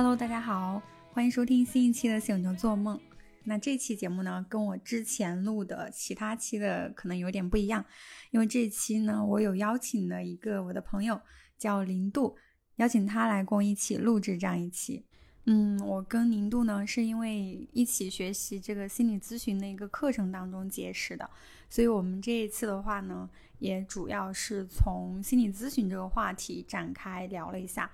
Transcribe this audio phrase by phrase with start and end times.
[0.00, 0.80] Hello，大家好，
[1.10, 2.96] 欢迎收听新一期的《醒着做梦》。
[3.42, 7.84] 那这期节目呢，跟我之前录的其他期的可能有点不一样，
[8.30, 11.20] 因为这期呢，我有邀请了一个我的朋友
[11.58, 12.36] 叫零度，
[12.76, 15.04] 邀请他来跟我一起录制这样一期。
[15.46, 21.28] 嗯，我跟零度呢是因为一起学习这个心理咨询的一个课程当中结识的，
[21.68, 23.28] 所以我们这一次的话呢，
[23.58, 27.90] 也主要是从心理咨询这个话题展开聊了一下，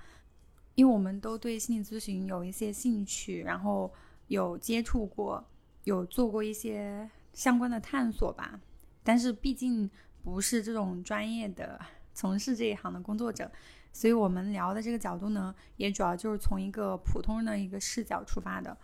[0.75, 3.93] 因为我们都对心理咨询有一些兴趣，然后。
[4.29, 5.45] 有接触过，
[5.85, 8.59] 有做过一些相关的探索吧，
[9.03, 9.89] 但是毕竟
[10.23, 11.79] 不是这种专业的
[12.15, 13.53] 从事这一行的工作者，
[13.93, 18.75] 所以我们聊的这个角度呢，也主要就是从一个普通人的一个视角出发的，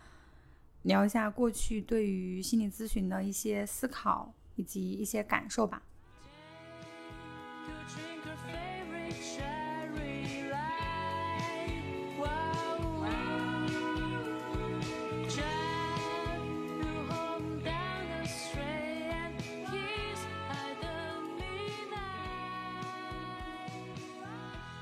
[0.83, 5.81] 聊一下过去对于心理咨询的一些思考以及一些感受吧。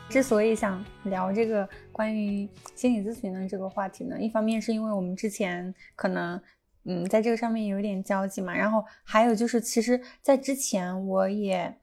[0.10, 6.42] 之所以想聊这个关于心理咨询的这个话题呢，一方面是因为我们之前可能
[6.86, 11.78] 嗯在这个上面有点交集嘛，然后还有就是其实在之前我也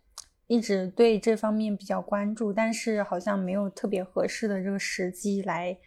[0.49, 5.79] 一直对这方面比较关注，但是好像没有特别合适的这个时机来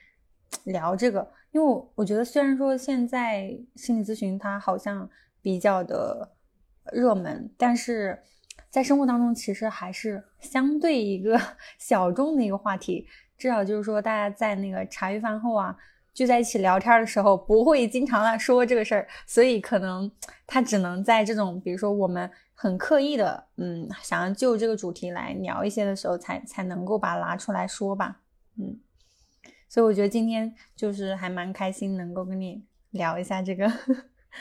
[0.63, 5.09] 聊这个，因为我我觉得虽然说现在心理咨询它好像
[5.41, 6.31] 比较的
[6.93, 8.17] 热门，但是
[8.69, 11.39] 在生活当中其实还是相对一个
[11.79, 13.07] 小众的一个话题，
[13.37, 15.75] 至少就是说大家在那个茶余饭后啊
[16.13, 20.11] 聚在一起聊天的时候，不会经常来说这个事儿，所以可能
[20.45, 28.21] 他只能在这种比如说我们很刻意的嗯想要就这个主题来聊一些的时候才才能够把它拿出来说吧，
[28.57, 28.79] 嗯。
[29.67, 33.71] 所以我觉得今天就是还蛮开心，能够跟你聊一下这个。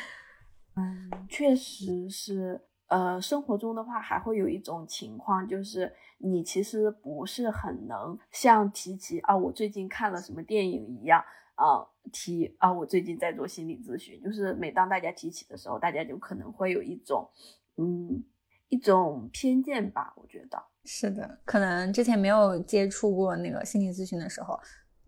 [0.75, 2.63] 嗯，确实是。
[2.89, 11.23] 呃，生活中的话，还会有一种情况，就是你其实不是很能像提起啊，我最近看了什么电影一样
[11.55, 14.19] 啊，提啊，我最近在做心理咨询。
[14.23, 17.29] 就是每当大家提起的时候，大家就可能会有一种
[17.77, 18.25] 嗯
[18.71, 24.59] 一种偏见吧，我觉得是的，可能之前没有接触过那个心理咨询的时候，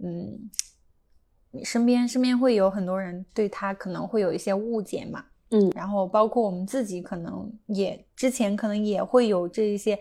[0.00, 0.50] 嗯，
[1.50, 5.24] 你身边身边会有很多人对他可能会有一些误解嘛。
[5.53, 9.99] 嗯，然后包括我们自己，可能也之前可能也会有这一些，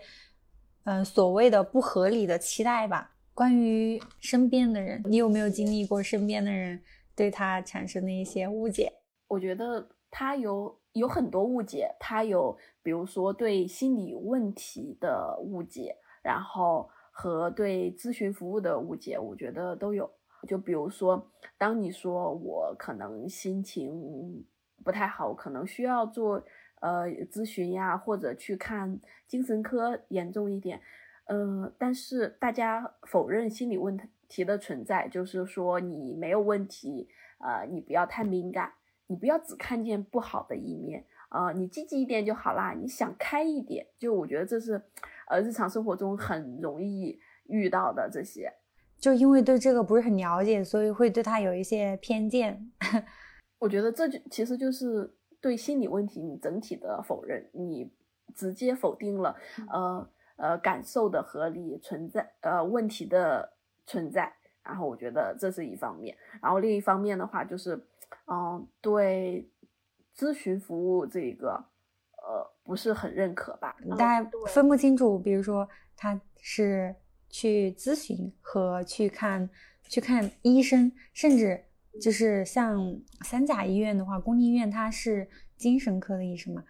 [0.84, 3.16] 嗯，所谓的不合理的期待吧。
[3.34, 6.80] 关于身边的人，你有没有经历过身边的人
[7.16, 8.92] 对他产生的一些误解？
[9.26, 20.08] 我觉得他有有很多误解，他有比如说对心理问题的误解，然后和对咨询服务的误解，我觉得都有。
[20.46, 21.28] 就比如说，
[21.58, 24.44] 当你说我可能心情。
[24.84, 26.42] 不太好，可能需要做
[26.80, 30.80] 呃咨询呀，或者去看精神科，严重一点，
[31.26, 33.98] 呃，但是大家否认心理问
[34.28, 37.08] 题的存在，就是说你没有问题，
[37.38, 38.72] 呃，你不要太敏感，
[39.06, 44.80] 你不要只看见不好的一面，呃，你积极一点就好啦，你想开一点，就我觉得这是
[45.28, 48.52] 呃日常生活中很容易遇到的这些，
[48.98, 52.70] 就因为对这个不是很了解，所以会对他有一些偏见。
[53.60, 57.92] 我觉得这就其实就是对心理问题你整体的否认，你
[58.34, 59.36] 直接否定了
[59.68, 63.52] 呃呃感受的合理存在，呃问题的
[63.86, 64.32] 存在。
[64.62, 67.76] 然后我觉得这是一方面，然后另一方面的话就是，
[68.26, 69.46] 嗯，对
[70.16, 71.52] 咨询服务这个
[72.16, 73.76] 呃不是很认可吧？
[73.98, 76.96] 大家分不清楚，比如说他是
[77.28, 79.50] 去咨询和去看
[79.82, 81.62] 去看医生，甚至。
[81.98, 86.62] 就是像三甲医院的话，公立医院它是精神科的医生嘛，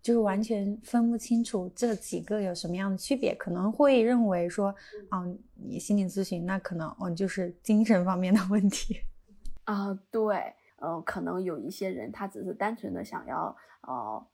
[0.00, 4.74] 就是完全分不清楚这几个有什么样的区别，可能会认为说，
[5.08, 9.00] 啊，你心理咨询那可能哦就是精神方面的问题
[9.64, 14.26] 啊，对，呃，可能有一些人他只是单纯的想要呃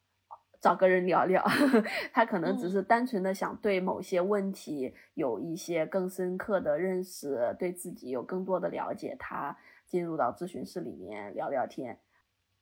[0.60, 1.42] 找个人聊聊，
[2.12, 9.56] 他可能只是单纯的想对某些问题有一些更深刻的认识，对自己有更多的了解，他。
[9.96, 11.98] 进入到咨询室里面聊聊天，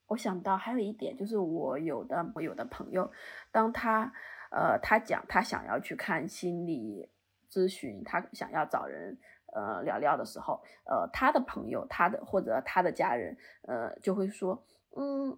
[0.06, 3.10] 我想到还有一点就是，我有的我有的朋友，
[3.50, 4.12] 当他
[4.52, 7.10] 呃他讲他想要去看心理
[7.50, 9.18] 咨询，他想要找人
[9.52, 14.64] 呃聊聊的时候，呃，他的朋友，他的或者他的家人，呃，就会说，
[14.96, 15.36] 嗯，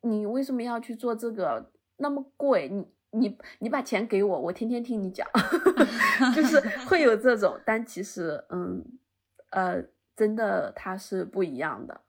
[0.00, 2.68] 你为什么要去做这个那么贵？
[2.68, 5.24] 你你你把钱给我，我天天听你讲，
[6.34, 6.58] 就是
[6.88, 8.84] 会有这种，但其实，嗯，
[9.50, 9.80] 呃，
[10.16, 12.00] 真的它是不一样的。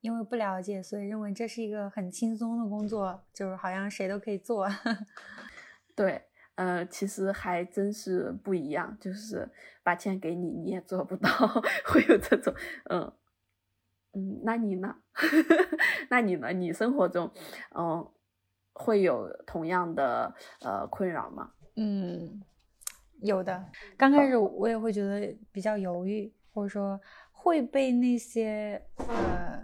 [0.00, 4.68] 因为不了解，所以认为这是一个很轻松的工作，就是好像谁都可以做。
[5.96, 6.22] 对，
[6.56, 9.50] 呃，其实还真是不一样，就是
[9.82, 11.30] 把钱给你，你也做不到，
[11.86, 12.52] 会有这种，
[12.90, 13.10] 嗯
[14.12, 14.96] 嗯，那你呢？
[16.10, 16.52] 那你呢？
[16.52, 17.32] 你生活中，
[17.74, 18.06] 嗯，
[18.74, 21.52] 会有同样的呃困扰吗？
[21.76, 22.42] 嗯，
[23.22, 23.64] 有的。
[23.96, 27.00] 刚开始我也会觉得比较犹豫，或者说
[27.44, 29.62] 会被那些呃。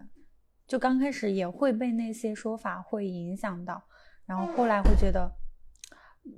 [0.66, 3.82] 就刚开始也会被那些说法会影响到，
[4.24, 5.28] 然后后来会觉得，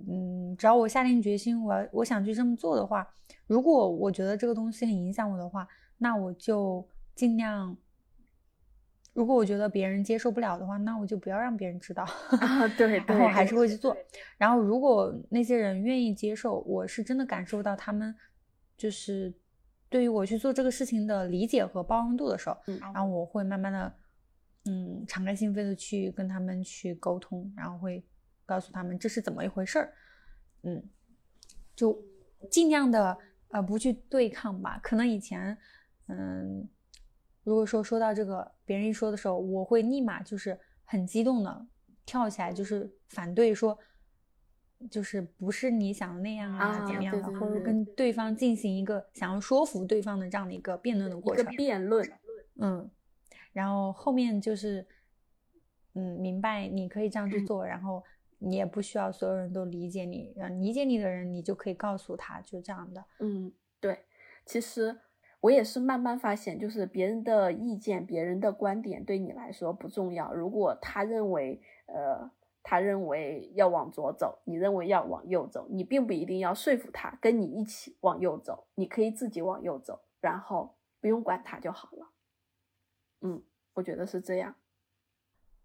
[0.09, 3.07] 嗯，只要我下定决心，我要我想去这么做的话，
[3.47, 5.69] 如果我觉得这个东西很影响我的话，
[5.99, 7.77] 那我就尽量。
[9.13, 12.03] 如果我觉得别人接受不了的话，那我就不要让别人知道。
[12.41, 13.95] 啊， 对，然后还是会去做。
[14.39, 18.15] 然后如果那些人愿意接受，我是真的感受到他们
[18.79, 19.35] 就是
[19.93, 23.95] 对于我去做这个事情的理解和包容度的时候，嗯然后我会慢慢的。
[24.65, 28.01] 嗯，敞开心扉的去跟他们去沟通，然后会
[28.47, 29.93] 告诉他们这是怎么一回事儿。
[30.63, 30.81] 嗯，
[31.75, 32.01] 就
[32.49, 33.19] 尽量的
[33.49, 34.79] 呃不去对抗吧。
[34.81, 35.59] 可能以前，
[36.07, 36.69] 嗯，
[37.43, 41.67] 如果说说到这个别人一说的时候，我会立马就是很激动的
[42.07, 43.77] 跳起来，就是反对说，
[44.91, 51.45] 就是不是你想的那样啊，怎么样的，或者跟对方进行一个想要说服对方的这样的一个辩论的过程。
[51.57, 52.07] 辩论，
[52.57, 52.91] 嗯。
[53.53, 54.87] 然后后面就是，
[55.93, 58.03] 嗯，明白你可以这样去做，然后
[58.39, 63.05] 你也不需要所有人都理解你，理解你的人你就可以告诉他，就这样的。
[63.21, 64.07] 嗯，对，
[64.47, 64.99] 其实
[65.41, 70.33] 我也是慢慢发现，就是别人的意见、别人的观点对你来说不重要。
[70.33, 72.31] 如果他认为，呃，
[72.63, 82.09] 他认为要往左走，你认为要往右走，你并不一定要说服他跟你一起往右走，你可以自己往右走，然后不用管他就好了。
[83.23, 83.43] 嗯，
[83.75, 84.55] 我觉得是这样。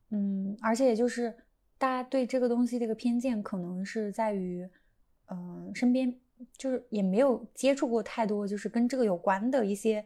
[0.10, 1.36] 嗯，而且也就是
[1.78, 4.68] 大家对这个东西这个偏见，可能是在于，
[5.28, 6.20] 嗯，身边
[6.58, 10.06] 就是也没有接触过太多就是跟这个有关的一些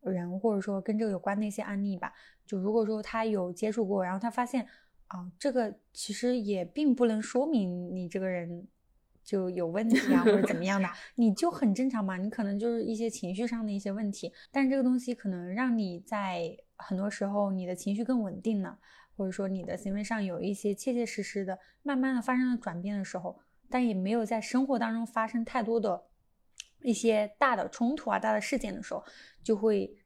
[0.00, 2.12] 人，或者说跟这个有关的一些案例吧。
[2.44, 4.66] 就如果说他有接触过，然后他发现
[5.12, 8.66] 啊，这个其实也并不能说明你这个人。
[9.24, 12.16] 就有问题啊，或者怎么样的， 你就很正常嘛。
[12.16, 18.80] 你可能就是一些情绪上的一些问题，但是这个东西可能让你在很多时候你的情绪更稳定了，
[19.16, 23.38] 或者说你的行为上有一些切切实实的、慢慢的发生了转变的时候，
[23.70, 26.02] 但也没有在生活当中发生太多的
[26.82, 29.04] 一些大的冲突啊、大的事件的时候，
[29.44, 29.96] 就会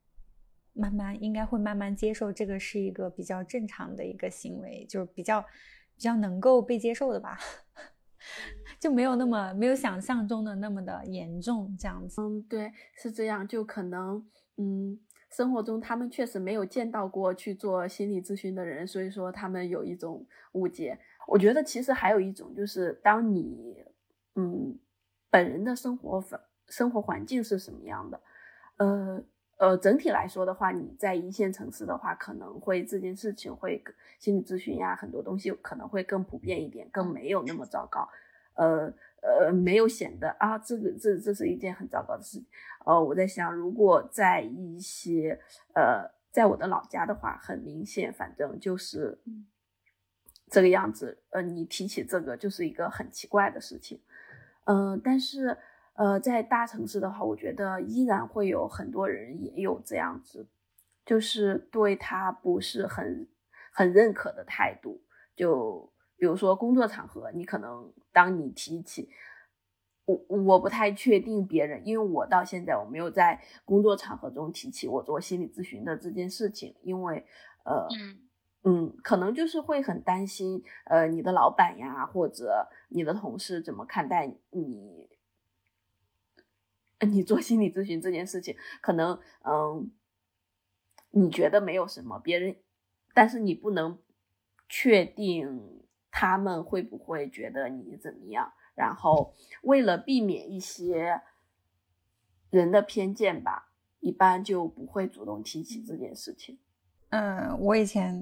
[0.77, 7.39] 慢慢应该会慢慢接受这个是一个比较正常的一个行为，就是比较比较能够被接受的吧。
[8.81, 12.21] 就没有那么没有想象中的那么的严重，这样子。
[12.21, 13.47] 嗯，对，是这样。
[13.47, 14.27] 就可能，
[14.57, 14.99] 嗯，
[15.31, 20.99] 生活中他们确实没有见到过去做心理咨询的人，所以说他们有一种误解。
[21.29, 23.85] 我觉得其实还有一种，就是当你，
[24.35, 24.77] 嗯，
[25.31, 28.21] 本人的生活环生活环境是什么样的，
[28.79, 29.23] 呃
[29.59, 33.83] 呃，整体来说的话，你在一线城市的话，可能会这件事情会
[34.19, 38.09] 心理咨询呀，很多东西可能会更普遍一点，更没有那么糟糕。
[38.55, 42.47] 呃呃，没有显得啊，这个这这是一件很糟糕的事情。
[42.85, 45.39] 呃，我在想，如果在一些
[45.75, 49.19] 呃，在我的老家的话，很明显，反正就是
[50.51, 51.19] 这个样子。
[51.31, 54.01] 呃，你提起这个就是一个很奇怪的事情。
[54.65, 55.59] 嗯，但是
[55.97, 60.47] 呃，在大城市的话，我觉得依然会有很多人也有这样子，
[61.05, 63.29] 就是对他不是很
[63.73, 65.03] 很认可的态度，
[65.35, 65.93] 就。
[66.19, 69.11] 比如说工作场合，你可能当你提起
[70.07, 77.23] 我，我不太确定别人，因为我到现在我没有在工作场合中提起我做心理咨询的这件事情，因为
[77.67, 77.87] 呃
[78.65, 85.07] 嗯，可能就是会很担心呃你的老板呀或者你的同事怎么看待你，
[87.01, 89.91] 你做心理咨询这件事情，可能嗯
[91.11, 92.57] 你觉得没有什么，别人
[93.15, 93.99] 但是你不能
[94.69, 95.73] 确定。
[96.19, 98.51] 他们会不会觉得你怎么样？
[98.75, 99.35] 然后
[99.65, 101.21] 为了避免一些
[102.49, 106.59] 人的偏见吧，一般就不会主动提起这件事情。
[107.11, 108.19] 嗯，我以前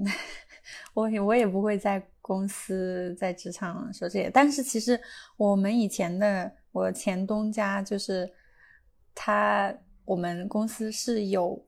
[0.92, 5.00] 我我也不会在公司在职场说这些，但是其实
[5.36, 8.28] 我们以前的我前东家就是
[9.14, 11.64] 他我们公司是有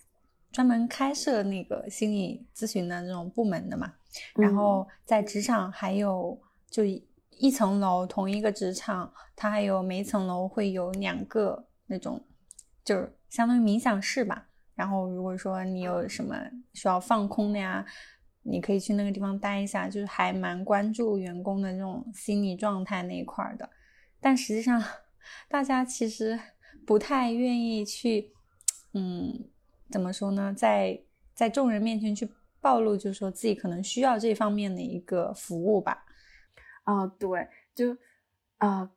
[0.52, 3.92] 专门开设那个心理咨询的那种部门的嘛，
[4.34, 6.82] 然后在职场还有就
[7.30, 12.24] 一层楼同一个职场，它还有每一层楼会有两个那种，
[12.84, 14.48] 就是相当于冥想室吧。
[14.74, 16.36] 然后如果说你有什么
[16.74, 17.84] 需要放空的呀，
[18.42, 23.68] 你可以去那个地方待一下，就是还蛮关注员工的这种心理状态那一块的。
[24.20, 24.82] 但实际上，
[25.48, 26.38] 大家其实
[26.86, 28.32] 不太愿意去，
[28.94, 29.44] 嗯，
[29.90, 30.98] 怎么说呢，在
[31.34, 32.26] 在众人面前去
[32.60, 36.04] 暴露，就是说自己可能需要这方面的一个服务吧。
[36.84, 37.96] 啊，对，就
[38.58, 38.90] 啊。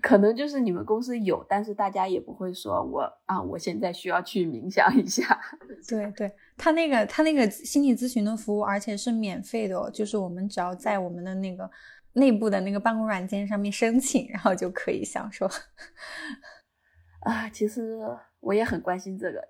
[0.00, 5.36] 可能就是你们公司有，但是大家也不会说我啊，我现在需要去冥想一下。
[5.88, 11.68] 对对，他那个他那个心理咨询的服务，而且是免费的，哦，就是我们只要在我们的那个
[12.12, 15.50] 内部的那个办公软件上面申请，然后就可以享受。
[17.20, 17.98] 啊，其实
[18.40, 19.48] 我也很关心这个，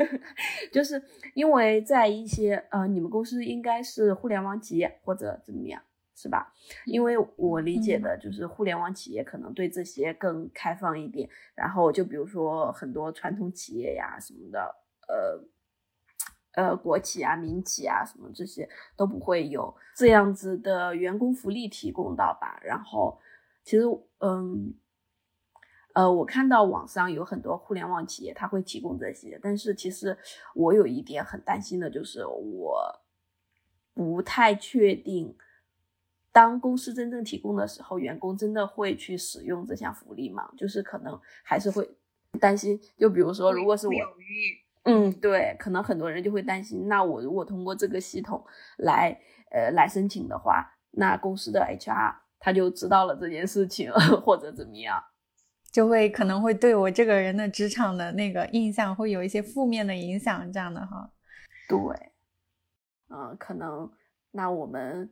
[0.72, 1.02] 就是
[1.34, 5.82] 因为在一些呃，你们公司应该是互联网企业或者怎么样。
[6.20, 6.52] 是吧？
[6.84, 14.74] 因为我理解的就是互联网企业可能对这些更开放一点，然后就比如说很多传统企业呀什么的，
[15.06, 22.58] 呃呃国企啊、民企啊什么这些都不会有这样子的员工福利提供到吧？
[22.64, 23.16] 然后
[23.62, 23.84] 其实
[24.18, 24.74] 嗯
[25.98, 30.16] 呃我看到网上有很多互联网企业他会提供这些，但是其实
[30.54, 33.00] 我有一点很担心的就是我
[33.94, 35.36] 不太确定。
[36.30, 40.48] 当公司真正提供的时候，员工真的会去使用这项福利吗？
[40.56, 41.90] 就是可能还是会
[42.38, 42.80] 担心。
[42.96, 43.94] 就比如说，如果是我，
[44.84, 46.86] 嗯，对，可能很多人就会担心。
[46.86, 48.44] 那我如果通过这个系统
[48.76, 49.18] 来，
[49.50, 53.90] 呃，来申请的话，那公司的 HR 他就知道了这件事情，
[54.22, 55.02] 或者怎么样，
[55.70, 61.10] 就会可能会对我这个人的职场的那个印象会有一些负面的影响，这样的哈。
[61.68, 61.78] 对，
[63.08, 63.90] 嗯，可能
[64.30, 65.10] 那我们。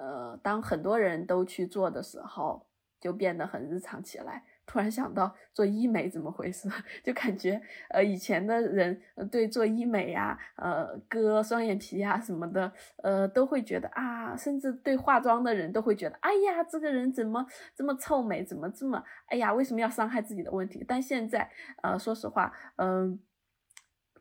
[0.00, 2.64] 呃，当很多人都去做的时候，
[3.00, 4.44] 就变得很日常起来。
[4.68, 6.68] 突然想到做医美怎么回事，
[7.02, 12.70] 就感觉呃以前的人对做医美呀、呃割双眼皮呀什么的，
[13.02, 17.44] 呃都会觉得啊，甚至对化妆的人都会觉得，哎呀，这个人怎么
[17.74, 20.84] 这么臭美，怎么这么，哎呀，为什么要伤害自己的问题？
[20.86, 21.50] 但现在，
[21.82, 23.18] 呃，说实话，嗯，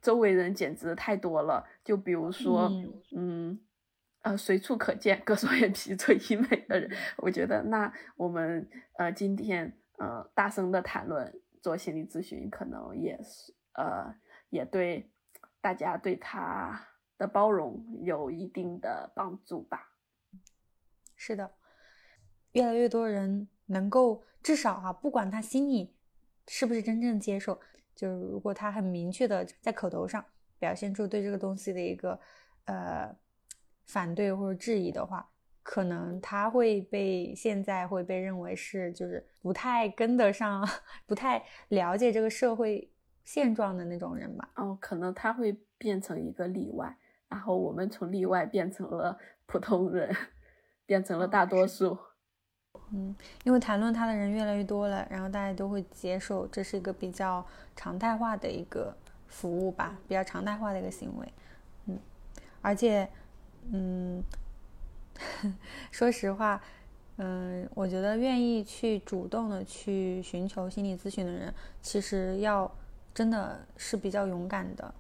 [0.02, 2.72] 周围人简直太多了，就比如说，
[3.14, 3.60] 嗯。
[4.24, 14.16] 呃，随处可见割双眼皮做医美的人，我觉得那我们呃今天呃大声的谈论做心理咨询，可能也是呃
[14.50, 15.12] 也对
[15.62, 16.88] 大家对他
[17.18, 19.94] 的包容有一定的帮助吧。
[21.16, 21.52] 是的，
[22.54, 25.96] 越来越多人能够至少啊，不管他心里
[26.48, 27.60] 是不是真正接受，
[27.94, 30.26] 就是如果他很明确的在口头上
[30.58, 32.20] 表现出对这个东西的一个
[32.66, 33.16] 呃。
[33.90, 35.32] 反对或者质疑的话，
[35.70, 40.66] 可能他会被现在会被认为是就是不太跟得上、
[41.06, 42.90] 不太了解这个社会
[43.26, 44.50] 现状的那种人吧。
[44.56, 46.96] 哦，可能他会变成一个例外，
[47.28, 50.16] 然后我们从例外变成了普通人，
[50.86, 51.98] 变成了大多数。
[52.94, 57.46] 嗯，因为谈论他的人越来越多了，然后大家都会接受这是一个比较
[57.76, 58.96] 常态化的一个
[59.28, 61.34] 服务吧，比较常态化的一个行为。
[61.88, 62.00] 嗯，
[62.62, 63.10] 而且。
[63.70, 64.24] 嗯，
[65.92, 66.62] 说实话，
[67.18, 72.72] 嗯，我觉得愿意去主动的去寻求心理咨询的人，其实要
[73.14, 74.94] 真的是比较勇敢的，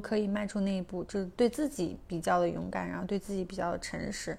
[0.00, 4.38] 可以迈出那一步，就是对自己比较的勇敢，然后对自己比较的诚实，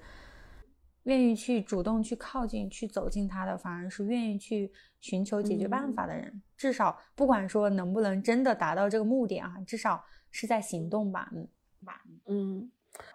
[1.04, 6.42] 愿意去主动去靠近、去走近他的，反而是愿意去寻求解决办法的人。
[6.56, 11.48] 至少不管说能不能真的达到这个目的啊，至少是在行动吧，嗯，
[11.84, 12.70] 吧，嗯。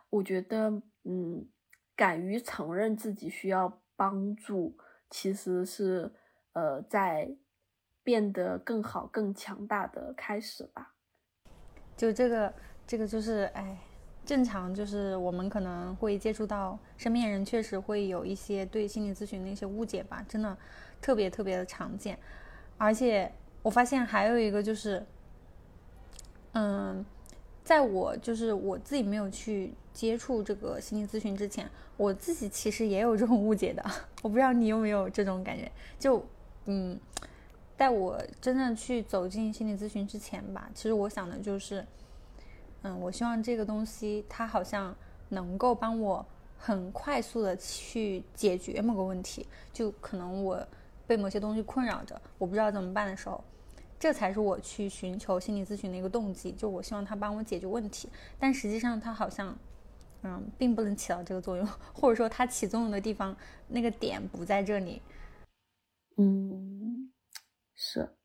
[0.10, 1.48] 我觉得，嗯，
[1.96, 4.78] 敢于承认自己需要帮助，
[5.10, 6.12] 其实是
[6.52, 7.34] 呃，在
[8.04, 10.96] 变得更好、更强大的开始吧。
[11.96, 12.54] 就这个，
[12.86, 13.80] 这个就是，哎，
[14.26, 20.58] 正常就是我们可能会接触到身边人，确实会有一些对心理咨询的一些误解吧，真的
[21.00, 22.20] 特别特别的常见。
[22.78, 23.32] 而且
[23.64, 25.06] 我发现还有一个就是，
[26.52, 27.06] 嗯。
[27.68, 33.84] 在我就是我自己没有去接触这个心理咨询之前，我自己其实也有这种误解的。
[34.24, 35.70] 我不知道你有没有这种感觉？
[36.00, 36.26] 就
[36.64, 36.98] 嗯，
[37.76, 41.86] 在我真正去走进心理咨询之前吧，其实我想的就是，
[42.84, 44.96] 嗯，我希望这个东西它好像
[45.28, 46.26] 能够帮我
[46.58, 49.46] 很快速的去解决某个问题。
[49.74, 50.66] 就可能我
[51.06, 53.44] 被某些东西困扰着，我不知道怎么办的时候，
[54.00, 58.08] 这才是我去寻求心理咨询的一个动机，就我希望他帮我解决问题。
[58.38, 59.58] 但实际上他好像，
[60.22, 63.36] 嗯，并不能起到这个作用， 或者说他起作用的地方
[63.68, 65.02] 那个点不在这里。
[66.18, 67.12] 嗯，
[67.74, 68.16] 是，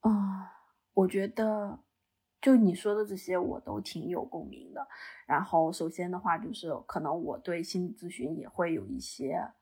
[0.00, 0.52] 啊，
[0.94, 1.78] 我觉得
[2.40, 4.88] 就你说的这些我都挺有共鸣的。
[5.26, 9.52] 然后首先的话就是可能我对心理咨询也会有一些，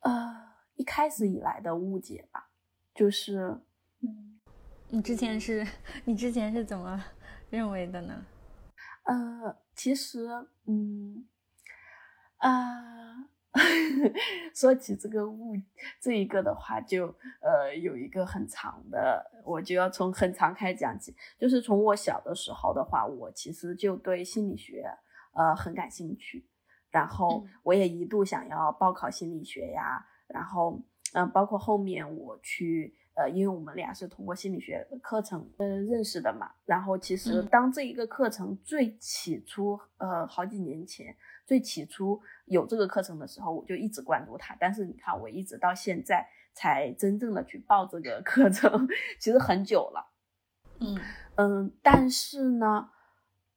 [0.00, 2.50] 呃，一开始以来的误解吧，
[2.94, 3.62] 就是。
[4.90, 5.66] 嗯，你之前是，
[6.04, 7.02] 你之前是怎么
[7.48, 8.24] 认为的呢？
[9.04, 10.28] 呃，其实，
[10.66, 11.26] 嗯，
[12.38, 13.28] 啊，
[14.54, 15.54] 说起这个物
[16.00, 17.06] 这一个的话，就
[17.40, 21.14] 呃有一个很长的，我就要从很长开始讲起。
[21.38, 24.84] 就是从我小的时候的话，我其实就对心理学
[25.34, 26.48] 呃很感兴趣，
[26.90, 30.82] 然后我也一度想要报考心理学呀，然后
[31.14, 32.96] 嗯，包括后面我去。
[33.20, 44.56] 呃，因为我们俩是通过心理学课程呃认识的嘛，然后其实当这一个课程最起初呃好几年前最起初有这个课程的时候，我就一直关注它。
[44.58, 48.88] 但是你看，我一直到现在才真正的去报这个课程，
[49.20, 50.10] 其实很久了。
[50.78, 50.98] 嗯
[51.34, 52.88] 嗯，但是呢，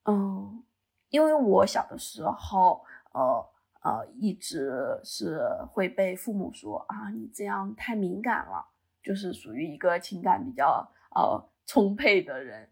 [0.03, 0.61] 嗯，
[1.07, 3.45] 因为我小的时候呃
[3.81, 8.72] 呃一直是会被父母说啊，你这样太敏感了。
[9.03, 12.69] 就是属于一个情感比较呃充沛的人，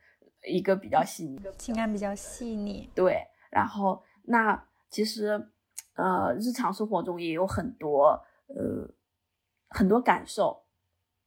[0.48, 2.90] 一个比较细腻，情感比较细腻。
[2.96, 5.50] 对，然后那其实
[5.96, 8.90] 呃日常生活中也有很多呃
[9.70, 10.64] 很多感受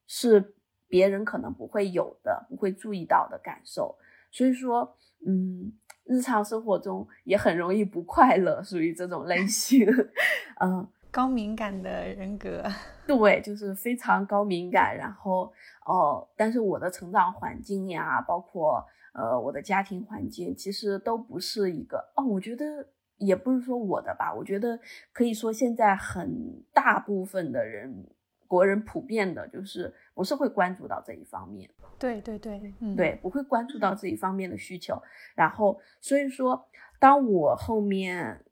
[0.06, 0.54] 是
[0.88, 3.99] 别人可能不会有的，不会注意到的感受。
[4.30, 4.96] 所以说，
[5.26, 5.73] 嗯，
[6.04, 9.87] 日常生活中也很容易不快乐，属于这种类型，
[10.61, 10.88] 嗯。
[11.14, 12.61] 高敏感的人格，
[13.07, 14.96] 对，就是非常高敏感。
[14.96, 15.53] 然后，
[15.87, 22.24] 哦，但是我的成长环境呀，包括呃我的家庭环境，其实都不是一个哦。
[22.24, 24.77] 我觉得也不是说我的吧，我觉得
[25.12, 28.09] 可以说现在很大部分的人，
[28.48, 31.70] 国人普遍的就是不是会关注到这一方面。
[31.96, 35.00] 对对对，嗯，对，不会关注到这一方面的需求。
[35.37, 36.66] 然后，所以说，
[36.98, 38.44] 当我后面。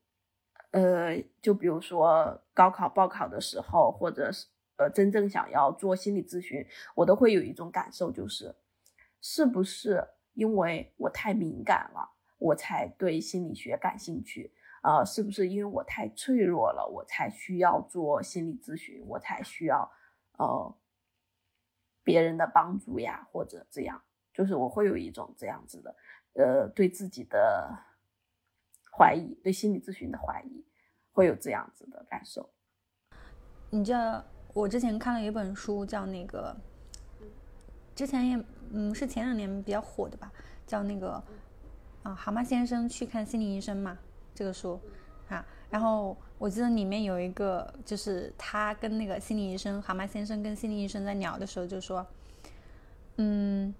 [0.73, 8.55] 呃，就比如说高考报考的时候，或者是呃真正想要做心理咨询，我都会有一种感受，就是
[9.21, 12.09] 是不是因为我太敏感了，
[12.39, 14.51] 我才对心理学感兴趣？
[14.81, 19.91] 呃，是不是因为我太脆弱了，我才需要做心理咨询，我才需要
[20.39, 20.75] 呃
[22.03, 24.01] 别人的帮助呀，或者这样，
[24.33, 25.95] 就是我会有一种这样子的，
[26.33, 27.92] 呃，对自己的。
[28.95, 30.63] 怀疑对心理咨询的怀疑，
[31.11, 32.47] 会有这样子的感受。
[33.71, 36.55] 你知道，我之前看了一本书，叫那个，
[37.95, 40.31] 之前也嗯是前两年比较火的吧，
[40.67, 41.13] 叫那个
[42.03, 43.97] 啊蛤蟆先生去看心理医生嘛，
[44.35, 44.79] 这个书
[45.27, 45.43] 啊。
[45.71, 52.05] 然后我记得里面有一个，就是他跟那个心理医生蛤蟆先生跟心理医生在聊的时候，就说，
[53.17, 53.73] 嗯，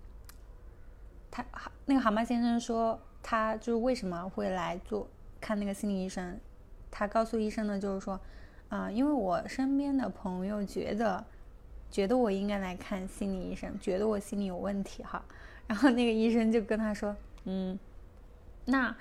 [1.30, 1.45] 他
[1.86, 2.99] 那个蛤蟆先生说。
[3.24, 5.08] 他就是为什么会来做
[5.42, 6.38] 看那个心理医生？
[6.92, 8.20] 他告诉医生呢，就是说，
[8.70, 11.26] 啊，因为我身边的朋友觉得，
[11.90, 15.24] 觉得我应该来看心理医生，觉得我心里有问题哈。
[15.66, 17.80] 然后那个医生就跟他说，嗯，
[18.66, 18.96] 那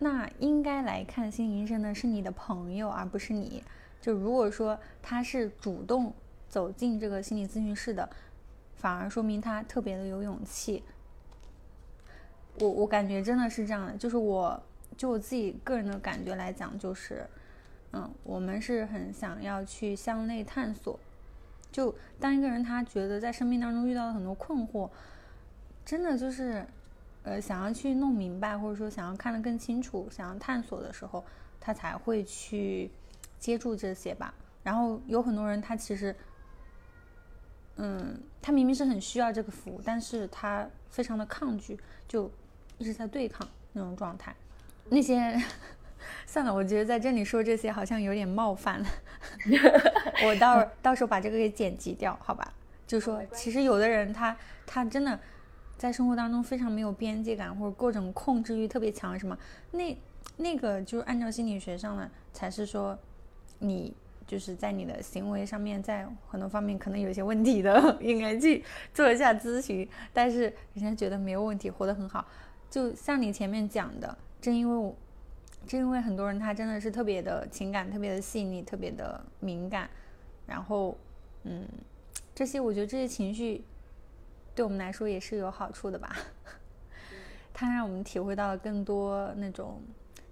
[0.00, 3.62] 那应该来看心理医生的是你的朋友，而不是你。
[4.00, 6.12] 就如果说他是主动
[6.48, 8.10] 走进这个心理咨询室的，
[8.74, 10.82] 反而说明他特别的有勇气。
[12.60, 14.62] 我我感觉真的是这样的，就是我
[14.96, 17.26] 就我自己个人的感觉来讲，就是，
[17.92, 21.00] 嗯，我们是很想要去向内探索。
[21.72, 24.90] 就当一个人他觉得在生命当中遇到了很多困惑，
[25.86, 26.66] 真的就是，
[27.22, 31.24] 呃，想要去弄明白，或者说想要看得更清楚，想要探索的时候，
[31.58, 32.90] 他才会去
[33.38, 34.34] 接触这些吧。
[34.62, 36.14] 然后有很多人他其实，
[37.76, 42.30] 嗯，他明明是很需要这个服务，但是他非常的抗拒，就。
[42.80, 44.34] 一直在对抗那种状态，
[44.88, 45.38] 那些
[46.26, 48.88] 算了，我觉得在这里说这些好像有点冒犯了。
[50.24, 52.54] 我到到时候把这个给剪辑掉，好吧？
[52.86, 54.34] 就说其实有的人他
[54.66, 55.20] 他真的
[55.76, 59.36] 在生活当中非常没有边界感，或者各种控制欲特别强，什么
[59.72, 59.94] 那
[60.38, 62.98] 那个就是按照心理学上的才是说
[63.58, 63.94] 你
[64.26, 68.64] 就是在你的行为上面，在很多方面可能有些问题的， 应该去
[68.94, 69.86] 做一下咨询。
[70.14, 72.26] 但是人家觉得没有问题，活得很好。
[72.70, 74.94] 就像你前面讲的，正因为我，
[75.66, 79.90] 正因为很多人他真的是特别的情感特别的细腻，特别的敏感，
[80.46, 80.96] 然后，
[81.42, 81.66] 嗯，
[82.34, 83.64] 这些我觉得这些情绪，
[84.54, 86.16] 对我们来说也是有好处的吧。
[87.52, 89.82] 它让我们体会到了更多那种，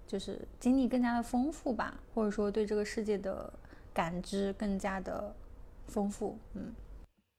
[0.07, 3.53] 就是经历更加的丰富吧，或者说对这个世界的
[3.93, 5.35] 感知更加的
[5.89, 6.39] 丰富。
[6.55, 6.73] 嗯，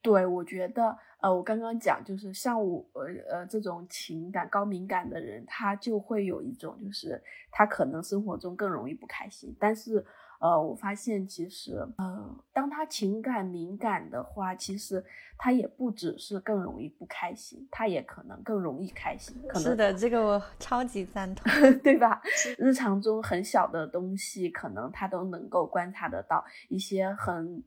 [0.02, 10.06] 对，我觉得，呃，我刚刚讲就是像我，呃呃，这种情感高敏感的人，他就会有一种，就是他可能生活中更容易不开心，但是。
[10.42, 15.04] 呃，我发现其实，呃，当他情感敏感的话，其实
[15.38, 19.36] 他也不只是更容易不开心，他也可能更容易开心。
[19.56, 21.52] 是的，这个我超级赞同，
[21.84, 22.22] 对吧？
[22.58, 27.62] 日常中很小的东西，可能他都能够观察得到一些很，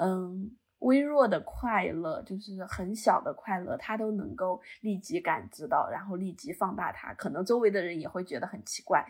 [0.00, 7.12] 嗯，微弱的快乐，就是很小的快乐，他都能够立即感知到，然后立即放大它。
[7.14, 9.04] 可能周围的人也会觉得很奇怪。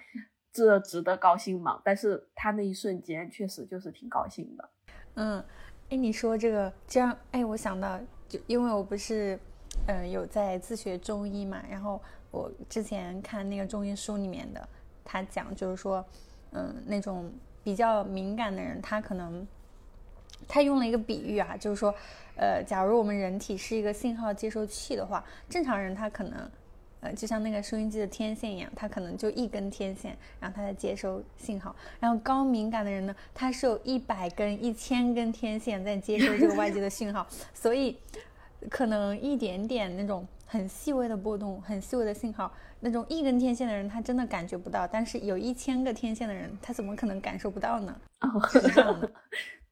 [0.50, 1.80] 这值得高兴吗？
[1.84, 4.68] 但是他那一瞬间确实就是挺高兴的。
[5.14, 5.44] 嗯，
[5.90, 9.38] 哎，你说这个，这样，哎，我想到，就因为我不是，
[9.86, 12.00] 嗯，有在自学中医嘛，然后
[12.30, 14.68] 我之前看那个中医书里面的，
[15.04, 16.04] 他讲就是说，
[16.52, 17.30] 嗯，那种
[17.62, 19.46] 比较敏感的人，他可能，
[20.46, 21.94] 他用了一个比喻啊，就是说，
[22.36, 26.50] 呃，假如我们人体是一个信号接收器的话，正常人他可能。
[27.00, 31.72] 呃，就像那个收音机的天线一样，它可能就一根天线，然后他在接收信号。
[32.00, 37.24] 然后高敏感的人呢，他是有一百根、一千根天线在接收这个外界的信号，
[37.54, 37.96] 所以
[38.68, 47.96] 可能一点点那种很细微的波动、很细微的信号，那种一根天线的人他真的感觉不到，但是有一千个天线的人，他怎么可能感受不到呢？
[48.22, 48.42] 哦，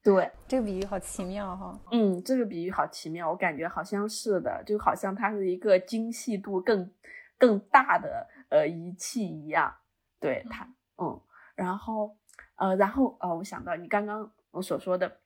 [0.03, 1.79] 对，这个比喻好奇妙哈。
[1.91, 6.91] 嗯，这个比喻好奇妙，我感觉好像是的，就好像它是一个精细度更。
[7.39, 9.71] 更大的呃仪器一样，
[10.19, 11.21] 对它，嗯，
[11.53, 12.17] 然后
[12.55, 15.19] 呃，然后呃，我想到你刚刚我所说的，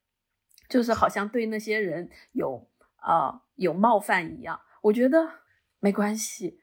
[0.67, 5.25] 就是好像对那些人有啊有冒犯一样，我觉得
[5.79, 6.59] 没关系，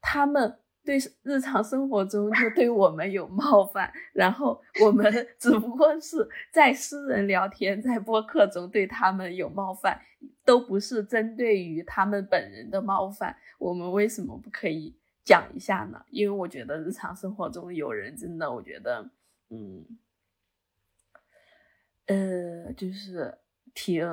[0.00, 5.04] 他们对日常生活中就对我们有冒犯，然后我们
[5.38, 10.00] 只不过是在私人聊天，在播客中对他们有冒犯，
[10.44, 13.36] 都不是针对于他们本人的冒犯。
[13.58, 14.94] 我们为什么不可以
[15.24, 16.02] 讲一下呢？
[16.10, 19.10] 因为我觉得日常生活中有人真的，我觉得，
[19.50, 19.84] 嗯，
[22.06, 23.36] 呃，就是
[23.74, 24.06] 挺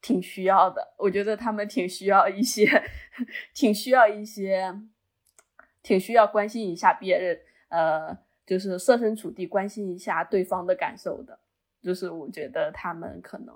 [0.00, 0.94] 挺需要的。
[0.96, 2.66] 我觉得他们挺需要一些，
[3.54, 4.74] 挺需要一些，
[5.84, 11.38] 挺需要关心一下别人，呃，就是设身处地关心一下对方的感受的。
[11.80, 13.54] 就是我觉得他们可能，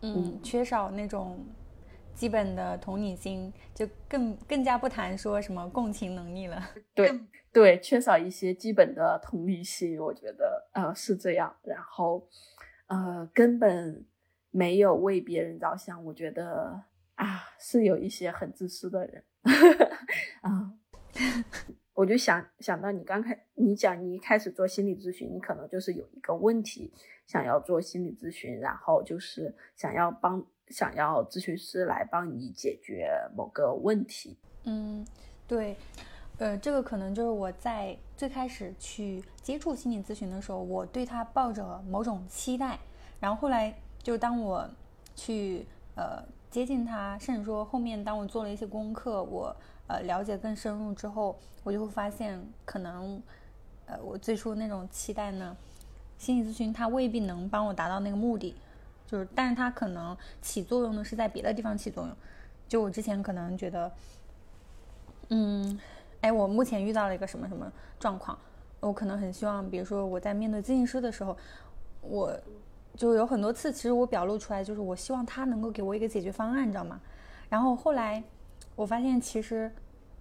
[0.00, 1.44] 嗯，缺少那种。
[2.14, 6.62] 基本的同理心，就更更加不谈说什么共情能力了。
[6.94, 7.12] 对
[7.52, 11.52] 对，缺少一些基本的同理心，我觉得呃是这样。
[11.64, 12.24] 然后
[12.86, 14.06] 呃根本
[14.52, 16.84] 没有为别人着想，我觉得
[17.16, 19.24] 啊是有一些很自私的人
[20.42, 20.72] 啊。
[21.94, 26.92] 我就想想到你刚开你讲你一开始做心理咨询，你可能就是有一个问题
[27.26, 30.44] 想要做心理咨询，然后就是想要帮。
[30.70, 35.06] 想要咨询师来帮你解决某个问题，嗯，
[35.46, 35.76] 对，
[36.38, 42.78] 呃，这个可能就是我在最开始去接触心理咨询的时候，我对他抱着某种期待，
[43.20, 44.66] 然后后来就当我
[45.14, 49.54] 去呃接近他，甚至说后面当我做了一些功课，我
[49.86, 53.22] 呃了解更深入之后，我就会发现，可能
[53.86, 55.56] 呃我最初那种期待呢，
[56.18, 58.54] 心理咨询它未必能帮我达到那个目的。
[59.06, 62.16] 就是，但是它可能起作用的是在别的地方起作用。
[62.66, 63.92] 就我之前可能觉得，
[65.28, 65.78] 嗯，
[66.22, 67.70] 哎，我目前遇到了一个什么什么
[68.00, 68.36] 状况，
[68.80, 71.36] 我可能很希望，比如说我在面对咨询师的时候，
[72.00, 72.34] 我
[72.96, 76.98] 就有很多次，其实我表露出来就是我希望他能够给我一个解决方案，你知道吗？
[77.50, 78.24] 然后后来
[78.76, 79.70] 我发现，其实，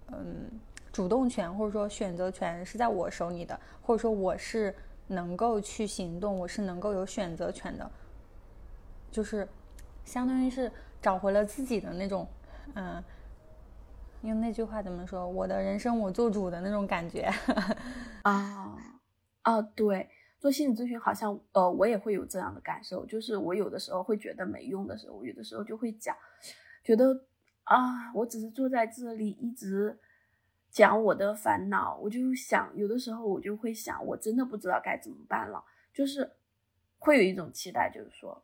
[0.07, 0.49] 嗯，
[0.91, 4.75] 主动权或者说选择权是在我手里的，或者说我是
[5.07, 7.89] 能够去行动，我是能够有选择权的。
[9.11, 9.47] 就是，
[10.05, 12.27] 相当于是找回了自己的那种，
[12.75, 13.03] 嗯，
[14.21, 15.27] 用那句话怎么说？
[15.27, 17.31] 我的人生我做主的那种感觉。
[18.23, 18.77] 啊，
[19.41, 26.15] 啊，对，做心理咨询好像，呃，我也会有这样的感受，就是我有的时候会觉得没用的时候，我有的时候就会讲，
[26.83, 27.25] 觉得
[27.63, 29.99] 啊，我只是坐在这里一直
[30.69, 36.32] 讲我的烦恼，我就想，有的时候我就会想，我真的不知道该怎么办了，就是
[36.97, 38.43] 会有一种期待，就是说。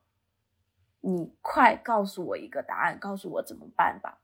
[1.01, 4.19] 你快告诉我一个答案，告诉我怎么办吧，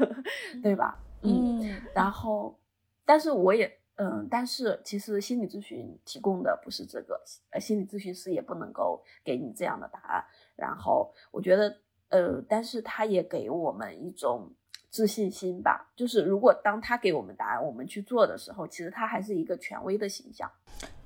[0.62, 0.98] 对吧？
[1.22, 2.60] 嗯，然后，
[3.06, 10.22] 但是我也，嗯，但是其实心理咨询提供的不是这个，呃，心理咨询师也不能够给你这样的答案。
[10.56, 11.74] 然后，我觉得，
[12.10, 14.52] 呃，但是他也给我们一种
[14.90, 15.90] 自信心吧。
[15.96, 20.50] 就是如果当他给我们答案，我们去做的时候，其实他还是一个权威的形象。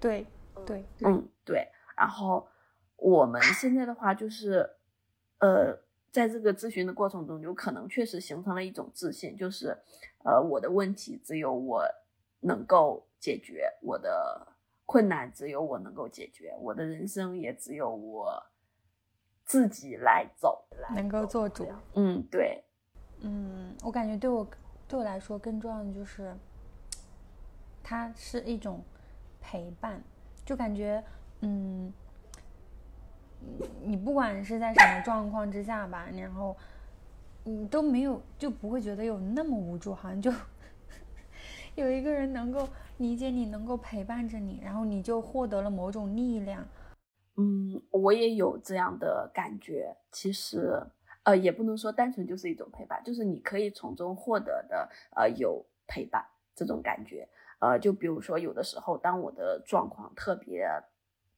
[0.00, 0.26] 对，
[0.66, 1.68] 对，嗯，对。
[1.96, 2.48] 然后
[2.96, 4.68] 我们现在的话就是，
[5.38, 5.78] 呃，
[6.10, 9.76] 在这个咨询的过程中，有可能确实形成了一种自信，就是，
[10.24, 11.84] 呃，我的问题只有我
[12.40, 14.54] 能够解决，我的
[14.86, 18.42] 困难只有我能够解决，我的人生也只有我。
[19.44, 21.68] 自己来走，能够做主。
[21.94, 22.64] 嗯，对，
[23.20, 24.46] 嗯，我感觉对我
[24.88, 26.34] 对我来说更重要的就是，
[27.82, 28.82] 它是一种
[29.40, 30.02] 陪伴，
[30.44, 31.02] 就感觉，
[31.40, 31.92] 嗯，
[33.82, 36.56] 你不管是在什么状况之下吧，然后
[37.44, 40.32] 你都没有就不会觉得有那么无助，好像就
[41.76, 46.66] 有一个人能够理解你，能够陪伴着你，然后你就获得了某种力量。
[47.36, 49.96] 嗯，我也有这样的感觉。
[50.12, 50.80] 其实，
[51.24, 57.28] 呃，也不能说单纯就是一种陪伴，就是你可以从中获得的，呃，有陪伴这种感觉。
[57.58, 60.68] 呃，就比如说，有的时候，当我的状况特别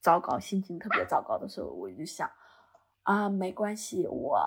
[0.01, 2.31] 糟糕，心情特别糟糕的时候，我就想，
[3.05, 4.39] 啊，没关系，我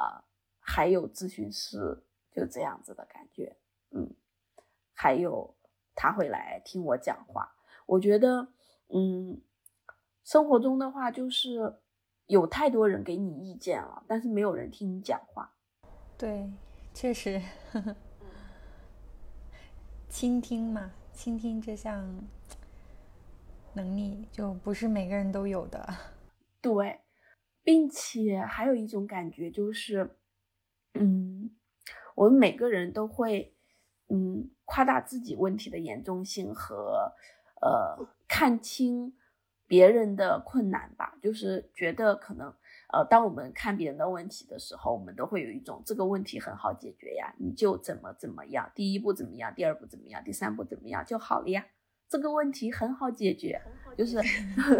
[0.59, 3.55] 还有咨询师，就这样子的感觉。
[3.91, 4.13] 嗯，
[4.93, 5.55] 还有
[5.95, 7.55] 他会来听我讲话，
[7.87, 8.49] 我觉得，
[8.89, 9.41] 嗯。
[10.29, 11.79] 生活中的话，就是
[12.27, 15.55] 有太多人给你意见了，但是没有人听你讲话。
[16.19, 16.53] 对，
[16.93, 17.41] 确实，
[20.07, 22.27] 倾听嘛，倾听这项
[23.73, 25.83] 能力就不是每个人都有的。
[26.61, 26.99] 对，
[27.63, 30.15] 并且还有一种感觉就是，
[30.93, 31.49] 嗯，
[32.13, 33.55] 我们每个人都会，
[34.09, 37.15] 嗯，夸大自己问题的严重性和，
[37.63, 39.15] 呃，看清。
[39.69, 42.51] 别人的困难吧，就是觉得可能，
[42.91, 51.63] 呃，当我们看别人的问题的时候，我们都会有一种这个问题很好解决呀，你就怎么怎么样，第一步怎么样，第二步怎么样，第三步怎么样就好了呀，
[52.09, 53.61] 这个问题很好解决，
[53.95, 54.17] 就是，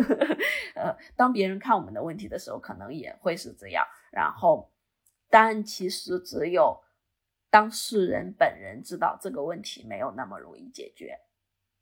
[0.74, 4.72] 呃，当别人看我们的问题的时候，可能也会是这样，然后，
[5.30, 6.82] 但其实只有
[7.52, 11.20] 当事人本人知道这个问题没有那么容易解决，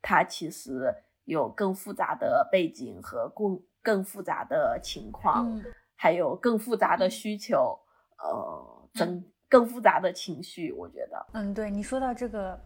[0.02, 0.94] 他其实。
[1.28, 5.62] 有更复杂的背景和更更复杂的情况，
[5.94, 7.78] 还有更复杂的需求，
[8.18, 10.72] 呃，更更复杂的情绪。
[10.72, 12.58] 我觉得，嗯，对你说到这个，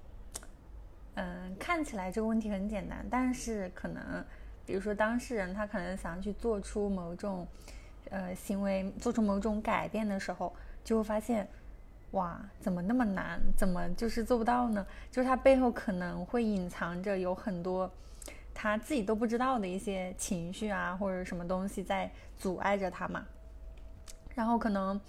[1.16, 4.24] 嗯，看起来这个问题很简单，但是可能，
[4.64, 7.48] 比如说当事人他可能想去做出某种，
[8.12, 11.50] 呃，行为，做出某种改变的时候，就会发现，
[12.12, 13.42] 哇，怎么那么难？
[13.58, 14.86] 怎么就是做不到呢？
[15.10, 17.92] 就是他背后可能会隐藏着有很多。
[18.54, 23.26] 他自己都不知道的一些情绪啊，或者什么东西在阻碍着他嘛。
[24.36, 25.00] 然后可能，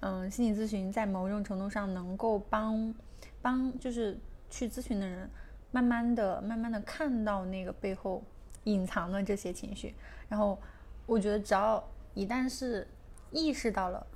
[0.00, 2.94] 嗯，心理咨询在某种程度上能够帮
[3.40, 4.18] 帮，就是
[4.50, 5.28] 去咨询的人，
[5.70, 8.22] 慢慢的、慢慢的看到那个背后
[8.64, 9.94] 隐藏的这些情绪。
[10.28, 10.58] 然后
[11.06, 11.82] 我觉得，只要
[12.14, 12.86] 一旦是
[13.30, 14.06] 意识到了，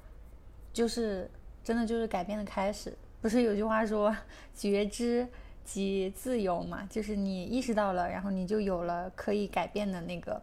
[0.73, 1.31] 就是
[1.63, 2.97] 真的就是改变的开始。
[3.21, 4.17] 不是有句话说，
[4.55, 5.27] 觉知。
[5.67, 10.41] 即自由嘛，就是你意识到了，然后你就有了可以改变的那个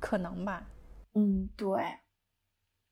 [0.00, 0.66] 可能吧。
[1.14, 2.00] 嗯，对，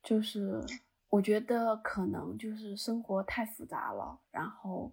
[0.01, 0.65] 就是
[1.09, 4.93] 我觉得可能就是生活太复杂了，然后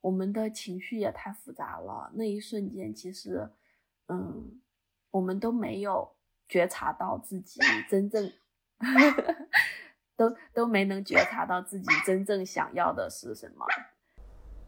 [0.00, 2.12] 我们的情绪也太复杂了。
[2.14, 3.50] 那一瞬间，其实，
[4.06, 4.60] 嗯，
[5.10, 6.16] 我们都没有
[6.48, 8.32] 觉察到自己真正，
[10.16, 13.66] 都都没能觉察到自己真正想要的是什么。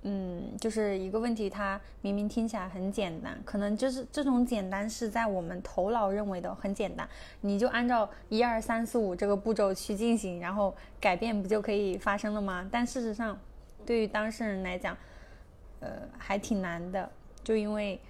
[0.02, 7.06] 嗯，就是一个问题，它明明听起来很简单，可能就是这种简单是在我们头脑认为的很简单，
[7.42, 12.66] 你就按照一二三四五这个步骤去进行，然后改变不就可以发生了吗？
[12.72, 13.38] 但事实上，
[13.84, 14.96] 对于当事人来讲，
[15.80, 17.10] 呃，还挺难的，
[17.44, 18.00] 就因为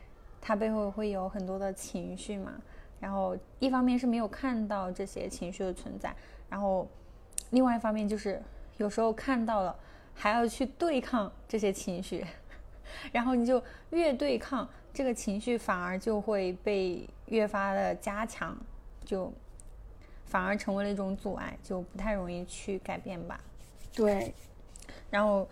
[0.41, 2.53] 他背后会有很多的情绪嘛，
[3.01, 6.15] 然后一方面是没有看到这些情绪的存在，
[6.49, 6.89] 然后
[7.51, 8.41] 另外一方面就是
[8.77, 9.75] 有时候看到了。
[10.21, 12.23] 还要去对抗这些情绪，
[13.11, 18.55] 然后你就越对抗这个情绪，反而就会被越发的加强，
[19.03, 19.33] 就
[20.27, 23.41] 反而成为了一种阻碍，就不太容易去改变吧。
[23.95, 24.35] 对，
[25.09, 25.49] 然后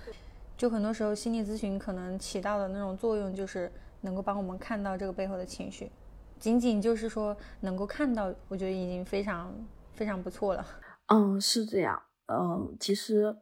[0.54, 5.90] 就很多时候心理咨询可能起到的那种作用，就是能够帮我们看到这个背后的情绪，
[6.38, 9.50] 仅仅就是说能够看到，我觉得已经非常
[9.94, 10.66] 非常不错了。
[11.06, 12.02] 嗯，是这样。
[12.26, 13.34] 嗯，其实。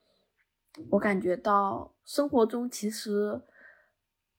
[0.90, 3.40] 我感觉到生活中，其实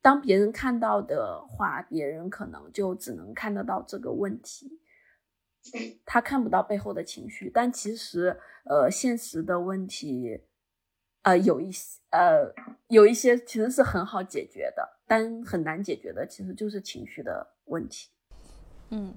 [0.01, 4.79] 当别人看到的话，别人可能就只能看得到这个问题，
[6.05, 7.49] 他看不到背后的情绪。
[7.53, 10.41] 但其实，呃，现实的问题
[11.23, 12.53] 呃有一些呃
[12.87, 18.09] 有一些其实是很好解决的，但很难解决的其实就是情绪的问题。
[18.91, 19.13] 嗯，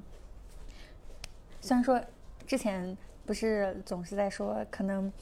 [1.60, 2.02] 虽然说
[2.46, 5.12] 之前不是总是在说，可能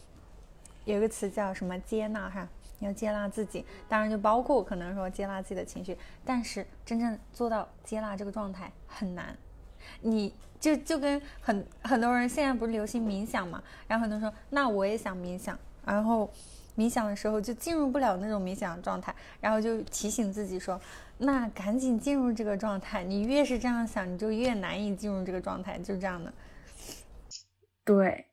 [0.90, 2.48] 有一个词叫什么接纳哈，
[2.78, 9.36] 要接纳自己，当然就包括可能说接纳自己的情绪，但是真正做到接纳这个状态很难。
[10.00, 16.30] 你就就跟很很多人现在不是流行冥想嘛，然后很多人说那我也想冥想，然后
[16.74, 20.80] 冥想的时候就进入不了那种冥想状态，然后就提醒自己说，
[21.18, 23.04] 那赶紧进入这个状态。
[23.04, 26.32] 你越是这样想，你就越难以进入这个状态，就是这样的。
[27.84, 28.26] 对，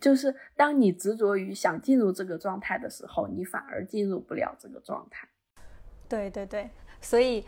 [0.00, 5.28] 就是当你执着于想进入这个状态的时候，你反而进入不了这个状态。
[6.08, 7.44] 对对对，所以。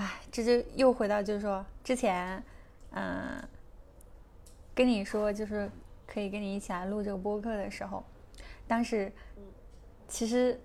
[0.00, 2.40] 哎，这就又回到就是说之前，
[2.92, 3.42] 嗯，
[4.72, 5.68] 跟你说就是
[6.06, 8.04] 可以跟你一起来录这个播客的时候，
[8.68, 9.10] 当时
[10.06, 10.56] 其实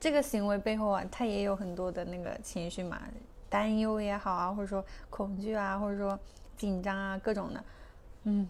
[0.00, 3.00] 这个行为背后啊，它也有很多的那个情绪嘛，
[3.48, 6.18] 担忧也好啊，或者说恐惧啊，或者说
[6.56, 7.64] 紧张啊，各种的。
[8.24, 8.48] 嗯，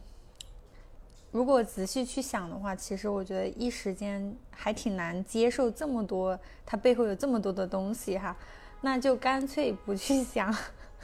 [1.31, 8.37] 如果仔细去想的话，其实我觉得一时间还挺难接受这么多，它背后有这么多的东西哈。
[8.83, 10.53] 那就干脆不去想，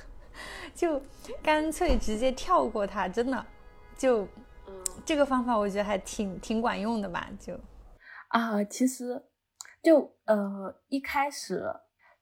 [0.74, 1.00] 就
[1.42, 3.46] 干脆直接跳过它，真的，
[3.96, 4.26] 就
[5.04, 7.28] 这个方法我觉得还挺挺管用的吧？
[7.38, 7.54] 就
[8.28, 9.22] 啊，其实
[9.82, 11.62] 就呃一开始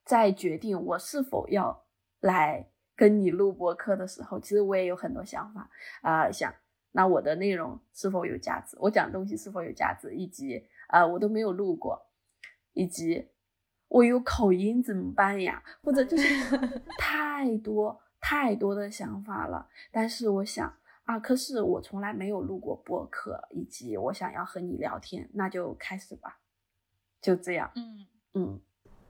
[0.04, 1.84] 在决定我是否要
[2.20, 5.70] 来跟你录播课的时候，其实我也有很多想法
[6.02, 6.52] 啊，想
[6.96, 12.06] 那我的内容是否有价值，我讲东西是否有价值，以及啊我都没有录过，
[12.72, 13.28] 以及。
[13.88, 15.62] 我有口音怎么办呀？
[15.80, 16.56] 或者就是
[16.98, 19.68] 太多太多的想法了。
[19.92, 26.40] 但是我想啊，可是我从来没有录过播客，以及我想要和你聊天，那就开始吧，
[27.20, 27.70] 就这样。
[27.76, 28.60] 嗯嗯，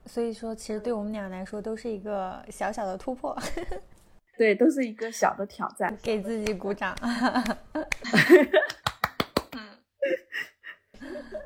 [0.04, 3.34] 所以说，其实对我们俩来说都是一个小小的突破，
[4.36, 6.96] 对，都是一个小的挑战，给自己鼓掌。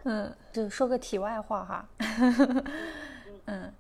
[0.05, 1.89] 嗯，就说个题外话哈。
[3.45, 3.73] 嗯，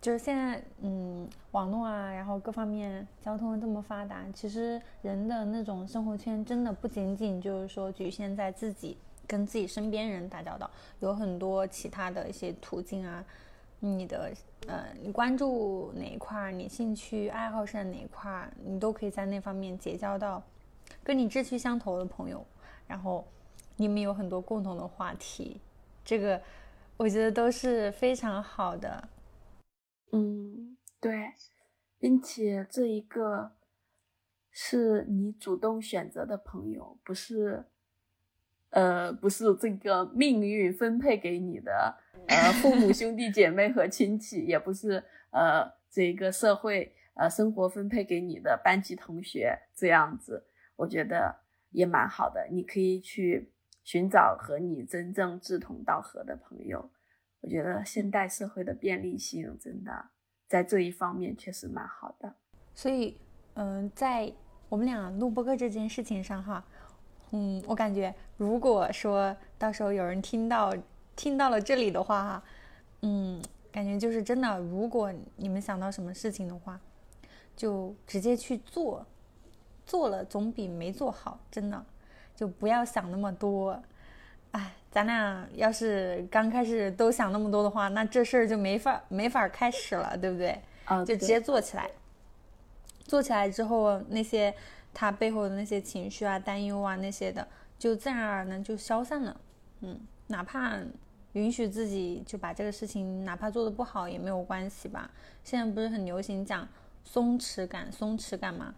[0.00, 13.22] 就是现在，嗯，网络啊，然后各方面交通这么发达，其实人的那种生活圈真的不仅仅就是说局限在自己跟自己身边人打交道，有很多其他的一些途径啊。
[13.80, 14.32] 你的，
[14.68, 20.42] 呃，你关注哪一块，你兴趣爱好是哪一块，你都可以在那方面结交到
[21.02, 22.46] 跟你志趣相投的朋友，
[22.86, 23.26] 然后
[23.76, 25.60] 你们有很多共同的话题，
[26.04, 26.40] 这个。
[26.96, 29.08] 我觉得都是非常好的，
[30.12, 31.32] 嗯，对，
[31.98, 33.52] 并且这一个
[34.50, 37.64] 是你主动选择的朋友，不是，
[38.68, 41.96] 呃，不是这个命运分配给你的，
[42.28, 51.34] 呃，父母兄弟姐妹和亲戚，也不是呃这个社会呃生活分配给你的班级同学这样子，我觉得
[51.70, 53.52] 也蛮好的，你可以去。
[53.82, 56.90] 寻找和你真正志同道合的朋友，
[57.40, 60.10] 我觉得现代社会的便利性真的
[60.46, 62.36] 在这一方面确实蛮好的。
[62.74, 63.18] 所以，
[63.54, 64.32] 嗯，在
[64.68, 66.64] 我们俩录播客这件事情上，哈，
[67.32, 70.72] 嗯，我感觉如果说到时候有人听到
[71.20, 72.42] 听到了这里的话，哈，
[73.02, 76.80] 嗯，感觉就是真的，如果你们想到什么事情的话，
[77.54, 79.04] 就直接去做，
[79.84, 81.84] 做了总比没做好，真的。
[82.34, 83.78] 就不要想那么多，
[84.52, 90.58] 哎，咱俩要是刚开始都想那么多的话，那这事儿就没法没法开始了，对不对？
[90.86, 91.90] 啊，就直接做起来。
[93.04, 94.54] 做起来之后，那些
[94.94, 97.46] 他背后的那些情绪啊、担忧啊那些的，
[97.78, 99.38] 就自然而然就消散了。
[99.80, 100.78] 嗯，哪怕
[101.32, 105.10] 允许自己就把这个事情，哪怕做的不好也没有关系吧。
[105.44, 106.68] 现在不是很流行讲
[107.04, 108.74] 松弛感，松弛感吗？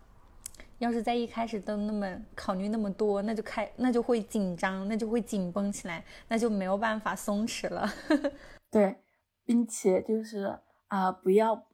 [0.78, 7.88] 要是在一开始都那么考虑那么多，那就开那就会紧张，那就会紧绷起来，那就没有办法松弛了。
[8.70, 8.96] 对，
[9.44, 11.66] 并且就是啊，不要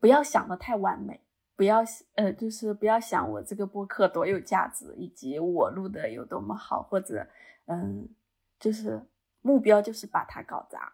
[0.00, 1.20] 不要想的太完美，
[1.54, 1.84] 不要
[2.14, 7.26] 呃，就是不要想我这个播客多有价值，以及我录的有多么好，或者
[7.66, 8.08] 嗯，
[8.58, 9.06] 就是。
[9.42, 10.92] 目标就是把它搞砸。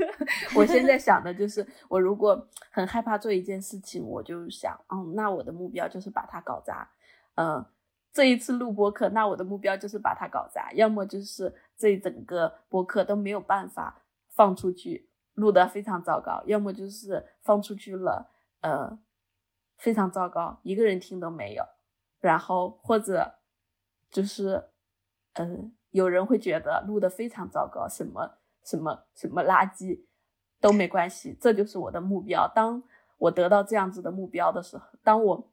[0.54, 6.88] 我现在想的就是，我如果很害怕做一件事情，我就想，嗯，那我的目标就是把它搞砸。
[7.34, 7.64] 嗯，
[8.12, 10.72] 这一次录播课，那我的目标就是把它搞砸。
[10.72, 18.30] 要么就是这整个播客都没有办法放出去，录得非常糟糕；要么就是放出去了，
[18.60, 18.98] 呃，
[19.76, 21.64] 非常糟糕，一个人听都没有。
[22.20, 23.34] 然后或者
[24.10, 24.68] 就是，
[25.34, 25.74] 嗯。
[25.90, 30.00] 有人会觉得录的非常糟糕，什么什么什么垃圾
[30.60, 32.50] 都没关系，这就是我的目标。
[32.54, 32.82] 当
[33.16, 35.50] 我得到这样子的目标的时候，当我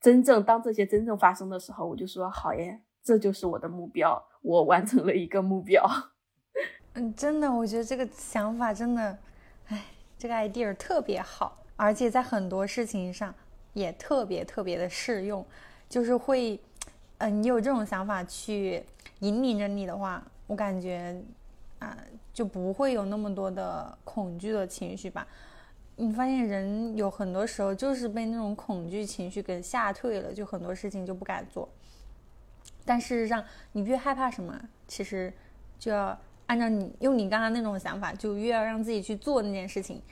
[0.00, 5.84] 真正当这些真正发生的时候，我就说好耶，这就是我的目标，我完成了一个目标。
[6.94, 9.18] 嗯，真的，我觉得这个想法真的，
[9.66, 9.84] 哎，
[10.16, 13.34] 这个 idea 特别好，而且在很多事情上
[13.72, 15.44] 也特别特别的适用，
[15.88, 16.60] 就是会，
[17.18, 18.84] 嗯，你有这种想法去
[19.24, 21.20] 引领着你的话，我感觉
[21.78, 21.96] 啊，
[22.32, 25.26] 就不会有那么多的恐惧的情绪吧。
[25.96, 31.68] 你发现人有很多时候就是被那种恐惧情绪给吓退了，就很多事情就不敢做。
[32.84, 35.32] 但事实上，你越害怕什么，其实
[35.78, 36.18] 就要。
[36.46, 40.02] 按照你用你刚刚那种想法，就越要让自己去做那件事情，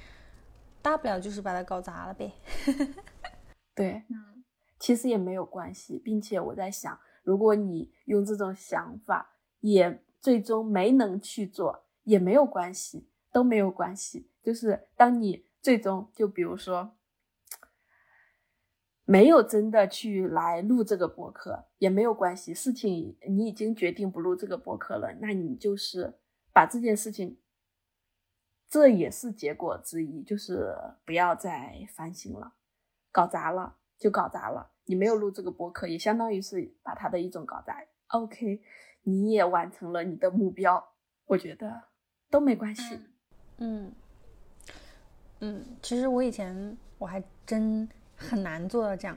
[0.81, 2.33] 大不了就是把它搞砸了呗。
[3.77, 4.43] 对，嗯，
[4.79, 14.31] 其实也没有关系，并且我在想，如果你用这种想法，也最终没能去做，也没有关系，都没有关系。
[14.43, 16.97] 就是当你最终，就比如说，
[19.05, 22.53] 没有真的去来录这个博客，也没有关系。
[22.53, 26.19] 事情你已经决定不录这个博客了，那你就是。
[26.55, 27.41] 把这件事情，
[28.69, 32.53] 这也是结果之一，就是不要再烦心了，
[33.11, 34.72] 搞砸了就搞砸了。
[34.87, 37.77] 你没有录这个播客，也相当于是把它的一种搞砸。
[38.09, 38.61] OK，
[39.03, 40.83] 你也完成了你的目标，
[41.27, 41.83] 我觉得
[42.31, 43.01] 都没关系。
[43.59, 43.93] 嗯
[45.41, 49.17] 嗯，其实我以前我还真很难做到这样，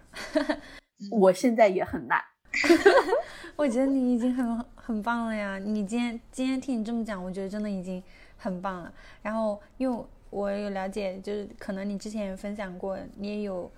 [1.12, 2.22] 我现在也很难。
[3.58, 5.58] 我觉得你已经很很棒了呀！
[5.60, 8.02] 你今天今天听你这么讲，我觉得真的已经
[8.38, 8.94] 很棒了。
[9.22, 13.70] 然后，因为我有了解，就是可能你之前也分享过，你也有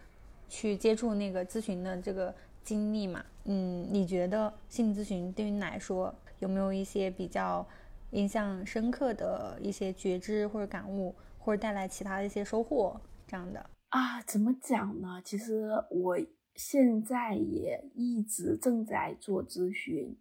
[0.48, 2.34] 去接触那个咨询的这个
[2.64, 3.26] 经历嘛？
[3.46, 7.66] 嗯，你觉得心理咨询对于你来说有没有一些比较
[8.12, 13.70] 印象深刻的一些觉知或者感悟，或者带来其他的一些收获这样的？
[13.90, 15.22] 啊，怎么讲呢？
[15.24, 16.18] 其实我。
[16.60, 20.18] 现在也一直正在做咨询，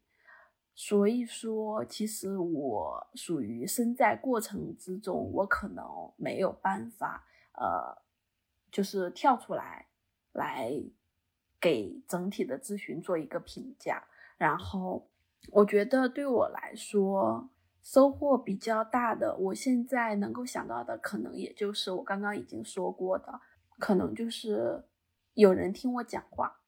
[0.74, 5.82] 所以说，其实我属于身在过程之中，我可能
[6.18, 8.02] 没有办法，呃，
[8.70, 9.86] 就是跳出来
[10.36, 10.72] 来
[11.60, 14.04] 给整体的咨询做一个评价。
[14.38, 15.08] 然后，
[15.50, 17.50] 我觉得对我来说
[17.82, 23.40] 收获比较大的，我现在能够想到的，可能也就是我刚刚已经说过的，
[23.78, 24.84] 可能就是。
[25.38, 26.60] 有人听我讲话，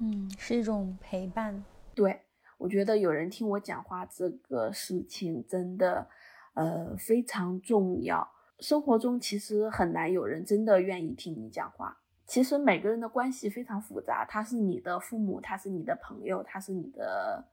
[0.00, 1.64] 嗯，是一种陪伴。
[1.94, 2.22] 对
[2.56, 6.08] 我觉得有人听我讲话这个事情真的，
[6.54, 8.28] 呃，非常重要。
[8.58, 12.00] 生活中其实很难有人真的愿意听你讲话。
[12.28, 17.44] 其实每个人的关系非常复杂，他是你的父母，他是你的朋友，他是你的，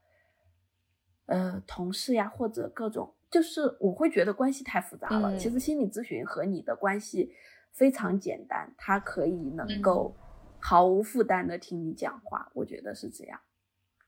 [1.26, 5.36] 呃，同事呀，或者各种，就是我会觉得关系太复杂了。
[5.36, 7.32] 其实心理咨询和你的关系
[7.72, 10.14] 非常简单，他可以能够。
[10.58, 13.38] 毫无负担的听你讲话，我觉得是这样。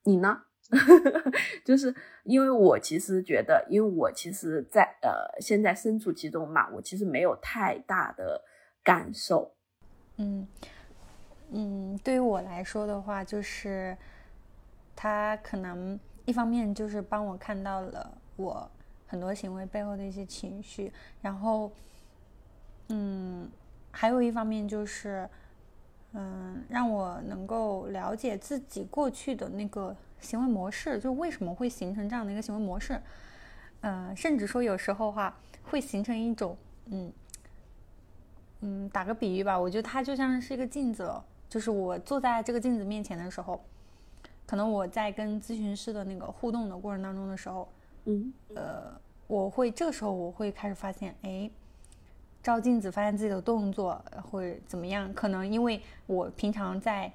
[0.03, 0.43] 你呢？
[1.65, 1.95] 就是
[2.25, 8.43] 因为我其实觉得，因为我其实，在呃现在身处其中嘛，我其实没有太大的
[8.83, 9.55] 感受。
[10.19, 10.47] 嗯
[11.51, 13.97] 嗯，对于我来说的话，就是
[14.95, 18.71] 他可能一方面就是帮我看到了我
[19.09, 20.93] 很多行为背后的一些情绪，
[21.23, 21.73] 然后
[22.89, 23.51] 嗯，
[23.91, 25.29] 还有一方面就是。
[26.15, 32.99] 嗯，让我能够了解自己过去的那个行为模式，就为什么会形成这样的一个行为模式。
[33.83, 36.57] 嗯，甚至说有时候哈会形成一种，
[36.87, 37.13] 嗯
[38.61, 41.25] 嗯，打个比喻吧，我觉得它就像是一个镜子了。
[41.49, 43.61] 就是我坐在这个镜子面前的时候，
[44.47, 47.69] 可能我在跟咨询师的那个互动的过程当中的时候，
[48.05, 48.93] 嗯，呃，
[49.27, 51.51] 我会这个时候我会开始发现，哎。
[52.41, 55.13] 照镜子发现自己的动作会怎么样？
[55.13, 57.13] 可能因为我平常在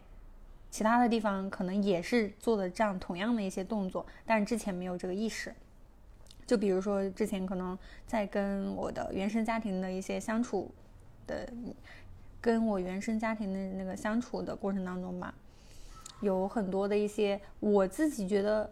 [0.69, 5.51] 其他的地方可能也是做的这样同样的一些动作，但是之前没有这个意识。
[6.45, 7.75] 就比如说之前可能
[8.05, 10.69] 在跟我的原生家庭的一些相处
[11.27, 11.47] 的，
[12.41, 15.33] 跟我原生家庭的那个相处的过程当中吧，
[16.21, 18.69] 有很多的一些我自己觉得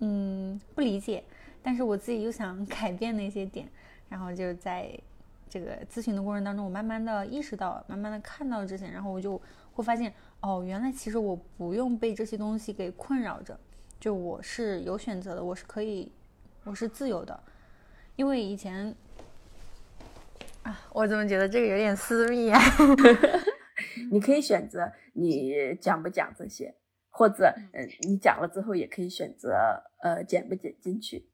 [0.00, 1.22] 嗯不理解，
[1.62, 3.68] 但是我自己又想改变的一些点，
[4.08, 4.98] 然后就在。
[5.46, 9.40] 这个咨询的过程当中，我慢慢的意识到，慢慢的看到这些，然后我就
[9.72, 13.56] 会发现，哦，原来其实我不用被这些东西给困扰着，
[14.00, 16.10] 就我是有选择的，我是可以，
[16.64, 17.38] 我是自由的。
[18.16, 18.92] 因为以前，
[20.92, 22.60] 我怎么觉得这个有点私密啊？
[24.10, 26.74] 你可以选择你讲不讲这些，
[27.10, 29.56] 或者，嗯，你讲了之后也可以选择，
[30.02, 31.28] 呃，剪不剪进去。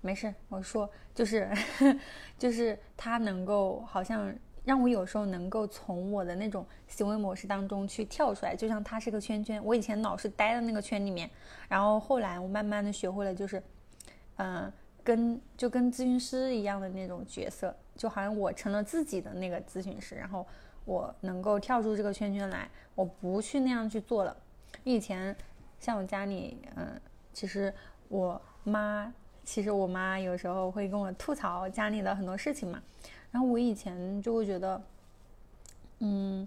[0.00, 1.48] 没事，我说就是
[2.38, 11.28] 就是他能够好像让我有时候能够从我的那种行为模式当中去跳出来，就像他是个圈圈，我以前老是待在那个圈里面，
[11.68, 13.62] 然后后来我慢慢的学会了，就是
[14.36, 14.72] 嗯，
[15.04, 20.46] 跟就跟咨询师一样的那种角色，就好像我成了自己的那个咨询师，然后
[20.84, 24.36] 我能够跳出这个圈圈来，我不去那样去做了。
[24.84, 25.36] 以前
[25.80, 27.00] 像我家里，嗯，
[27.32, 27.72] 其实
[28.08, 29.12] 我妈。
[29.44, 32.80] 其实我妈有时候会跟我吐槽家里的很多事情嘛，
[33.32, 34.80] 然后我以前就会觉得，
[35.98, 36.46] 嗯，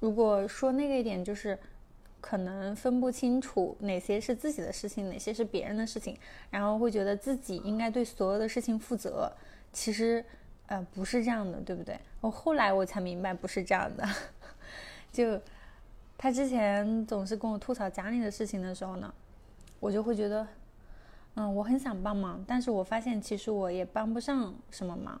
[0.00, 1.56] 如果说那个一点，就是
[2.20, 6.18] 可能分不清楚哪些是自己的事情，哪些是别人的事情，
[6.50, 9.32] 然后会觉得自己应该对所有的事情负责。
[9.72, 10.24] 其实，
[10.66, 11.98] 呃，不是这样的，对不对？
[12.20, 14.06] 我后来我才明白不是这样的。
[15.12, 15.40] 就
[16.18, 19.12] 他之前总是跟我吐槽家里的事情的时候呢，
[19.80, 20.46] 我就会觉得。
[21.38, 25.20] 嗯，我很想帮忙，但是我发现其实我也帮不上什么忙，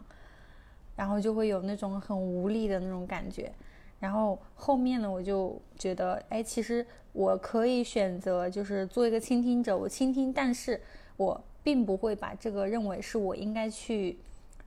[0.96, 3.52] 然后就会有那种很无力的那种感觉。
[4.00, 10.80] 然后后面呢，我就觉得，哎，其实我可以选择就是做一个倾听者，我倾听，但是
[11.18, 14.16] 我并不会把这个认为是我应该去，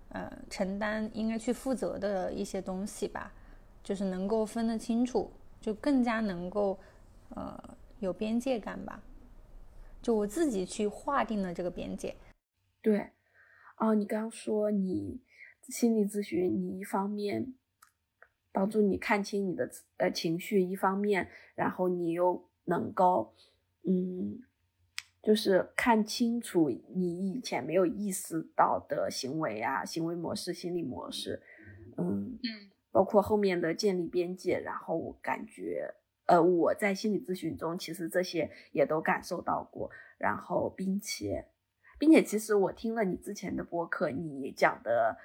[0.09, 3.31] 呃，承担、应该去负责的一些东西吧，
[3.83, 5.31] 就是能够分得清楚，
[5.61, 6.79] 就更加能够，
[7.29, 9.03] 呃，有边界感吧。
[10.01, 12.15] 就我自己去划定了这个边界，
[12.81, 13.11] 对，
[13.77, 15.21] 哦，你刚刚说你
[15.67, 17.53] 心理咨询，你一方面
[18.51, 23.35] 帮助你看清你的呃情绪，一方面，然后你又能够，
[23.83, 24.41] 嗯，
[25.21, 31.41] 就是看清楚你以前没有意识到的行为啊、行为模式、心理模式，
[31.97, 35.95] 嗯嗯，包括后面的建立边界，然后我感觉。
[36.25, 39.89] 呃，我在心理咨询中，其实这些也都感受到过，
[40.19, 41.47] 然后并且，
[41.97, 45.17] 并且，其实我听了你之前的播客，你讲的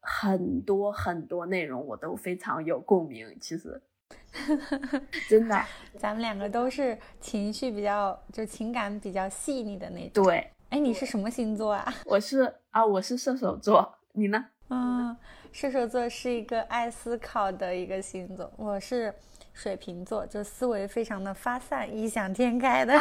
[0.00, 3.36] 很多很多内容，我都非常有共鸣。
[3.38, 3.82] 其实，
[5.28, 5.64] 真的，
[5.98, 10.24] 咱们两个都是情绪比较，就情感比较细腻的那种。
[10.24, 11.92] 对，哎，你是什么星座啊？
[12.04, 14.44] 我是啊，我是射手座，你呢？
[14.70, 15.16] 嗯，
[15.50, 19.14] 射手座是一个爱思考的一个星座，我是。
[19.54, 22.94] 水瓶座就思维非常的发散、异想天开的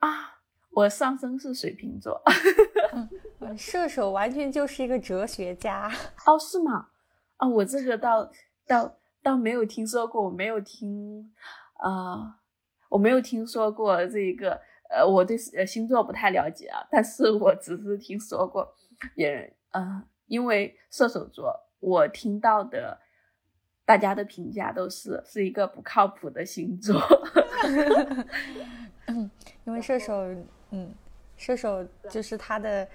[0.00, 0.38] 啊！
[0.70, 2.20] 我上升是水瓶座，
[3.56, 5.90] 射手完全就是一个哲学家
[6.26, 6.88] 哦，是吗？
[7.38, 8.30] 啊，我这个倒
[8.66, 11.32] 倒倒没有听说过，我没有听
[11.74, 12.40] 啊，
[12.88, 14.60] 我没有听说过这一个，
[14.90, 18.74] 呃，我对呃星座不太了解啊，但是我只是听说过
[19.14, 22.98] 别人，呃，因为射手座，我听到的。
[23.88, 27.00] 大家的评价都是是一个不靠谱的星座，
[29.08, 29.30] 嗯，
[29.64, 30.12] 因为射手，
[30.72, 30.94] 嗯，
[31.38, 32.86] 射手就是他的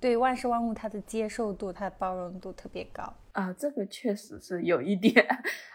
[0.00, 5.24] 对万事万物他的接受度、他的包容度特别高啊，这个确实是有一点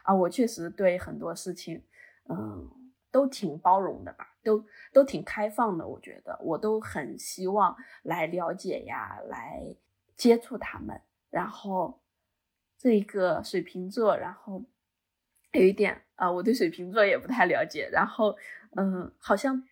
[0.04, 1.84] 啊，我确实对很多事情，
[2.28, 2.70] 嗯，
[3.12, 9.76] 都挺包容的吧，都都挺开放的，我觉得我都很希望来了解呀，来
[10.18, 11.00] 接触他们，
[11.30, 12.02] 然后。
[12.78, 14.64] 这一个水瓶座，然后
[15.54, 17.90] 有一点啊，我对水瓶座也不太了解。
[17.92, 18.36] 然后，
[18.76, 19.64] 嗯，好像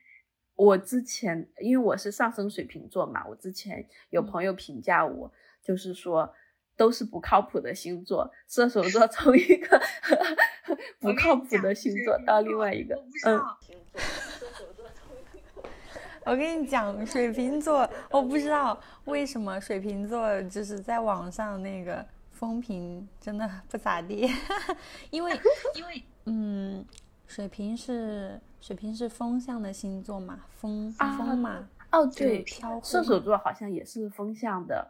[0.56, 5.32] 我之前因为我是上升水瓶座嘛，我之前有朋友评价我，
[5.62, 6.34] 就是说
[6.76, 8.32] 都是不靠谱的星座。
[8.48, 9.82] 射手座从一个
[11.00, 12.96] 不靠谱的星座到另外一个，
[13.26, 13.42] 嗯。
[16.26, 22.06] 我跟你讲，水瓶座，我不知道为什么水瓶座就是在网上那个。
[22.34, 24.30] 风评真的不咋地，
[25.12, 25.32] 因为
[25.76, 26.84] 因为嗯，
[27.26, 32.46] 水瓶是水瓶是风象的星座嘛，风风嘛，哦对，
[32.82, 34.90] 射手座好像也是风象的，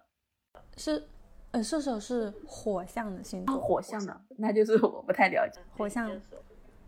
[0.77, 1.03] 是
[1.49, 6.07] 呃射手是火象的星座，火象的，那就是我不太了解，火象，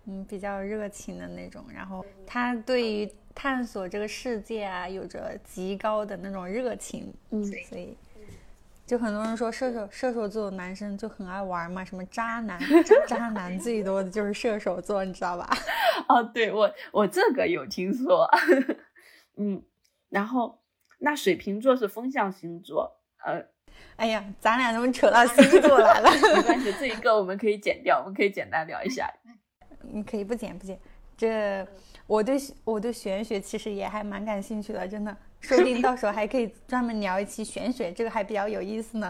[0.06, 7.98] 嗯，比较热情的那种，然后他对于探索这个世界啊，有着极高的那种热情，嗯，所以。
[8.86, 12.60] 就很多人说射手射手座的男生就很爱玩嘛，什么渣男，
[13.08, 15.50] 渣男最多的就是射手座，你知道吧？
[16.08, 18.30] 哦，对我我这个有听说，
[19.38, 19.64] 嗯，
[20.10, 20.62] 然后
[21.00, 23.44] 那水瓶座是风象星座，呃，
[23.96, 26.10] 哎呀，咱俩怎么扯到星座来了？
[26.36, 29.12] 没关系，这一个我们可以剪掉，我们可以简单聊一下。
[29.82, 30.80] 你可以不剪不剪，
[31.18, 31.68] 这
[32.06, 35.16] 我对我对玄学其实也还蛮感兴趣的，真的。
[35.46, 39.10] 说不定到时候还可以专门聊一期玄学，这个还比较有意思呢。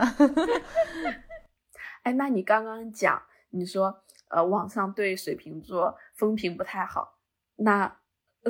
[2.04, 3.22] 哎，那你刚刚讲，
[3.52, 7.18] 你说呃，网上对水瓶座风评不太好，
[7.56, 7.98] 那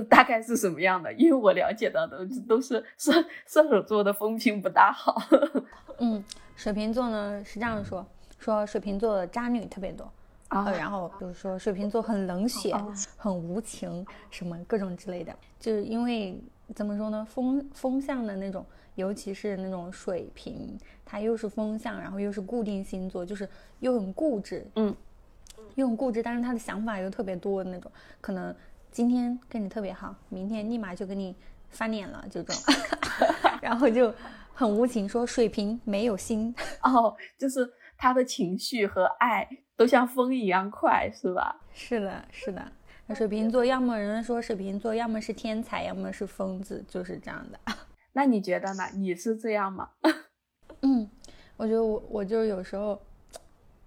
[0.09, 1.13] 大概是什么样的？
[1.13, 5.15] 因为我了解到的都是射射手座的风评不大好。
[5.99, 6.23] 嗯，
[6.55, 8.05] 水瓶座呢是这样说，
[8.39, 10.11] 说水瓶座的渣女特别多
[10.49, 10.65] 啊。
[10.65, 12.93] 呃然后就是说水瓶座很冷血、哦。
[13.17, 16.41] 很无情，什么各种之类的，就是因为
[16.73, 18.65] 怎么说呢，风风象的那种，
[18.95, 23.47] 尤其是那种水瓶，它又是风象，然后又是固定星座，就是
[23.79, 24.95] 又很固执，嗯，
[25.75, 27.91] 又很固执，但是他的想法又特别多的那种，
[28.21, 28.55] 可能
[28.91, 31.35] 今天跟你特别好，明天立马就跟你
[31.69, 32.63] 翻脸了，就这种，
[33.61, 34.13] 然后就
[34.53, 39.47] 很无情，说水瓶没有心，哦，就是他的情绪和爱
[39.77, 41.59] 都像风一样快，是吧？
[41.73, 42.71] 是的，是的。
[43.07, 47.59] 那水瓶座，要么人说水瓶座，要么是天才，要么是疯子，就是这样的。
[48.13, 48.83] 那你觉得呢？
[48.95, 49.89] 你是这样吗？
[50.81, 51.09] 嗯，
[51.57, 52.99] 我觉得我我就是有时候，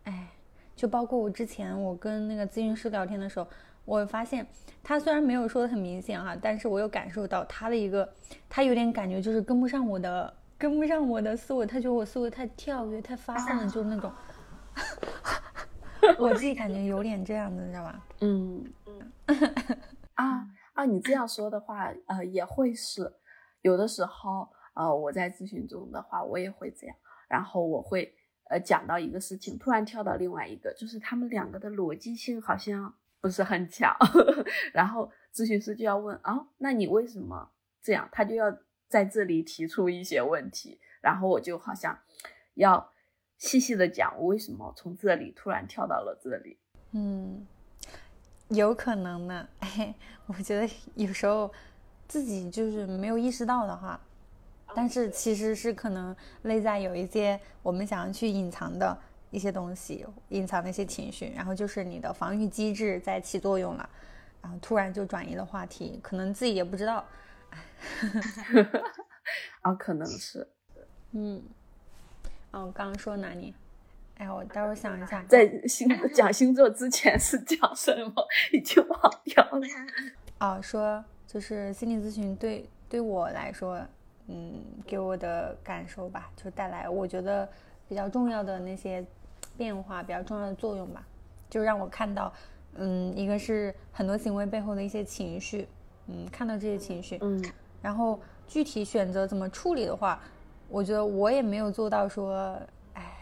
[0.04, 0.28] 哎，
[0.76, 3.48] 就包括我之前我跟那个咨询师聊天的时候，
[3.84, 4.46] 我发现
[4.84, 8.08] 他虽然没有说的很明显哈、但是我有感受到他的一个，
[8.48, 14.12] 他有点感觉就是跟不上我的，跟不上我的思维，他觉得我思维太跳跃、太发散了，就是那种，
[16.18, 18.06] 我自己感觉有点这样的，你知道吧？
[18.20, 18.64] 嗯。
[20.14, 23.12] 啊啊，你这样说的话，呃，也会是。
[23.62, 26.96] 有的时候，呃，我在咨询中的话，我也会这样，
[27.28, 28.14] 然后我会
[28.48, 33.94] 呃讲到一个事情，突然跳到另外一个，就是他们两个的逻辑性好像不是很强，
[34.72, 37.50] 然后咨询师就要问啊，那你为什么
[37.82, 38.08] 这样？
[38.12, 38.56] 他就要
[38.88, 41.98] 在这里提出一些问题，然后我就好像
[42.54, 42.92] 要
[43.38, 46.58] 细细的讲我为什么从这里突然跳到了这里。
[46.92, 47.46] 嗯，
[48.48, 49.48] 有可能呢。
[49.60, 49.94] 哎，
[50.26, 51.50] 我觉得有时候
[52.06, 54.00] 自己就是没有意识到的话，
[54.74, 58.96] 但是其实是可能内在有一些我们想要去隐藏的
[59.30, 63.88] 一些东西，隐藏的一些情绪，然后就是你的防御机制在起作用了，
[64.42, 67.04] 然后突然就转移了话题，可能自己也不知道。
[69.62, 70.46] 啊，可能是
[71.12, 71.42] 嗯，
[72.50, 73.54] 哦，我刚刚说哪里？
[74.16, 75.22] 哎，我待会儿想一下。
[75.28, 79.60] 在星讲星座之前是讲什么，已经忘掉了。
[80.40, 83.80] 哦，说就是心理咨询对对我来说，
[84.26, 87.48] 嗯，给我的感受吧，就带来我觉得
[87.88, 89.04] 比较重要的那些
[89.56, 91.06] 变化，比较重要的作用吧，
[91.48, 92.32] 就让我看到，
[92.74, 95.68] 嗯，一个是很多行为背后的一些情绪，
[96.08, 97.40] 嗯，看到这些情绪，嗯
[97.80, 100.20] 然后具体选择怎么处理的话，
[100.68, 102.60] 我觉得我也没有做到说，
[102.94, 103.16] 哎，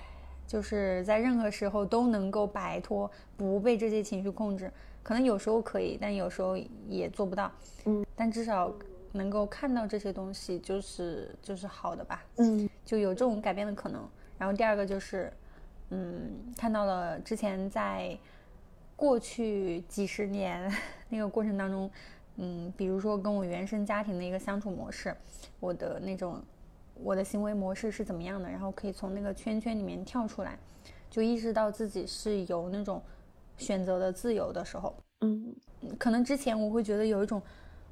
[0.47, 4.71] 就是在任何时候都能够摆脱，不被这些情绪控制。
[5.03, 6.57] 可能有时候可以，但有时候
[6.89, 7.51] 也做不到。
[7.85, 8.73] 嗯，但至少
[9.13, 14.03] 能够看到这些东西，就是就是好的吧，嗯就有这种改变的可能。
[14.37, 15.33] 然后第二个就是，
[15.91, 18.19] 嗯，看到了之前在
[18.97, 20.69] 过去几十年
[21.09, 21.89] 那个过程当中，
[22.39, 25.17] 嗯，比如说跟我原生家庭的一个相处模式，
[25.61, 26.43] 我的那种
[27.03, 30.59] 我的行为模式是怎么样的，然后可以从那个圈圈里面跳出来，
[31.11, 33.03] 就意识到自己是有那种
[33.57, 35.55] 选择的自由的时候，嗯
[35.99, 37.41] 可能之前我会觉得有一种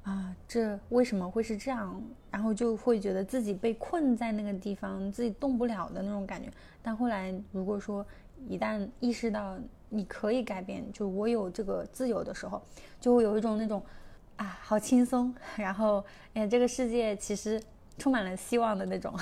[0.03, 2.03] 啊，这为什么会是这样？
[2.31, 6.51] 然后就会觉得自己被困在那个地方，自己动不了的那种感觉。
[6.83, 8.05] 但后来如果说
[8.49, 9.57] 一旦意识到
[9.89, 12.61] 你可以改变，就我有这个自由的时候，
[13.01, 13.83] 就会有一种那种
[14.37, 17.63] 啊，好轻松， 然后哎，这个世界其实
[17.99, 19.15] 充满了希望的那种。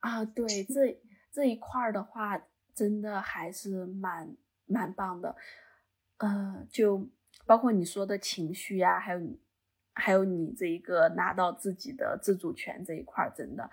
[0.00, 1.00] 啊，对这
[1.32, 2.38] 这一块儿的话，
[2.74, 4.36] 真的还是蛮
[4.66, 5.34] 蛮棒的。
[6.18, 7.08] 呃，就
[7.46, 9.40] 包括你说的情绪呀、还有你
[9.94, 13.70] 还有你这一个拿到自己的自主权这一块儿，真的，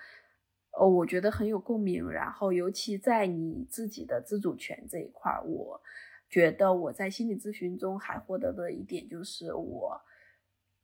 [0.79, 2.09] 呃，我觉得很有共鸣。
[2.09, 5.81] 然后，尤其在你自己的自主权这一块儿，我
[6.29, 10.01] 觉得我在心理咨询中还获得的一点就是我。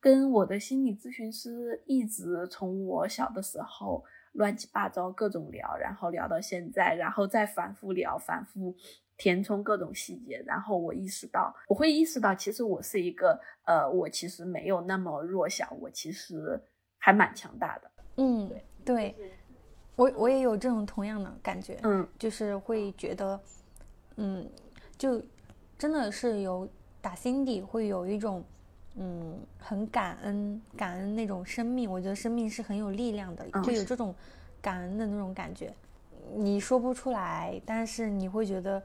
[0.00, 8.74] 跟我的心理咨询师一直从我小的时候乱七八糟各种聊，然后聊到现在，然后再反复聊，反复
[9.16, 16.60] 填充各种细节，然后我意识到，我会意识到，其实我是一个，呃，我其实没有那么弱小，我其实
[16.98, 17.90] 还蛮强大的。
[18.18, 18.48] 嗯，
[18.84, 19.14] 对，
[19.96, 21.78] 我我也有这种同样的感觉。
[21.82, 23.40] 嗯就是会觉得，
[24.16, 24.48] 嗯，
[24.96, 25.20] 就
[25.76, 26.68] 真的是有
[27.00, 28.44] 打心底会有一种，
[28.98, 31.90] 嗯，很感恩感恩那种生命。
[31.90, 34.14] 我觉得生命是很有力量的，嗯就有这种
[34.60, 35.72] 感恩的那种感觉。
[36.34, 38.82] 你说不出来，但是你会觉得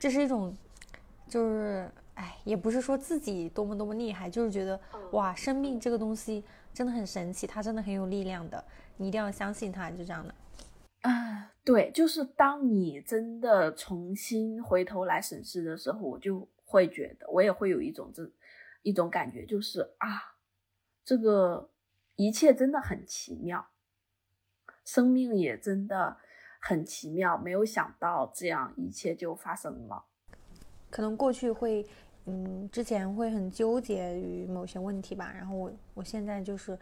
[0.00, 0.56] 这是一种，
[1.26, 4.80] 就是哎，也不是说自己多么多么厉害，就是觉得
[5.12, 8.64] 哇，生命这个东西真的很神奇，它真的很有力量的，
[8.96, 10.34] 你一定要相信它，就这样的。
[11.02, 18.28] 啊，对，就是当你真的重新回头来审视的时候，我就会觉得，我也会有一种这
[18.82, 20.36] 一种感觉，就是啊，
[21.04, 21.70] 这个
[22.16, 23.68] 一切真的很奇妙，
[24.84, 26.16] 生命也真的
[26.60, 30.04] 很奇妙，没有想到这样一切就发生了。
[30.90, 31.86] 可能过去会，
[32.24, 36.78] 嗯，之前会很纠结于某些问题吧，然后我我现在就是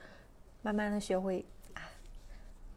[0.63, 1.45] 慢慢的学会
[1.75, 1.83] 啊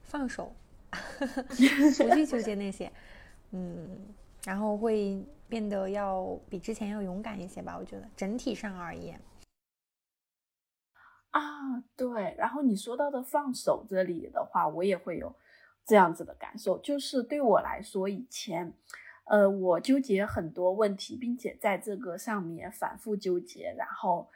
[0.02, 0.54] 放手，
[0.90, 2.92] 不去纠结那些，
[3.52, 4.08] 嗯，
[4.44, 9.20] 然后会变得要比之前要勇敢一些吧，我觉得整体上而言。
[11.32, 11.42] 啊，
[11.96, 15.36] 对，然后你说到的放手这里的话，我也会有
[15.86, 18.74] 这样子的感受，就是对我来说，以前，
[19.26, 24.32] 呃，我纠结很多问题，并且在这个上面反复纠结，然后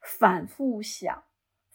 [0.00, 1.22] 反复想、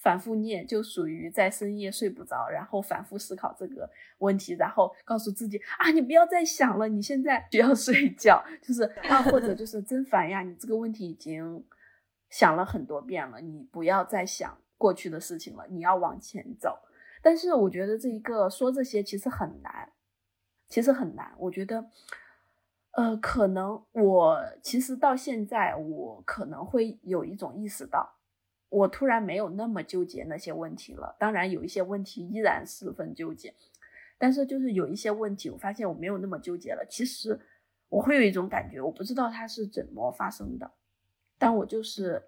[0.04, 3.90] 反复念，就属于在深夜睡不着，然后反复思考这个
[4.20, 11.66] 问题，然后告诉自己啊，你不要再想了，你现在需要睡觉，就是 啊，或者就是真烦呀，你这个问题已经。
[12.30, 16.80] 想了很多遍了，你不要再想过去的事情了，你要往前走。
[17.22, 19.92] 但是我觉得这一个说这些其实很难，
[20.68, 21.32] 其实很难。
[21.38, 21.86] 我觉得，
[22.94, 28.16] 呃，可能我其实到现在，我可能会有一种意识到，
[28.74, 31.16] 我突然没有那么纠结那些问题了。
[31.20, 33.54] 当然，有一些问题依然十分纠结，
[34.18, 36.84] 但是就是有一些问题，我发现我没有那么纠结了。
[36.90, 37.40] 其实
[37.88, 40.72] 我会有一种感觉，我不知道它是怎么发生的。
[41.38, 42.24] 但我就是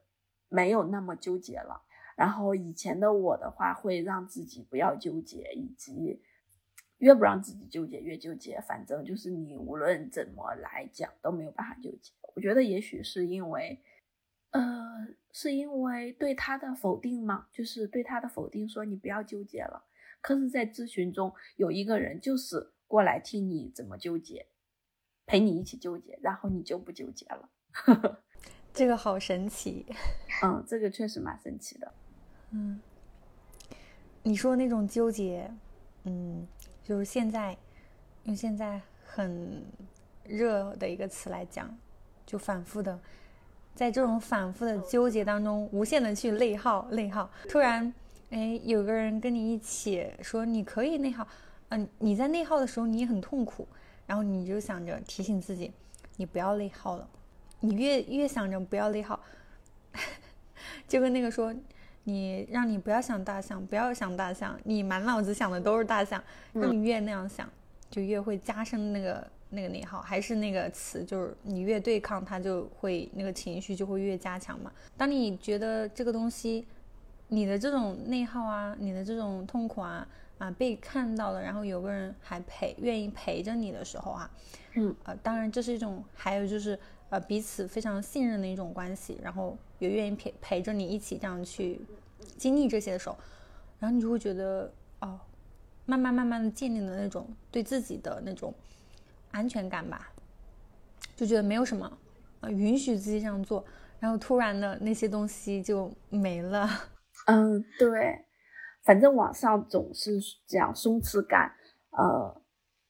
[0.47, 1.81] 没有那么纠结了。
[2.15, 6.21] 然后以前的我的话，会让自己不要纠结，以及
[6.99, 8.61] 越不让自己纠结越纠结。
[8.61, 12.13] 反正就是你无论怎么来讲都没有办法纠结。
[12.35, 13.81] 我觉得也许是因为，
[14.57, 17.47] 呃，是因为对他的否定吗？
[17.51, 19.85] 就是对他的否定，说你不要纠结了。
[20.21, 24.47] 可是，在咨询中有一个人就是过来听你怎么纠结，
[25.25, 27.49] 陪你一起纠结，然后你就不纠结了。
[28.73, 29.85] 这个好神奇，
[30.43, 31.93] 嗯，这个确实蛮神奇的，
[32.51, 32.81] 嗯，
[34.23, 35.51] 你说那种纠结，
[36.05, 36.47] 嗯，
[36.83, 37.57] 就是现在
[38.23, 39.63] 用现在很
[40.23, 41.77] 热的一个词来讲，
[42.25, 42.99] 就反复的，
[43.75, 47.29] 在这种反复的纠结当中，无限的去内耗，内耗。
[47.49, 47.93] 突然，
[48.29, 51.27] 哎，有个人跟你一起说你可以内耗，
[51.69, 53.67] 嗯，你在内耗的时候你也很痛苦，
[54.07, 55.73] 然后你就想着提醒自己，
[56.15, 57.07] 你不要内耗了。
[57.59, 59.19] 你越越想着不要内耗，
[60.87, 61.53] 就跟那个说，
[62.03, 66.23] 你让你不要想大象，不要想大象，你满脑子想的都是大象，
[66.53, 67.49] 让你越那样想，
[67.89, 70.01] 就越会加深那个那个内耗。
[70.01, 74.71] 还是那个词，就是你越对抗它，就会那个情绪就会越加强嘛。
[74.97, 76.65] 当你觉得这个东西，
[77.27, 84.31] 你的这种内耗啊，你的这种痛苦啊啊被看到了，然后有个人还陪愿意陪着你的时候啊，
[84.73, 86.77] 嗯啊，当然这是一种，还有就是。
[87.11, 91.79] 呃，彼此非常信任的一种关系，然后也愿意陪陪着你一起这样去
[92.35, 93.15] 经历这些的时候，
[93.77, 95.19] 然后你就会觉得哦，
[95.85, 98.51] 慢慢慢慢的建立了那种对自己的那种
[99.35, 100.09] 安全感吧，
[101.15, 101.91] 就觉得没有什么，
[102.39, 103.63] 呃，允许自己这样做，
[103.99, 106.69] 然后突然的那些东西就没了。
[107.27, 108.25] 嗯，对，
[108.83, 110.11] 反正网上总是
[110.47, 111.51] 讲松弛感，
[111.91, 112.41] 呃。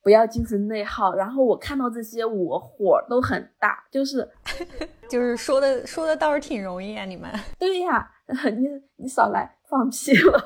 [0.03, 4.29] 不要精神内耗，然后我看到这些，我火都很大，就是
[5.09, 7.27] 就是说的说的倒是挺容易啊，你们
[7.57, 8.07] 对呀，
[8.55, 8.67] 你
[8.97, 10.39] 你少来放屁了，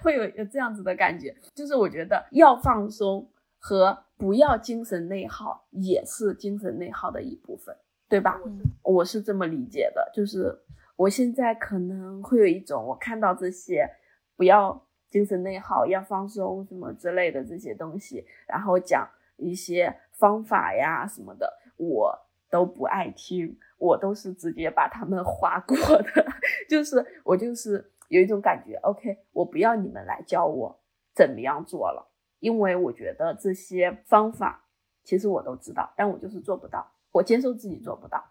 [0.00, 3.28] 会有有这样子的感觉，就是我觉得要放松
[3.58, 7.76] 和不要精神内耗也是精神内耗的一部分，
[8.08, 8.40] 对吧？
[8.82, 10.58] 我是这么理解的，就是
[10.96, 13.88] 我现在可能会有一种，我看到这些
[14.36, 14.82] 不要。
[15.08, 22.12] 精神内耗要放松什么之类的这些东西，然后讲一些方法呀什么的，我
[22.50, 26.26] 都不爱听，我都是直接把他们划过的。
[26.68, 30.76] 就是我就是有一种感觉，OK，我不要你们来教我
[31.14, 32.10] 怎么样做了，
[32.46, 34.62] 因为我觉得这些方法
[35.02, 38.22] 其实我都知道，但我就是做不到，我接受自己做不到，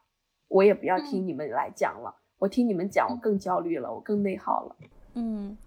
[0.48, 4.76] 我也不要听你们来讲了，我听你们讲我更焦虑了，我更内耗了。
[5.16, 5.58] 嗯。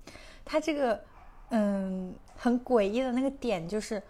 [0.47, 0.99] 他这个，
[1.51, 4.03] 嗯，很诡异的那个点就是，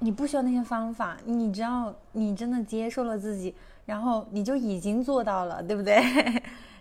[0.00, 3.54] 你不需要那些方法，你只要你真的接受了自己，
[3.86, 6.02] 然后你就已经做到了，对不对？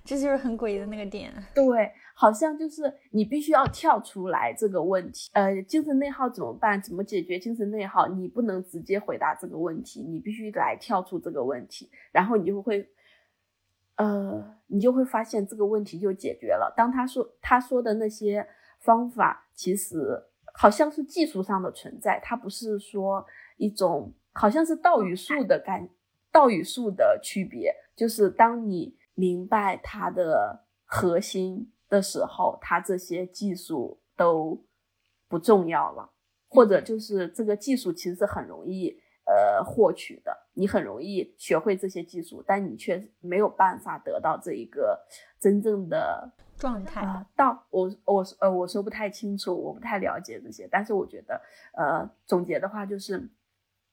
[0.04, 1.32] 这就是很诡异的那个点。
[1.54, 5.30] 对，好像就是你必须要跳出来这个问题。
[5.34, 6.82] 呃，精神内耗怎么办？
[6.82, 8.08] 怎么解决精神内耗？
[8.08, 12.90] 你不能直接回答这个问题，你必须来跳出这个问题，然后你就会。
[13.96, 16.74] 呃，你就会发现这个问题就解决了。
[16.74, 18.48] 当他说他说的那些
[18.80, 20.24] 方法，其实
[20.54, 23.26] 好像是技术上的存在，它不是说
[23.58, 25.90] 一种好像是道与术的感，
[26.32, 34.66] 道与术的区别，就是当你明白它的核心的时候，它这些技术都
[35.28, 36.10] 不重要了，
[36.48, 45.06] 或者就是这个技术其实是很容易呃获取的，你很容易学会这些技术，但你却没有办法得到这一个
[45.38, 47.02] 真正的状态。
[47.02, 51.42] 啊，到我我呃我说不太清楚，我不太了解这些，但是我觉得
[51.74, 53.30] 呃总结的话就是，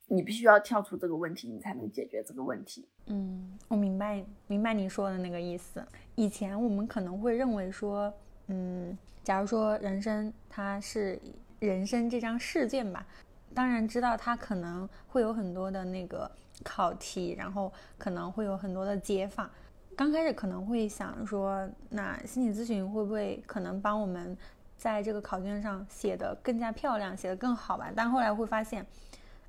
[0.08, 2.88] 你必须要跳出这个问题，你才能解决这个问题。
[3.06, 5.84] 嗯，我明白明白你说的那个意思。
[6.14, 8.12] 以前我们可能会认为说，
[8.46, 11.20] 嗯，假如说人生它是
[11.58, 13.06] 人生这张试卷吧，
[13.52, 16.30] 当然知道它可能会有很多的那个
[16.62, 19.50] 考题，然后可能会有很多的解法。
[19.96, 24.36] 刚开始可能会想说，那心理咨询会不会可能帮我们
[24.76, 27.90] 在这个考卷上写得更加漂亮，写得更好吧？
[27.96, 28.86] 但后来会发现，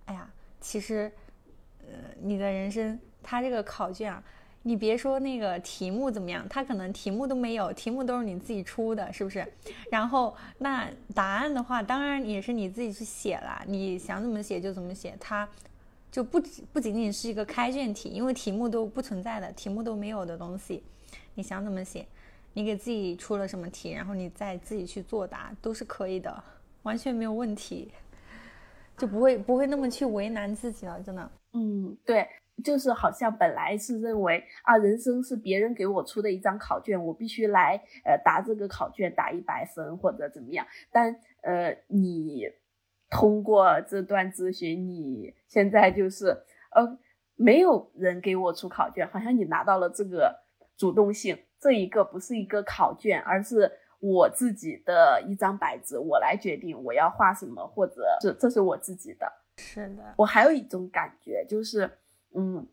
[0.06, 0.30] 哎呀，
[0.60, 1.12] 其实，
[1.82, 1.88] 呃，
[2.22, 4.24] 你的人生它这个考卷啊，
[4.64, 9.46] 你别说那个题目怎么样，它可能题目都没有，题目都是你自己出的，是不是？
[9.90, 15.48] 然后那答案的话，当然也是你自己去写啦，你想怎么写就怎么写，它
[16.12, 16.42] 就不
[16.74, 20.84] 不仅仅是一个开卷题，因为题目都不存在的，题目都没有的东西，
[21.36, 22.06] 你想怎么写，
[22.54, 26.44] 你给自己出了什么题，然后你再自己去作答，都是可以的，
[26.84, 27.92] 完全没有问题，
[28.98, 31.32] 就不会不会那么去为难自己了，真的。
[31.54, 32.28] 嗯，对，
[32.64, 40.66] 就是好像本来是认为啊，人生是别人给我出的一张考卷，我必须来呃答这个考卷打一百分或者怎么样。
[40.92, 42.52] 但呃，你
[43.10, 46.30] 通过这段咨询，你现在就是
[46.76, 46.98] 呃，
[47.36, 50.36] 没有人给我出考卷，好像你拿到了这个
[50.76, 53.72] 主动性，这一个不是一个考卷，而是。
[54.00, 59.32] 我自己的一张白纸，我来决定我要画什么，或者是这是我自己的。
[59.58, 61.90] 是的，我还有一种感觉，就是，
[62.36, 62.68] 嗯，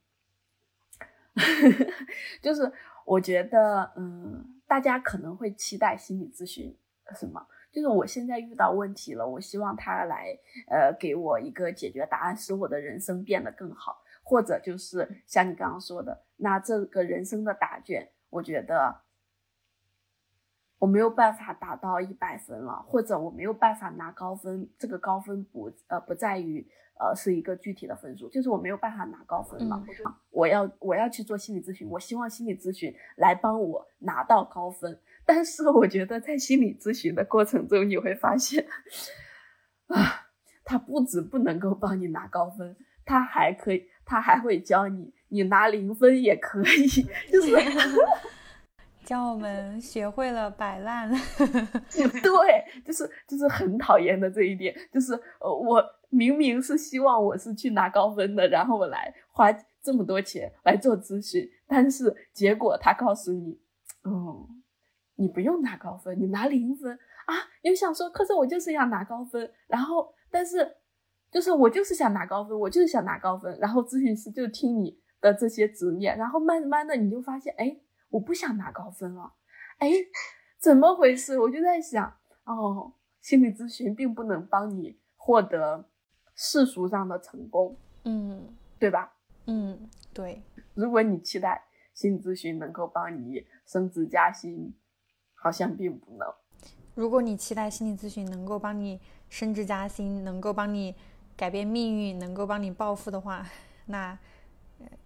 [2.42, 2.70] 就是
[3.06, 6.76] 我觉得，嗯，大家可能会期待心理咨询
[7.18, 7.46] 什么？
[7.72, 19.00] 就是我现在遇到问题了，我希望他来，呃，给我一个解决答案，使我的人生变得更好，或者就是像你刚刚说的，那这个人生的答卷，我觉得。
[20.84, 24.68] 我没有办法达到一百分了，或者我没有办法拿高分。
[24.78, 26.60] 这个高分不呃不在于
[27.00, 29.82] 呃是一个具体的分数，就是我没有办法拿高分了。
[29.88, 35.00] 嗯我要我要去做心理咨询，我希望心理咨询来帮我拿到高分。
[35.24, 38.66] 但是我觉得在心理咨询的过程中，你会发现，
[39.86, 40.26] 啊，
[40.66, 42.76] 他不止不能够帮你拿高分，
[43.06, 46.86] 他还可以，他还会教你，你拿零分也可以，
[47.32, 47.56] 就是。
[49.04, 51.10] 教我们学会了摆烂。
[51.92, 59.52] 对，就是就是很讨厌的这一点，就是呃，我明明是希望我是去拿高分的，然后我来花
[59.82, 63.60] 这么多钱来做咨询，但是结果他告诉你，
[64.02, 64.48] 哦，
[65.16, 67.34] 你不用拿高分，你拿零分啊！
[67.62, 70.76] 你想说，可是我就是要拿高分，然后但是
[71.30, 77.76] 就是我就是想拿高分，我就是想拿高分，然后咨询师就听你的这些执念，然后慢慢的你就发现，哎。
[78.14, 79.32] 我不想拿高分了，
[79.78, 79.90] 哎，
[80.60, 81.36] 怎么回事？
[81.36, 85.84] 我就在想，哦，心理咨询并不能帮你获得
[86.36, 89.14] 世俗上的成功，嗯，对吧？
[89.46, 90.40] 嗯，对。
[90.74, 94.72] 如果你期待心理咨询能够帮你升职加薪，
[95.34, 96.32] 好像并不能。
[96.94, 100.94] 如果你期待心理咨询能够帮你升职加薪，能够帮你
[101.36, 103.44] 改变命运，能够帮你暴富的话，
[103.86, 104.16] 那。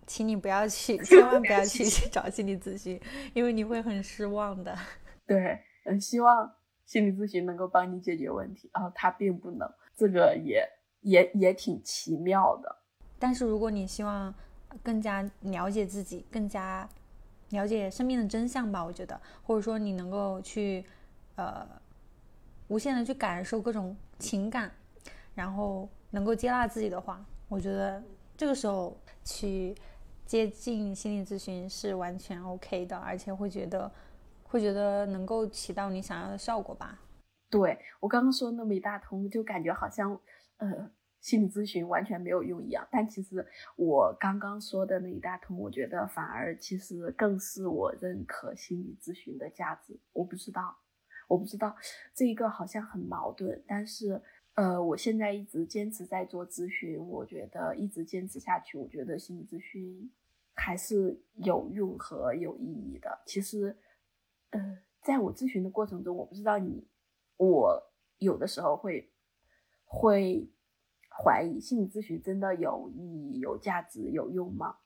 [0.06, 3.00] 请你不要去， 千万不要去找心理咨询，
[3.34, 4.76] 因为你会很失望的。
[5.26, 6.50] 对，嗯，希望
[6.86, 10.66] 心理咨询能够帮你解决问题，然后它并不能，这个也
[11.02, 12.76] 也也挺奇妙的。
[13.18, 14.34] 但是如果你希望
[14.82, 16.88] 更加了解自己，更加
[17.50, 20.84] 了解生命的真相吧，我觉得，或者说你能够去
[21.36, 21.66] 呃
[22.68, 24.70] 无限的去感受各种情感，
[25.34, 28.02] 然后能够接纳自己的话，我觉得
[28.36, 28.96] 这个时候
[29.28, 29.76] 去。
[30.28, 33.90] 接近心理咨询是完全 OK 的，而且会觉得
[34.42, 37.00] 会觉得能够起到你想要的效果吧。
[37.48, 40.12] 对我刚刚说那么一大通，就感觉好像
[40.58, 40.90] 呃
[41.22, 42.86] 心理咨询完全没有用一样。
[42.92, 43.42] 但其实
[43.76, 49.98] 我刚刚说的那一大通，我觉得反而其实更是我认可心理咨询的价值。
[50.12, 50.76] 我不知道，
[51.26, 51.74] 我不知道
[52.14, 54.20] 这一个好像很矛盾，但是
[54.58, 60.10] 呃，我现在一直坚持在做咨询，我觉得一直坚持下去，我觉得心理咨询。
[60.60, 63.20] 还是有用和有意义的。
[63.24, 63.76] 其实，
[64.50, 66.84] 呃，在我咨询的过程中，我不知道你，
[67.36, 67.80] 我
[68.18, 69.08] 有的时候会
[69.84, 70.50] 会
[71.08, 74.78] 怀疑心理咨询真的有意义、有价值、有用吗？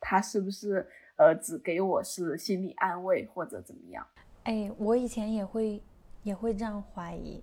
[0.00, 4.04] 它是不是呃只给我是心理安慰或者怎么样？
[4.42, 5.80] 哎，我以前也会
[6.24, 7.40] 也会这样怀疑，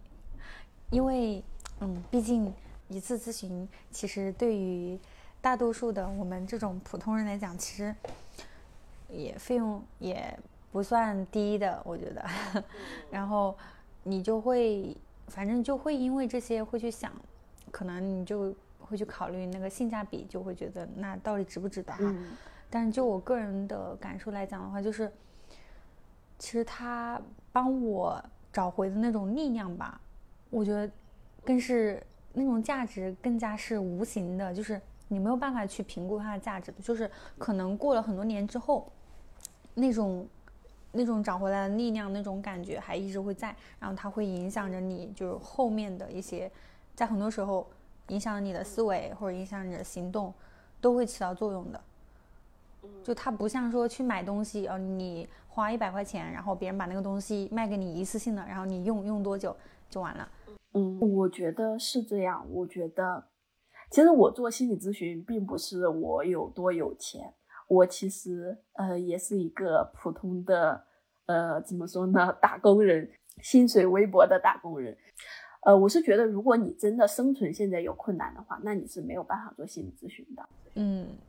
[0.91, 1.41] 因为
[1.79, 2.53] 嗯，毕竟
[2.87, 4.99] 一次咨询其实对于
[5.41, 7.95] 大多数的我们这种普通人来讲，其实
[9.09, 10.37] 也费用也
[10.71, 12.25] 不算低的，我觉得。
[13.11, 13.55] 然后
[14.03, 14.95] 你就会，
[15.27, 17.11] 反正就会因为这些会去想，
[17.71, 22.15] 可能你就会去考虑那个性价比，就会觉得那到底值不值得哈。
[22.69, 25.11] 但是就我个人的感受来讲的话，就是
[26.39, 27.21] 其实他
[27.51, 28.21] 帮我
[28.51, 30.01] 找回的那种力量吧，
[30.49, 30.89] 我觉得
[31.47, 38.91] 更是那种价值更加是无形的，就是你没有办法去评估它的价值的，就是可能过了很多年之后，
[39.73, 40.27] 那种
[40.91, 46.51] 那种找回来的力量，那种感觉还一直会在，然后它会影响着你，就是后面的一些，
[46.93, 47.65] 在很多时候
[48.09, 50.33] 影响你的思维或者影响你的行动，
[50.81, 51.81] 都会起到作用的。
[53.05, 59.55] 就它不像说去买东西，呃，你花一百块钱，然后别人把那个东西卖给你一次性的，然后你用用多久
[59.89, 60.27] 就完了。
[60.77, 62.45] 嗯，我觉得是这样。
[62.51, 63.25] 我觉得，
[63.89, 67.33] 其实我做心理咨询并不是我有多有钱，
[67.67, 70.83] 我其实呃也是一个普通的
[71.25, 73.09] 呃怎么说呢，打工人，
[73.41, 74.95] 薪水微薄的打工人。
[75.65, 80.47] 呃，我是觉得，如果你真的生存现在有困难的话，那你是没有办法做心理咨询的。
[80.75, 81.26] 嗯，对。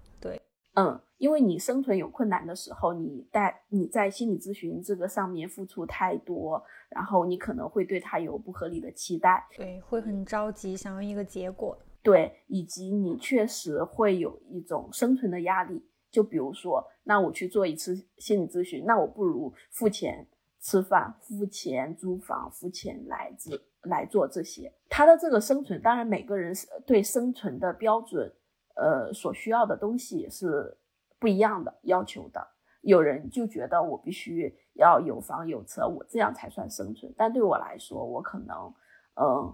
[0.75, 15.85] 嗯，因为你生存有困难的时候，你在你在心理咨询这个上面付出太多，然后你可能会对他有不合理的期待，对，会很着急，想要一个结果，对，以及你确实会有一种生存的压力。
[16.11, 20.27] 就比如说，那我去做一次心理咨询，那我不如付钱
[20.61, 24.73] 吃饭，付钱租房，付钱来这来做这些。
[24.89, 28.33] 他的这个生存，当然每个人是对生存的标准。
[28.79, 30.79] 呃，所需要的东西是
[31.18, 32.47] 不一样的要求的。
[32.83, 37.12] 有人就觉得我必须要有房有车，我这样才算生存。
[37.16, 38.72] 但对我来说，我可能，
[39.14, 39.53] 嗯，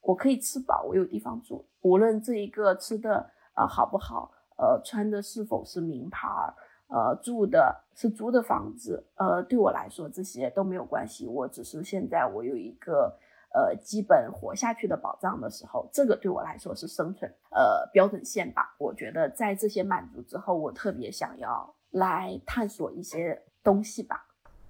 [0.00, 6.28] 我可以吃饱，我有地方住，无论这一个吃的啊好不好，呃，穿的是否是名牌，
[6.88, 11.26] 呃，住的是租的房子，呃，对我来说这些都没有关系。
[11.26, 13.18] 我只是现在我有一个。
[13.54, 18.74] 呃，基本活下去的保障的时候，这个对我来说是生存呃标准线吧。
[18.78, 24.26] 我觉得在这些满足之后，我特别想要来探索一些东西吧。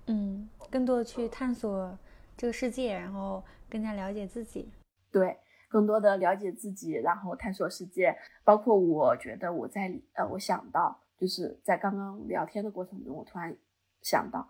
[0.07, 1.97] 嗯，更多的去探索
[2.37, 4.72] 这个世界，然后更加了解自己。
[5.12, 8.16] 对，更多的了解自己，然后探索世界。
[8.43, 13.57] 包括我觉得我在呃，我想到就是在刚刚聊天的过程中，我突然
[14.03, 14.49] 想到。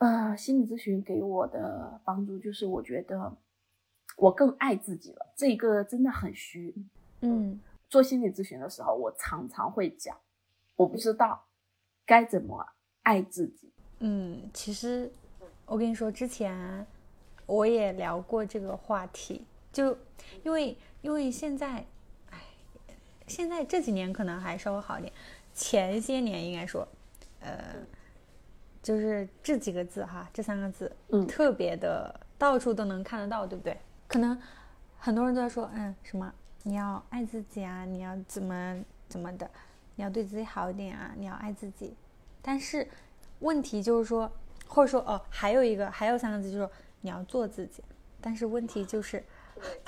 [0.00, 3.36] 呃，心理咨询给我的帮助就是，我觉得
[4.16, 5.30] 我更爱自己了。
[5.36, 6.74] 这个真的很虚。
[7.20, 10.16] 嗯，做心理咨询的时候，我常常会讲，
[10.76, 11.44] 我不知道
[12.06, 12.66] 该怎么
[13.02, 13.70] 爱自己。
[13.98, 15.12] 嗯，其实
[15.66, 16.86] 我跟你说，之前
[17.44, 19.94] 我也聊过这个话题，就
[20.42, 21.84] 因为因为现在，
[22.30, 22.38] 哎，
[23.26, 25.12] 现在这几年可能还稍微好一点，
[25.52, 26.88] 前些年应该说，
[27.40, 27.84] 呃。
[28.82, 33.78] 就是这几个字哈，这三个字，嗯，特别的到处都能看得到，对不对？
[34.08, 34.36] 可能
[34.98, 39.48] 很多人都在说，嗯，什么你要爱自己啊，你要怎么怎么的，
[39.96, 41.94] 你要对自己好一点啊，你要爱自己。
[42.40, 42.88] 但是
[43.40, 44.30] 问题就是说，
[44.66, 46.72] 或者说哦，还有一个，还有三个字就是说
[47.02, 47.84] 你要做自己。
[48.20, 49.22] 但是问题就是，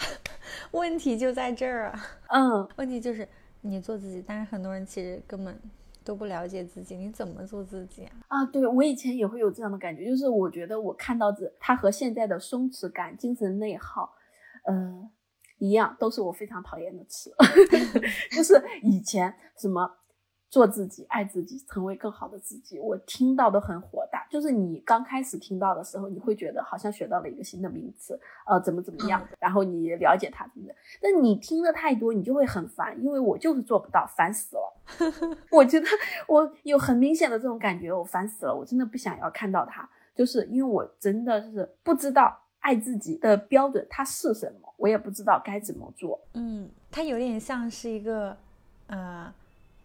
[0.73, 3.27] 问题就在这儿啊，嗯，问题就是
[3.63, 5.59] 你做自己，但是很多人其实根本。
[6.05, 8.13] 都不了解自己，你怎么做自己啊？
[8.29, 14.13] 啊，对我以前也会有这样的感觉，就是我觉得我看到这，它和现在的松弛感、精神内耗，
[14.69, 15.11] 嗯，
[15.59, 17.33] 一样，都是我非常讨厌的词，
[18.35, 19.99] 就是以前什么。
[20.53, 22.79] 做自己，爱自己，成为更好的自己。
[22.79, 30.77] 我听到都很火大，就是你刚开始听到的时候，你会觉得好像学到了一个新的名词，呃，怎么怎么样，然后你了解它，对不对？
[31.01, 34.77] 但你听的太多，你就会很烦，因为我就是做不到，烦死了。
[35.51, 35.87] 我觉得
[36.29, 46.21] 我有很明显的这种感觉，我烦死了，我真的不想要看到它，就是因为我真的是不知道爱自己的标准它是什么，我也不知道该怎么做。
[46.35, 48.37] 嗯，它有点像是一个，
[48.89, 49.33] 呃。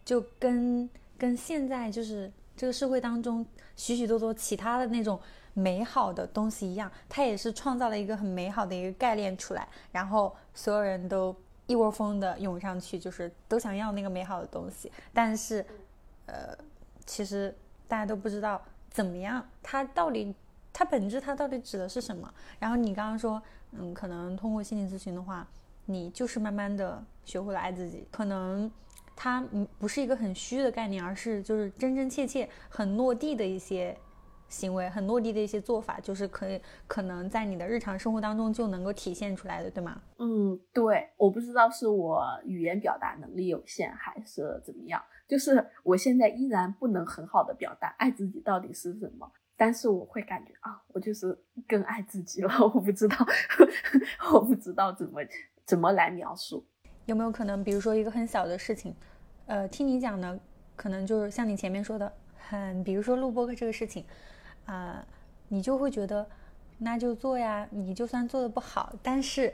[0.08, 3.45] 就跟跟现在就是这个社会当中
[3.76, 5.20] 许许多多其他的那种
[5.53, 11.36] 美好的东西一样，它也是创造了一个很美好的一个概念出来，然后所有人都
[11.66, 14.89] 一窝蜂的涌上去，就是都想要那个美好的东西。
[15.14, 15.66] 但是，
[16.26, 16.58] 呃，
[17.05, 17.53] 其实
[17.86, 20.34] 大家都不知道怎么样，它到底
[20.72, 22.34] 它本质它到底指的是什么。
[22.60, 23.43] 然后你刚刚说，
[23.74, 25.45] 嗯，可能通过心理咨询的话，
[25.84, 28.72] 你就是慢慢的学会了爱自己，可能。
[29.18, 33.97] 它嗯不是一个很虚的概念，而是就是真真切切、很落地的一些
[34.47, 39.99] 行为，很落地的一些做法，就是可以可能在你的日常生活当中就能够体现出来的，对吗？
[40.20, 51.38] 嗯，对，我不知道是我语言表达能力有限还是怎么样，就是我现在依然不能很好的表达爱自己到底是什么，但是我会感觉啊，我就是
[51.68, 53.18] 更爱自己了，我不知道，
[54.32, 55.22] 我不知道怎么
[55.65, 56.65] 怎么来描述，
[57.08, 58.93] 有没有可能，比如说一个很小的事情，
[59.47, 60.39] 呃，听你讲呢，
[60.76, 64.05] 可能就是像你前面说的，很，比如说录播课这个事情。
[64.66, 65.01] 啊，
[65.47, 66.28] 你就会觉得，
[66.80, 67.66] 那就做呀。
[67.72, 69.53] 你就算做的不好，但是，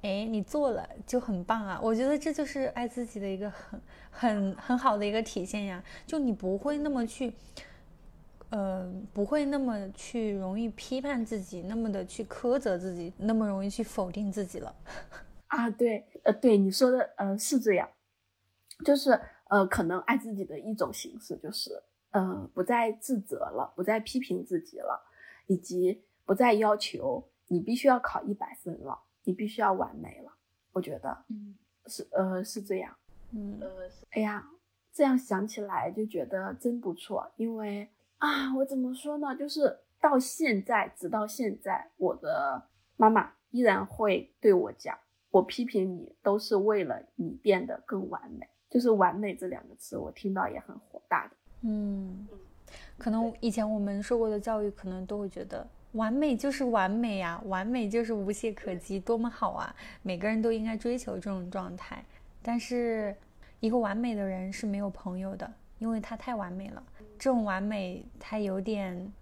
[0.00, 1.78] 哎，你做了就很棒啊。
[1.82, 3.78] 我觉得这就是爱自己的一个很
[4.10, 5.84] 很很好的一个体现呀。
[6.06, 7.34] 就你不会那么去，
[8.48, 14.74] 呃，不会那么去容易批判自己，那么的去苛责自己，那么容易去否定自己了。
[15.56, 17.88] 啊，对，呃，对你说的，呃，是这样，
[18.84, 21.82] 就是呃，可能爱自己的一种形式就是。
[22.10, 25.04] 呃，不再自责了，不再批评自己了，
[25.48, 30.32] 以及不再要求你必须要考一百分了，你必须要完美了。
[30.70, 32.96] 我觉得，嗯，是，呃，是这样，
[33.32, 33.68] 嗯，呃，
[34.10, 34.48] 哎呀，
[34.92, 37.32] 这样想起来就觉得真不错。
[37.34, 39.34] 因为啊，我怎么说呢？
[39.34, 44.96] 就是到现在，直到现在，我的妈妈依然会对我讲，
[45.34, 48.46] 我批评你都是为了你变得更完美。
[48.70, 51.36] 就是“完美”这两个词，我听到也很火大的。
[51.62, 52.24] 嗯，
[52.96, 59.74] 可能以前我们受过的教育，可能都会觉得完美就是完美呀，完美就是无懈可击，多么好啊！
[60.02, 62.04] 每个人都应该追求这种状态。
[62.40, 63.12] 但是，
[63.58, 66.80] 一个完美的人是没有朋友的，因为他太完美了。
[67.18, 69.12] 这种完美，他有点，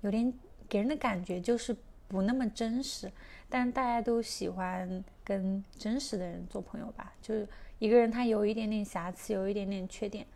[0.00, 0.32] 有点
[0.66, 1.76] 给人的感觉就是
[2.08, 3.10] 不那么真实。
[3.54, 7.12] 但大家都喜欢跟真实的人做朋友吧？
[7.20, 7.46] 就是
[7.78, 10.26] 一个人他有一点点瑕疵，有一点点缺点。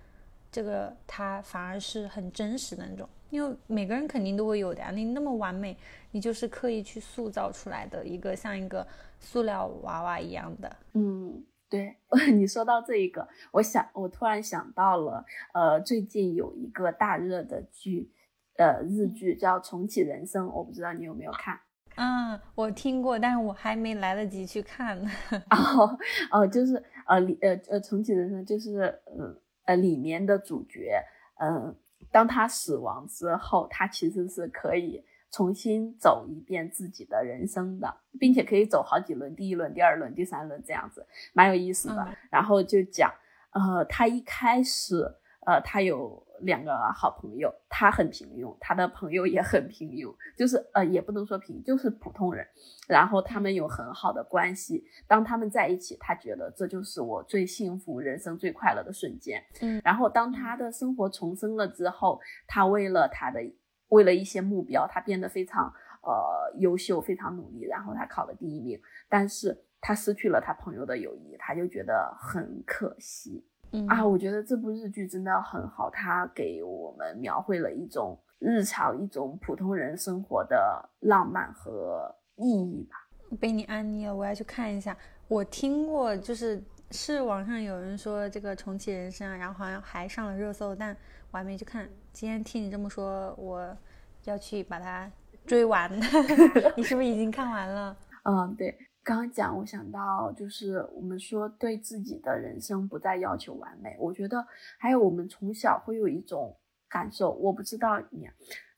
[0.53, 4.91] 这个他反而是很真实的那种，因为每个人肯定都会有的呀。
[4.91, 5.75] 你那么完美，
[6.11, 8.87] 你就是刻意去塑造出来的一个像一个
[9.19, 10.77] 塑料娃娃一样的。
[10.93, 11.97] 嗯，对
[12.35, 18.13] 你说到这一个，我想我突然想到了，呃，最近有一个大热的剧，
[18.59, 21.59] 呃，日剧叫《重启人生》，我不知道你有没有看。
[21.97, 25.11] 嗯，我听过，但是我还没来得及去看呢。
[25.51, 25.99] 哦
[26.31, 29.37] 哦，就是呃里，呃呃，《重启人生》就是呃。
[29.67, 31.03] 呃，里面的主角，
[31.41, 31.75] 嗯，
[32.13, 42.17] 当他死亡之后，他其实是可以重新走一遍自己的人生的，并且可以走好几轮，第一轮、第二轮、第三轮这样子，蛮有意思的。
[42.31, 43.13] 然后就讲，
[43.51, 45.13] 呃，他一开始，
[45.45, 46.25] 呃，他有。
[46.41, 52.47] 两个好朋友，他很平庸，他的朋友也很平庸，就是呃，也不能说平，就是普通人。
[52.89, 59.43] 然后他们有很好的关系，当他们在一起，他觉得这就是我最幸福、人生最快乐的瞬间。
[59.61, 59.81] 嗯。
[59.85, 63.41] 然后当他的生活重生了之后，他为了他的，
[63.89, 65.73] 为了一些目标，他变得非常
[66.03, 68.81] 呃优秀，非常努力，然后他考了第一名。
[69.09, 73.45] 但是他失去了他朋友的友谊，他就觉得很可惜。
[73.89, 82.97] 啊，我觉得这部日剧真的很好，它给我们描绘了一种日常、一种普通人生活的浪漫和意义吧。
[83.41, 84.97] 被你安利了，我要去看一下。
[85.29, 86.63] 我听过，就是
[86.93, 90.97] 是网上有人说这个重启人生，然后好像还上了热搜，但
[91.33, 91.89] 我还没去看。
[92.13, 93.77] 今天听你这么说，我
[94.25, 95.11] 要去把它
[95.45, 95.91] 追完。
[96.77, 97.97] 你是不是已经看完了？
[98.23, 98.77] 嗯，对。
[99.07, 103.97] 刚刚讲，我想到就是我们说对自己的人生不再要求完美。
[104.01, 104.45] 我觉得
[104.81, 106.59] 还有我们从小会有一种
[106.89, 108.29] 感受，我不知道你，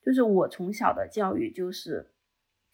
[0.04, 2.06] 就是我从小的教育就是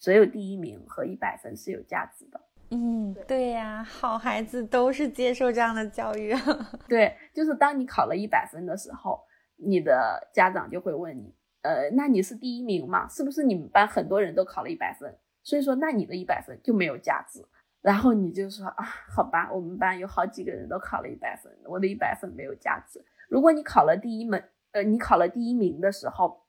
[0.01, 2.41] 只有第一名和一百分是有价值的。
[2.71, 6.35] 嗯，对呀，好孩子都是接受这样的教育。
[6.89, 9.21] 对，就是当你考了一百分的时候，
[9.55, 11.33] 你的家长就会问你，
[11.63, 13.07] 呃，那你是第一名吗？
[13.09, 15.17] 是不是你们班很多人都考了一百分？
[15.45, 17.45] 所以说，那你的一百分就没有价值。
[17.83, 18.85] 然后你就说啊，
[19.15, 23.05] 好吧，我们班有好几个人都考了一百分，我的一百分没有价值。
[23.29, 24.43] 如果你考了第一门，
[24.73, 26.47] 呃，你考了第一名的时候，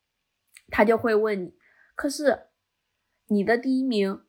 [0.70, 1.54] 他就会问你，
[1.94, 2.48] 可是
[3.28, 4.22] 你的第一名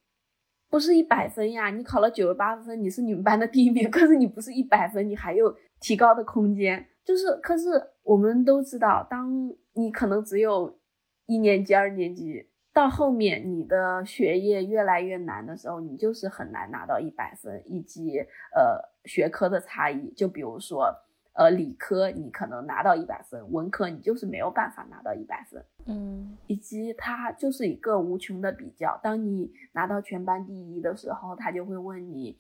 [0.69, 1.71] 不是一百分呀？
[1.71, 6.85] 你考了九十八分，你是你们班的第一名，可是你不是一百分，你还有提高的空间。
[7.05, 7.71] 就是，可是
[8.03, 9.31] 我们都知道，当
[9.75, 10.81] 你可能只有
[11.27, 12.51] 一年级、二年级。
[12.77, 18.19] 到后面你的学业越来越难的时候，你就是很难拿到一百分，以及
[18.55, 20.95] 呃学科的差异，就比如说
[21.33, 29.01] 呃理科你可能拿到一百分，文科你就是没有办法拿到一百分，嗯，以及它就是一个无穷的比较。
[29.03, 32.39] 当你拿到全班第一的时候，他就会问你，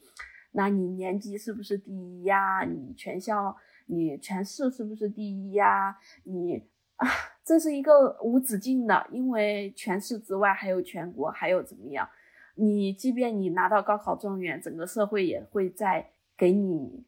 [0.52, 2.62] 那你年级是不是第一呀？
[2.62, 3.56] 你全校
[3.86, 5.96] 你全市是不是第一呀？
[6.24, 6.62] 你
[6.96, 7.08] 啊
[7.46, 12.08] 这是一个无止境的，因为全市之外还有全国，还有怎么样？
[12.56, 17.04] 你即便你拿到高考状元，整个社会也会在给你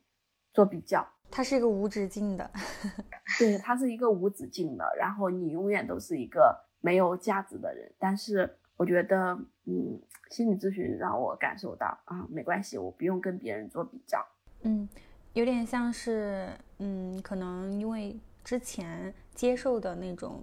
[0.55, 1.05] 做比较。
[1.29, 2.49] 它是一个无止境的，
[3.41, 4.85] 对，它是一个无止境的。
[4.97, 7.91] 然后你永远都是一个没有价值的人。
[7.99, 10.01] 但是我觉得，嗯，
[10.31, 14.25] 心理咨询让我感受到啊，没关系，我不用跟别人做比较。
[14.63, 14.89] 嗯，
[15.33, 16.49] 有点像是，
[16.79, 18.17] 嗯，可能因为。
[18.49, 20.43] 之前接受的那种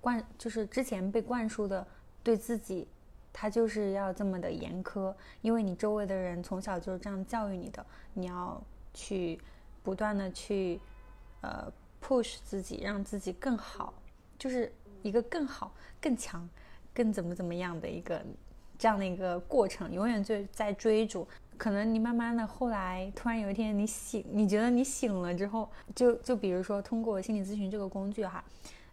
[0.00, 1.86] 灌，就是之前被灌输的，
[2.22, 2.88] 对自己，
[3.30, 7.84] 他就是要这么的严苛，因为你周围的人从小就是这样教育你的，
[8.14, 8.58] 你要
[8.94, 9.38] 去
[9.82, 10.80] 不断的去
[11.42, 11.70] 呃
[12.02, 13.92] push 自己，让自己更好，
[14.38, 14.72] 就是
[15.02, 16.48] 一个更好、更强、
[16.94, 18.24] 更怎么怎么样的一个
[18.78, 21.28] 这样的一个过程，永远就在追逐。
[21.60, 28.42] 可能你慢慢的后来突然有一天你醒，你觉得你醒了之后，就就比如说通过心理咨询这个工具哈，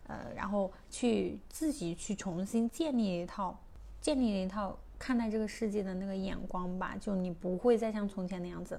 [0.08, 3.58] 呃，然后去自己去重新建立一套，
[4.02, 8.78] 建立一套看待这个世界的那个眼光吧，就你不会再像从前那样子，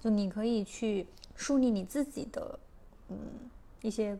[0.00, 1.06] 就你可以去
[1.36, 2.58] 树立你自己的，
[3.08, 3.16] 嗯，
[3.82, 4.18] 一些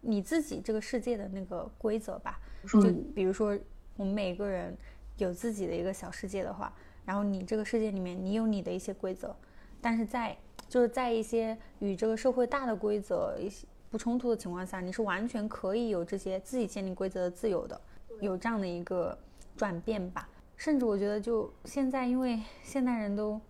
[0.00, 2.80] 你自己这个世界的那个规则吧，就
[3.14, 3.54] 比如说
[3.94, 4.74] 我们每个人
[5.18, 6.72] 有自己的一个小世界的话。
[7.08, 9.34] 然后你这个世界里面，你有你的一些规则，
[9.80, 10.36] 但是在
[10.68, 17.80] 就是在一些与这个社会大的规则一些不冲突的情况下，你是完全可以有这些自己建立规则的自由的，
[18.20, 19.16] 有这样的一个
[19.56, 20.28] 转变吧。
[20.58, 23.40] 甚至我觉得，就现在，因为现代人都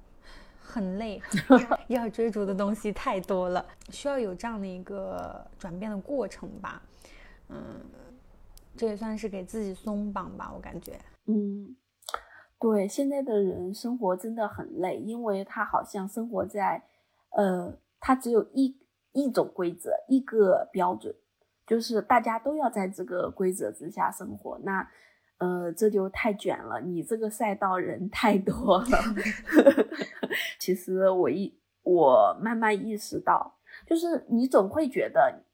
[0.60, 1.22] 很累，
[1.88, 6.82] 要追逐的东西太多了，需要有这样的一个转变的过程吧。
[7.48, 7.56] 嗯，
[8.76, 11.00] 这也算是给自己松绑吧，我感觉。
[11.24, 11.74] 嗯。
[12.60, 16.82] 对现在的人生活真的很累，因为他好像生活在，
[17.30, 18.76] 呃，他只有一
[19.12, 21.14] 一种规则，一个标准，
[21.66, 24.58] 就是大家都要在这个规则之下生活。
[24.64, 24.88] 那，
[25.38, 26.80] 呃，这就太卷了。
[26.80, 28.88] 你这个赛道人太多了。
[30.58, 33.54] 其实我一我慢慢意识到，
[33.86, 35.44] 就是你总会觉得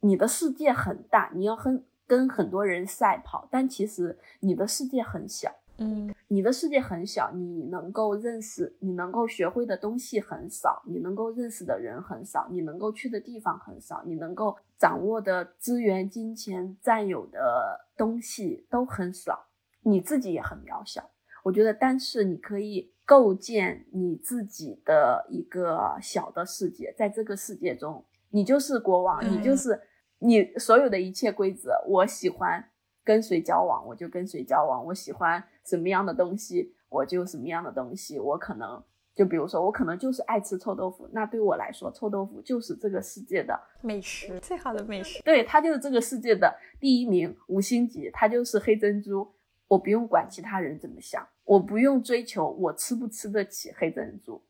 [0.00, 5.54] 你的世界很大，你要很跟很多人赛跑，但其实你的世界很小。
[5.78, 19.46] 嗯，你的世界很小，你能够认识、你能够学会的东西很少，你能够认识的人很少，你能够去的地方很少，你能够掌握的资源、金钱、占有的东西都很少，
[19.82, 21.10] 你自己也很渺小。
[21.44, 29.78] 我觉得，但是你可以构建你自己的一个小的世界，在这个世界中，你就是国王，你就是
[30.20, 31.84] 你所有的一切规则。
[31.86, 32.70] 我喜欢。
[33.06, 34.84] 跟谁交往，我就跟谁交往。
[34.84, 38.18] 我喜欢什么样的东西，我就什么样的东西。
[38.20, 38.82] 我可能
[39.14, 41.08] 就比如说，我可能就是爱吃臭豆腐。
[41.12, 45.22] 那对我来说，臭豆腐就是这个世界的美食，最好的美食。
[45.22, 48.08] 对，它就是这个世界的第一名，五星级。
[48.12, 49.28] 它就是黑珍珠。
[49.68, 54.40] 我不用管其他人怎么想，我不用追求我吃不吃得起黑珍珠，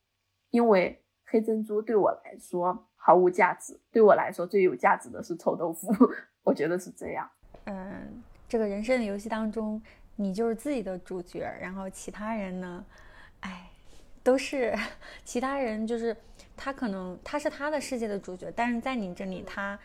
[0.50, 3.80] 因为黑珍珠对我来说毫无价值。
[3.90, 5.88] 对我来说，最有价值的是臭豆腐。
[6.44, 7.26] 我觉得是这样。
[7.64, 8.22] 嗯。
[8.48, 9.82] 这个人生的游戏当中，
[10.16, 12.84] 你就是自己的主角，然后其他人呢，
[13.40, 13.70] 哎，
[14.22, 14.74] 都是
[15.24, 16.16] 其他人，就是
[16.56, 19.78] 他可能他是他的世界的主角，但是在你这里，他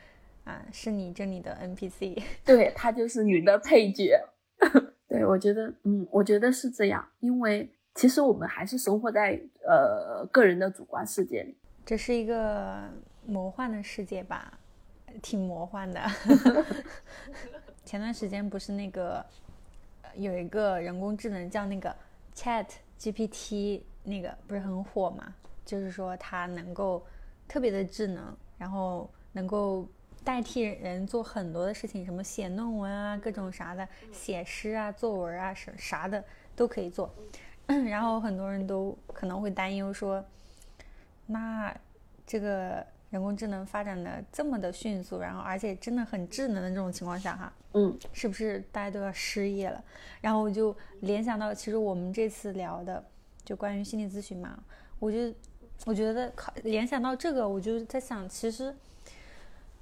[0.43, 4.19] 啊是你这里的 NPC， 对他就是你的配角。
[5.07, 9.37] 对我觉得，嗯，我觉得是这样，因为其实我们还是生活在
[9.67, 12.89] 呃个人的主观世界里，这是一个
[13.25, 14.57] 魔幻的世界吧，
[15.21, 16.01] 挺魔幻的。
[17.83, 19.25] 前段时间不是那个
[20.15, 21.95] 有一个人工智能叫那个
[22.35, 22.65] Chat
[22.99, 25.33] GPT，那个不是很火嘛？
[25.65, 27.05] 就是说它能够
[27.47, 29.87] 特别的智能，然后能够
[30.23, 36.23] 代替人做很多的事情，什么写论文啊，各种啥的，写诗啊、作文啊，啥啥的
[36.55, 37.13] 都可以做。
[37.65, 40.23] 然后很多人都可能会担忧说，
[41.25, 41.75] 那
[42.25, 42.85] 这个。
[43.11, 49.83] 人工智能发展的这么的迅速，然后而且真的很智能的这种情况下，哈，嗯，是不是大家都要失业了？
[50.21, 53.03] 然后我就联想到，其实我们这次聊的
[53.43, 54.57] 就关于心理咨询嘛，
[54.97, 55.33] 我就
[55.85, 58.73] 我觉得考联想到这个，我就在想，其实，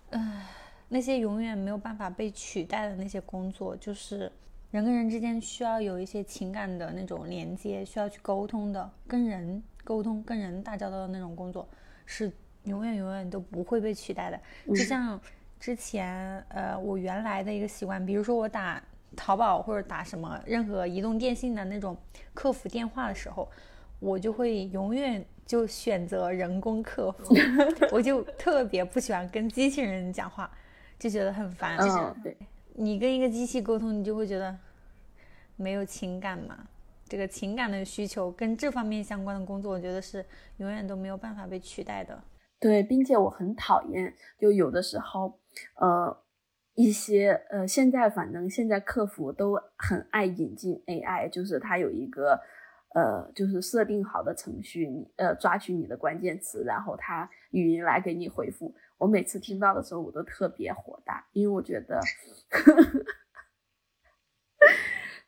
[0.09, 0.41] 嗯，
[0.87, 4.31] 那些永远没有办法被取代的那些工作，就是
[4.71, 11.69] 人跟人之间需要有一些情感的那种连接，需要去沟通的，跟人沟通、跟人打交道的那种工作
[12.07, 12.31] 是。
[12.69, 15.19] 永远永远都不会被取代的，就像
[15.59, 18.81] 之前呃我原来的一个习惯，比如说我打
[19.17, 21.97] 淘宝或者打什么任何移动电信的那种
[22.33, 23.49] 客服电话的时候，
[23.99, 27.35] 我就会永远就选择人工客服，
[27.91, 30.49] 我就特别不喜欢跟机器人讲话，
[30.99, 31.75] 就觉得很烦。
[31.79, 32.37] 嗯，对，
[32.75, 34.55] 你跟一个机器沟通，你就会觉得
[35.55, 36.57] 没有情感嘛。
[37.09, 40.23] 这个情感的需求跟这方面相关的工作，我觉得是
[40.57, 42.23] 永远都没有办法被取代的。
[42.59, 45.39] 对，并且我很讨厌，就有的时候，
[45.75, 46.17] 呃，
[46.73, 52.37] 一些呃，现在反正现在客服都很爱引进 AI，就是它有一个
[52.93, 58.75] 呃，就是设定好的程序，你呃抓取你的关键词，然后它语音来给你回复。
[58.97, 62.01] 我每次听到的时候，我都特别火大，因为我觉得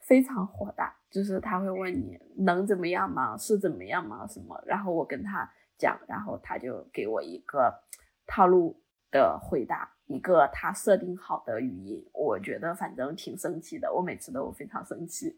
[0.02, 3.38] 非常火大，就是他会问你能怎么样吗？
[3.38, 4.28] 是怎么样吗？
[4.28, 4.62] 什么？
[4.66, 5.50] 然后我跟他。
[5.82, 7.74] 讲，然后他就给我一个
[8.28, 8.80] 套路
[9.10, 15.36] 的回答，一个他设定好的语音，我觉得反正挺生气的，我每次都非常生气。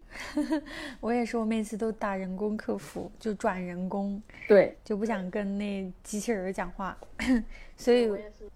[0.99, 6.97] 我也是，我每次都打人工客服，就转人工，对，就不想跟那机器人讲话，
[7.77, 8.11] 所以，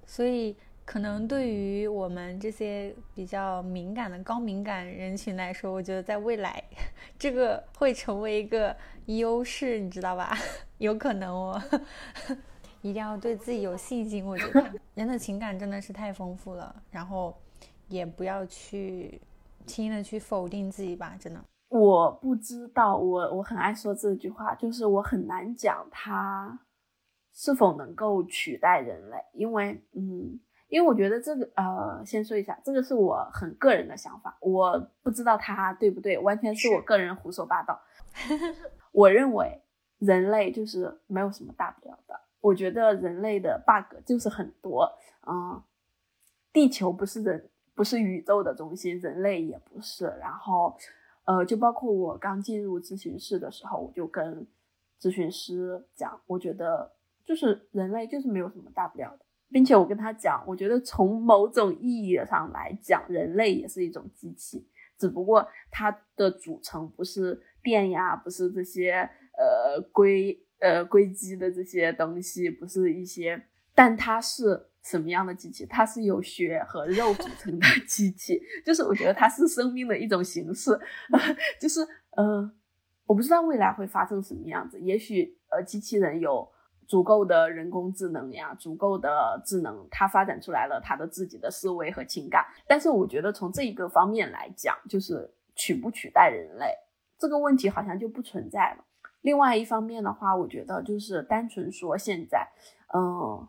[0.06, 0.56] 所以。
[0.88, 6.64] 可能对于我们这些比较敏感的高敏感人群来说，我觉得在未来，
[7.20, 8.74] 这个会成为一个
[9.08, 10.34] 优势，你知道吧？
[10.78, 11.62] 有可能哦，
[12.82, 14.26] 一定要对自己有信心。
[14.26, 17.36] 我觉得 人的情感真的是太丰富了，然后
[17.88, 19.22] 也不要去
[19.66, 21.16] 轻易的去否定自己吧。
[21.20, 21.40] 真的，
[21.70, 26.60] 我不知道，我我很爱说这句话，就是我很难讲它
[27.34, 30.40] 是否能够取代人类，因为嗯。
[30.70, 37.80] 因为我觉得这个，呃，先说一下，这个是我很个人的想法，我不知道它对不对，完全是我个人胡说八道。
[38.92, 39.62] 我认为
[40.00, 42.20] 人类就是没有什么大不了的。
[42.40, 44.90] 我觉得人类的 bug 就是很多，
[45.28, 45.62] 嗯，
[46.54, 50.06] 地球不是人，不是宇宙的中心，人类也不是。
[50.20, 50.78] 然后，
[51.26, 54.48] 呃，就包括我刚进入咨询室的时候，我就跟
[55.00, 56.94] 咨询师讲，我觉得
[57.26, 59.26] 就是人类就是没有什么大不了的。
[59.50, 64.68] 并且我跟他讲，我觉得从某种意义上来讲，人类也是一种机器，
[64.98, 73.42] 只不过它的组成不是电呀，不是这些呃硅呃硅基的这些东西，不是一些，
[73.74, 75.66] 但它是什么样的机器？
[75.66, 80.78] 它是由血和肉组成的机器，就是我觉得它是生命的一种形式，
[81.62, 81.80] 就是
[82.18, 82.52] 呃，
[83.06, 86.52] 我不知道未来会发生什么样子，也许呃机器人有。
[86.90, 89.10] 足够的人工智能呀，足够的
[89.46, 92.46] 智能，它发展出来了它的自己的思维和情感。
[92.66, 96.74] 但是我觉得从这一个方面来讲，就是取不取代人类
[97.20, 98.86] 这个问题好像就不存在了。
[99.28, 102.48] 另外一方面的话，我觉得就是单纯说现在，
[102.94, 103.46] 嗯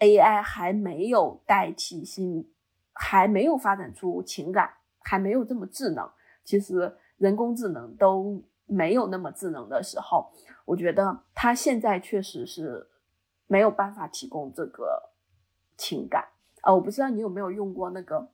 [0.00, 2.50] ，AI 还没有代替性，
[2.92, 6.10] 还没有发展出情感，还没有这么智能。
[6.42, 10.32] 其实人工智能都没有那么智能的时候。
[10.64, 12.88] 我觉得它现在确实是
[13.46, 15.10] 没有办法提供这个
[15.76, 16.24] 情感
[16.62, 16.74] 啊！
[16.74, 18.28] 我不知道你有没有用过那个，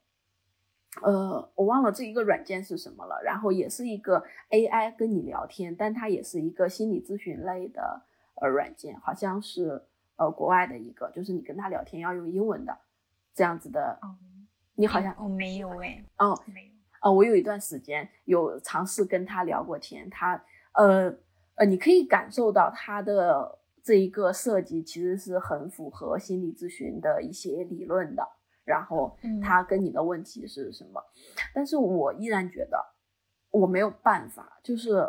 [1.02, 3.20] 呃，我忘了这一个软件是什么了。
[3.22, 8.02] 然后也是一个 AI 跟你聊天，但它也是一个心理咨询类的
[8.40, 9.82] 呃软件，好像是
[10.16, 12.76] 呃国外的一个，就是你跟他聊天要用英文的
[13.34, 13.98] 这样子的。
[14.02, 14.14] 哦，
[14.74, 20.42] 你好像我没有哎，哦没有哦，我有一段时间有尝试跟他聊过天，他
[20.72, 21.14] 呃。
[21.58, 28.28] 呃，你可以感受到他的这一个设计其实是很符合心理咨询的一些理论的。
[28.66, 31.02] 然后，他跟你的问题是什么？
[31.54, 32.84] 但是我依然觉得
[33.50, 35.08] 我没有办法，就是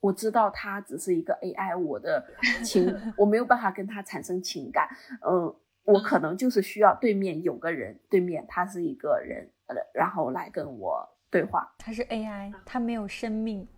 [0.00, 2.24] 我知道他只是一个 AI，我的
[2.64, 4.88] 情我没有办法跟他产生情感。
[5.20, 5.54] 嗯，
[5.84, 11.70] 我可能就是需要对面有个人，对面他是一个人，呃，然后来跟我对话。
[11.78, 13.68] 他是 AI，他没有生命。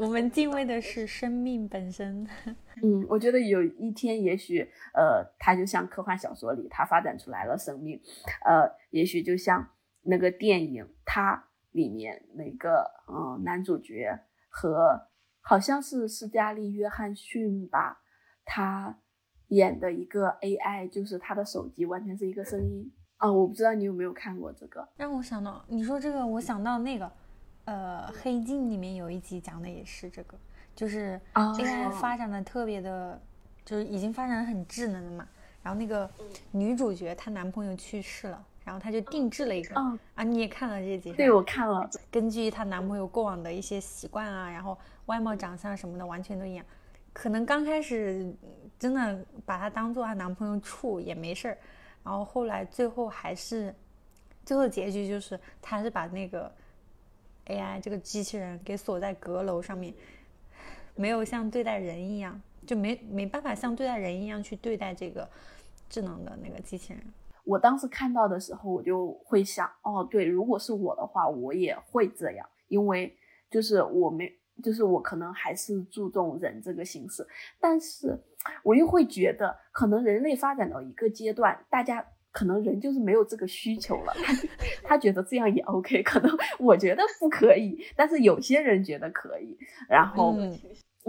[0.00, 2.26] 我们敬畏的是生命本身。
[2.82, 8.00] 嗯，我觉得有一天，也许，呃，它就像科幻小说里，它发展出来了生命，
[8.46, 9.68] 呃，也许就像
[10.00, 14.18] 那个电影，它里面那个，嗯，男主角
[14.48, 15.08] 和
[15.42, 18.00] 好像是斯嘉丽·约翰逊吧，
[18.46, 18.98] 他
[19.48, 22.90] 演的一个 AI，就是他的手机完全是一个声音。
[23.18, 24.88] 啊，我不知道你有没有看过这个？
[24.96, 27.12] 让我想到，你说这个，我想到那个。
[27.70, 30.36] 呃，黑镜里面有一集讲的也是这个，
[30.74, 33.22] 就是 AI 发展的特别的，
[33.64, 35.28] 就是已经发展的很智能了嘛。
[35.62, 36.10] 然后那个
[36.50, 39.76] 女主角她男朋友去世了，然后她就定制了一个
[40.16, 41.12] 啊，你也看了这集？
[41.12, 41.88] 对，我看了。
[42.10, 44.76] 根据她男朋友过往的一些习惯啊，然后
[45.06, 46.66] 外貌长相什么的完全都一样。
[47.12, 48.34] 可能刚开始
[48.80, 51.58] 真的把她当做她男朋友处也没事儿，
[52.02, 53.72] 然后后来最后还是
[54.44, 56.52] 最后结局就是她是把那个。
[57.50, 59.92] AI 这个机器人给锁在阁楼上面，
[60.94, 65.28] 没有像对待人一样，就没没办法像对待人一样去对待这个
[65.88, 67.02] 智能的那个机器人。
[67.44, 73.16] 我当时看到的时候，我就会想，哦，对，如果是我的话，我也会这样，因为
[73.50, 74.30] 就是我没，
[74.62, 77.26] 就是我可能还是注重人这个形式，
[77.58, 78.16] 但是
[78.62, 84.34] 我又会觉得，可能人类发展到一个阶段，大家可能人就是没有这个需求了，他
[84.82, 89.56] 他觉得这样也 OK，可能我觉得不可以，但是有些人觉得可以，
[89.88, 90.36] 然后。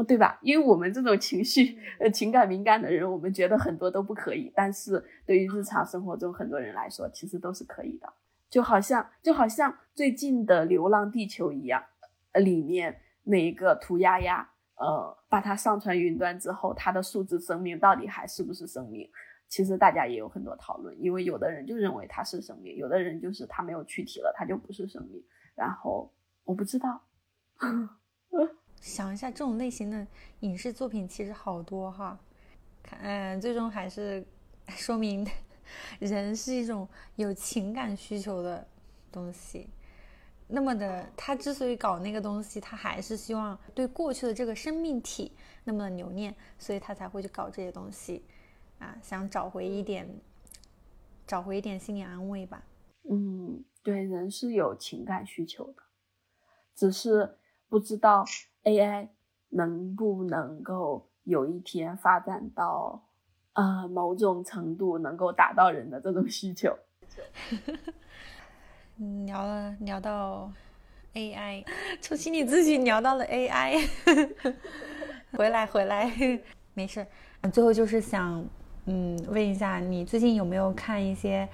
[0.08, 0.40] 对吧？
[0.42, 8.12] 因为我们这种情绪、呃情感敏感的人，我们觉得很多都不可以，但是对于日常生活中很多人来说，其实都是可以的。
[8.50, 11.84] 就好像就好像最近的《流浪地球》一样，
[12.32, 19.08] 呃，里面那一个涂鸦鸦，呃，把它上传云端之后，它的数字生命到底还是不是生命？
[19.52, 25.22] 其实大家也有很多讨论，因为有的人就认为它是生命，有的人就是它没有躯体了，它就不是生命。
[25.54, 26.10] 然后
[26.46, 27.02] 我不知道。
[28.80, 30.08] 想一下，这种类型的
[30.40, 32.18] 影视作品其实好多哈，
[32.82, 34.26] 看，嗯，最终还是
[34.72, 35.28] 说明
[36.00, 36.88] 人是一种
[37.18, 38.66] 有情感需求的
[39.12, 39.70] 东西。
[40.48, 45.34] 那么的，他之所以搞那个东西，他还是希望对过去的这个生命体
[45.66, 48.26] 那么的留念，所以他才会去搞这些东西，
[48.82, 50.10] 啊，想找回一点，
[51.26, 52.62] 找回一点心理安慰吧。
[53.10, 55.84] 嗯，对，人是有情感需求的，
[56.76, 57.38] 只是
[57.70, 58.26] 不知道。
[58.64, 59.08] AI
[59.50, 63.04] 能不能够有一天发展到，
[63.54, 66.78] 呃，某种程度能够达到人的这种需求？
[69.26, 70.52] 聊了聊到
[71.16, 71.66] AI，
[72.00, 73.90] 从心理咨询聊到了 AI，
[75.32, 76.12] 回来回来，
[76.76, 77.06] 没事。
[77.52, 78.46] 最后就是想，
[78.86, 81.48] 嗯，问一下你最近有没有看一些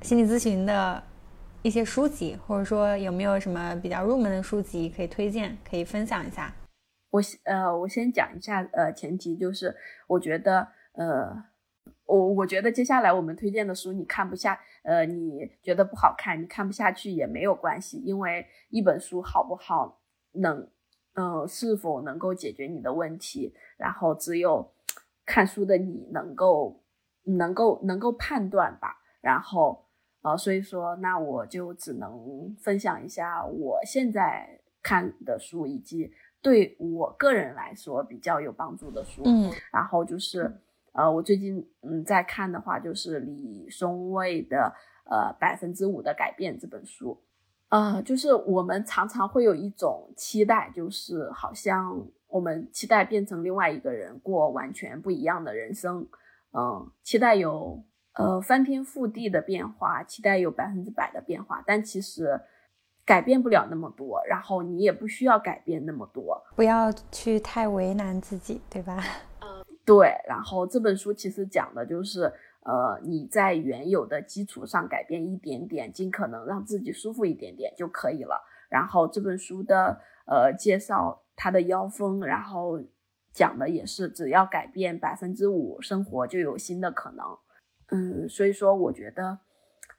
[0.00, 1.02] 心理咨询的？
[1.64, 6.52] 一些书籍，或者说有没有什么比较入门的书籍可以推荐，可以分享一下？
[7.08, 9.72] 我呃，我先讲一下，呃，前提就是
[10.08, 11.44] 我觉得，呃，
[12.04, 20.00] 我我觉得接下来我们推荐的书你看不下，呃，你觉得不好看，你看不下去也没有关系，因为一本书好不好，
[20.32, 20.68] 能，
[21.14, 24.68] 嗯，是否能够解决你的问题，然后只有
[25.32, 26.82] 看书的你能够，
[27.24, 29.86] 能够能够判断吧，然后。
[30.24, 34.48] 啊，所以说，那我就只能分享一下我现在
[34.80, 39.22] 看的书，以及对我个人来说比较有帮助的书。
[39.24, 40.60] 嗯，然后就是，
[40.92, 44.72] 呃，我最近嗯在看的话，就是李松蔚的
[45.10, 47.20] 呃百分之五的改变这本书。
[47.70, 52.00] 呃，就是我们常常会有一种期待，就是好像
[52.32, 56.08] 我们期待变成另外一个人，过完全不一样的人生。
[56.52, 57.84] 嗯，期待有。
[58.14, 62.38] 呃，翻天覆地的变化，期待有百分之百的变化，但其实
[63.06, 69.02] 改变不了那么多，然后你也不需要改变那么多，不要去太为难自己，对吧？
[69.40, 70.14] 嗯，对。
[70.28, 72.30] 然后这本书其实讲的就是，
[72.64, 78.38] 呃，你在原有的基础上改变一点点，尽可能让自己舒服一点点就可以了。
[78.68, 82.80] 然后这本书的呃介绍，他的腰封，然后
[83.32, 87.26] 讲的也是，只要改变百分之五，生活就有新的可能。
[87.88, 89.38] 嗯，所以说我觉得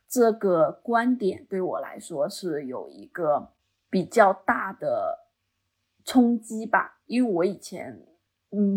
[0.07, 3.53] 这个观点对我来说是有一个
[3.89, 5.27] 比较大的
[6.05, 7.99] 冲击吧，因为我以前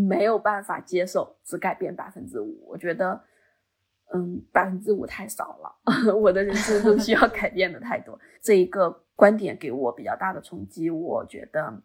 [0.08, 3.22] 没有办法接受只改变百分之五，我觉得
[4.14, 5.76] 嗯百分之五太少了，
[6.16, 8.18] 我的人生中需要改变的太多。
[8.42, 11.82] 这一个观点给我比较大的冲击，我觉得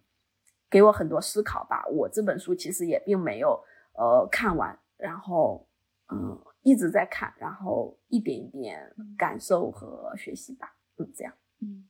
[0.71, 1.85] 给我很多思考吧。
[1.91, 3.59] 我这本书其实也并没有
[3.93, 5.67] 呃看完，然后
[6.11, 6.41] 嗯。
[6.63, 8.79] 一直在看，然后一点一点
[9.17, 10.71] 感受和学习吧。
[10.99, 11.33] 嗯，这样。
[11.63, 11.83] 嗯，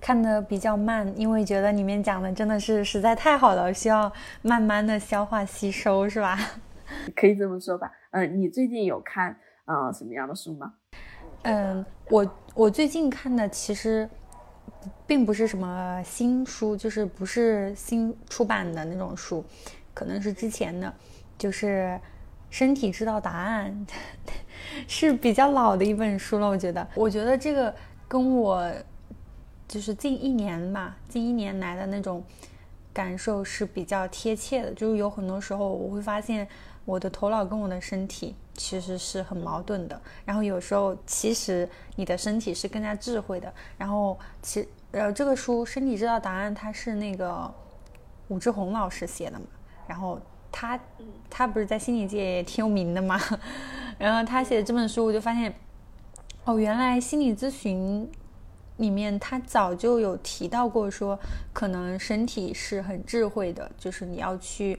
[0.00, 6.34] 看的比较慢，因为觉得里面讲的真的是实在太好了，需要慢慢的消化吸收，是吧？
[7.14, 7.92] 可以这么说吧。
[8.12, 10.72] 嗯，你最近有看呃什么样的书吗？
[11.42, 14.08] 嗯，我我最近看的其实
[15.06, 19.44] 并不是什么新书，就是不是新出版的那种书，
[19.92, 20.92] 可能是之前的，
[21.38, 21.98] 就是。
[22.48, 23.86] 身体知道答案
[24.86, 26.88] 是比较老的一本书了，我觉得。
[26.94, 27.74] 我觉得这个
[28.06, 28.72] 跟我
[29.66, 32.22] 就是近一年吧， 近一年来的那种
[32.94, 34.72] 感受是比较贴切的。
[34.72, 36.46] 就是有很多时候，我会发现
[36.84, 40.00] 我的头脑跟我的身体其实是很矛盾的。
[40.24, 43.52] 然后有时候，其实你的身体是更加智慧的。
[43.78, 47.52] 然后，其呃，这个书《身体知道答案》，它是那个
[48.28, 49.46] 武志红老师写的嘛？
[49.86, 50.20] 然后。
[50.58, 50.80] 他
[51.28, 53.20] 他不是在心理界也挺有名的嘛？
[53.98, 55.54] 然后他写的这本书，我就发现，
[56.44, 58.10] 哦，原来心理咨询
[58.78, 61.18] 里面他早就有提到过，说
[61.52, 64.78] 可能身体是很智慧的，就是你要去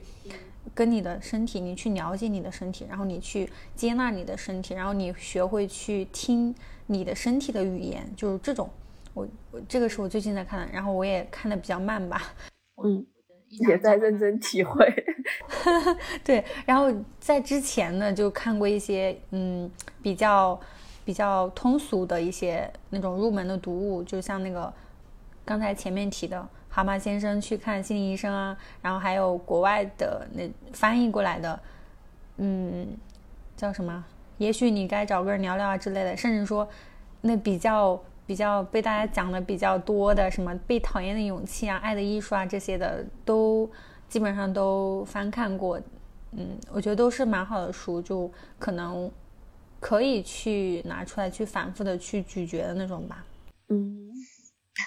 [0.74, 6.54] 跟你的身体，你去了解你的身体，然后你去接纳你的身体，然后你学会去听
[6.88, 8.70] 你的身体的语言，就是这种。
[9.14, 12.22] 我我这个是我最近在看的，然后我也看的比较慢吧，
[12.84, 13.04] 嗯，
[13.68, 14.86] 也在认真体会。
[16.24, 19.70] 对，然后在之前呢，就看过一些嗯
[20.04, 20.60] 比较
[21.04, 24.72] 比较通俗的一些那种入门的读物，就像那个
[25.44, 26.38] 刚才前面提的
[26.78, 31.60] 《蛤蟆先生去看心理医生》啊，然后还有国外的那翻译过来的，
[32.38, 32.88] 嗯，
[33.56, 34.06] 叫什么？
[34.38, 36.70] 也许你该找个人聊聊啊之类的，甚至说
[37.22, 38.00] 那比较。
[38.28, 43.72] 比较被大家讲的比较多的，什么被讨厌的勇气啊、爱的艺术啊这些的，都
[44.10, 45.80] 基本上都翻看过。
[46.34, 48.30] 嗯，我觉得都是蛮好的书，就
[48.60, 49.10] 可能
[49.80, 53.26] 可以去拿出来去反复的去咀嚼的那种吧。
[53.70, 54.10] 嗯，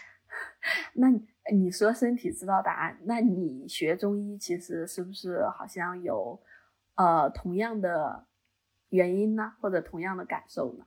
[0.92, 1.18] 那你
[1.50, 6.40] 你说身体知道答案，那你学中医其实是不是好像有
[6.94, 8.24] 呃同样的
[8.90, 10.84] 原因呢，或者同样的感受呢？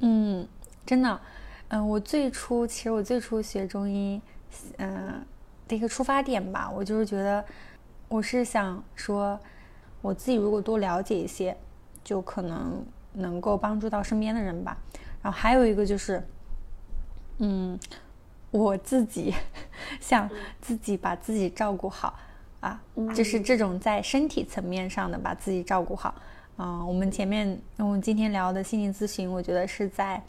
[0.00, 0.46] 嗯，
[0.84, 1.20] 真的。
[1.68, 4.20] 嗯，我最初其实我最初学中医，
[4.76, 5.24] 嗯，
[5.66, 7.44] 的一个出发点吧，我就是觉得，
[8.08, 9.38] 我是想说，
[10.02, 11.56] 我自己如果多了解一些，
[12.04, 12.84] 就可能
[13.14, 14.76] 能够帮助到身边的人吧。
[15.22, 16.22] 然后还有一个就是，
[17.38, 17.78] 嗯，
[18.58, 19.34] 我自己
[20.00, 22.18] 想自己把自己照顾好
[22.60, 22.80] 啊，
[23.14, 26.14] 就是这种在身体层面上的把自己照顾好。
[26.56, 30.22] 嗯，我们前面我们今天聊的心理咨询，我觉得是在。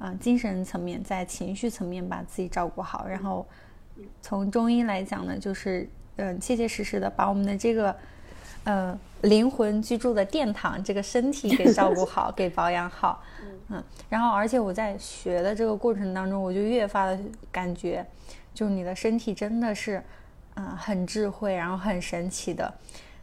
[0.00, 3.46] 啊，精神层面，在情绪层面把自己照顾好，然后
[4.22, 5.86] 从中医来讲呢，就是
[6.16, 7.94] 嗯，切切实实的把我们的这个
[8.64, 13.22] 呃灵魂居住的殿堂，这个身体给照顾好， 给保养好。
[13.70, 17.18] 嗯，然后而且我在学的这个过程当中，我就越发的
[17.52, 18.04] 感觉，
[18.52, 20.02] 就是你的身体真的是
[20.54, 22.72] 嗯很智慧，然后很神奇的。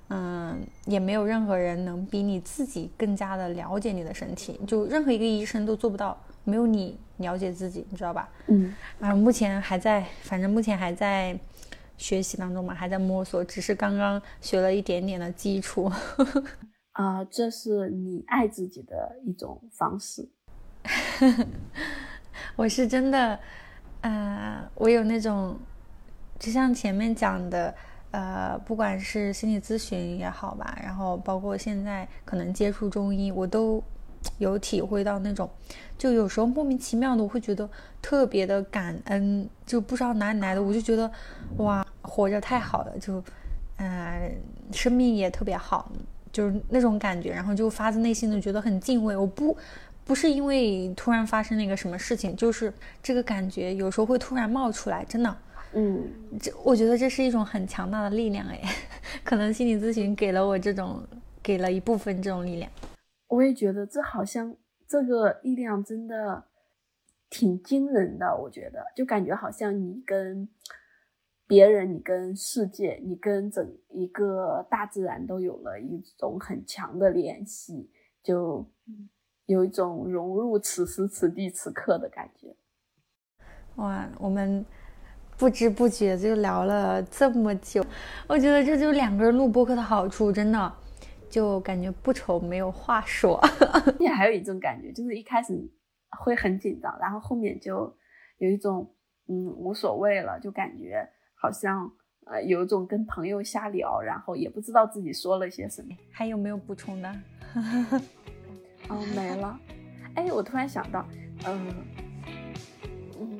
[0.10, 6.18] 嗯，也没有任何人能比你自己更加的了解你的身体，就任何一个医生都做不到。
[6.46, 8.30] 没有你了解自己，你知道吧？
[8.46, 11.38] 嗯，啊，目前还在，反正目前还在
[11.98, 15.92] 学习当中嘛，还在摸索，只是刚刚学了一点点的基础。
[16.96, 20.30] 啊，这是你爱自己的一种方式。
[22.56, 23.40] 我是真的，
[24.02, 25.58] 呃，我有那种，
[26.40, 27.74] 就像前面讲的，
[28.12, 33.84] 呃，不管是心理咨询也好吧，然后包括现在可能接触中医，我都。
[34.40, 35.50] 有体会到那种，
[35.98, 37.70] 就有时候莫名其妙的，我会觉得
[38.02, 41.10] 特别的感恩，就不知道哪里来的，我就觉得
[41.58, 43.24] 哇，活着太好了，就，
[43.78, 44.36] 嗯，
[44.74, 45.90] 生命也特别好，
[46.32, 49.16] 就是那种感觉，然后就发自内心的觉得很敬畏。
[49.16, 49.56] 我不，
[50.08, 52.74] 不是因为突然发生那个什么事情，就是
[53.04, 55.38] 这个感觉有时候会突然冒出来，真的，
[55.74, 56.10] 嗯，
[56.40, 58.62] 这我觉得这是一种很强大的力量，哎，
[59.26, 61.04] 可能心理咨询给了我这种，
[61.44, 62.72] 给了一部分这种力量。
[63.28, 64.56] 我也觉得这好像
[64.88, 66.46] 这个力量真的
[67.30, 68.82] 挺惊人的，我觉得。
[68.96, 70.48] 就感觉好像你跟
[71.46, 77.90] 别人、你跟世界、你跟整一个大自然都有了一种很强的联系，
[78.24, 78.66] 就
[79.48, 82.56] 有一种融入此时此地此刻的感觉。
[83.78, 84.64] 哇，我们
[85.36, 87.84] 不知不觉就聊了这么久，
[88.28, 90.74] 我觉得这就是两个人录播客的好处，真的。
[91.30, 93.38] 就感觉不愁没有话说，
[94.00, 95.54] 你还有一种感觉，就是一开始
[96.22, 97.94] 会很紧张，然后后面就
[98.38, 98.96] 有一种
[99.28, 101.06] 嗯无所谓了，就感觉
[101.36, 101.92] 好像
[102.26, 105.90] 呃有一种跟朋友瞎聊，然后也不知道自己说了些什么。
[106.14, 107.14] 还有没有补充的？
[108.90, 109.60] 哦， 没了。
[110.16, 111.08] 哎，我突然想到，
[111.46, 111.68] 嗯
[113.20, 113.40] 嗯，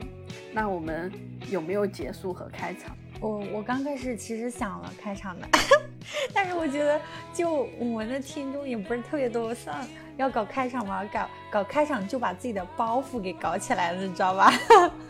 [0.54, 1.12] 那我们
[1.50, 2.96] 有没有结束和开场？
[3.20, 5.48] 我我刚开始其实想了开场的。
[6.34, 7.02] 但是我觉得，
[7.34, 9.88] 就我们的听众也不是特别多，算了，
[10.18, 14.54] 要搞开场嘛，搞搞开场就把自己的包袱给搞起来了，你知道吧？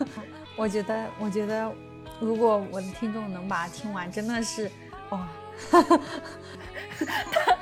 [0.56, 1.70] 我觉得，我觉得，
[2.18, 4.70] 如果我的听众能把它听完，真的是，
[5.10, 5.28] 哇，
[5.70, 7.56] 太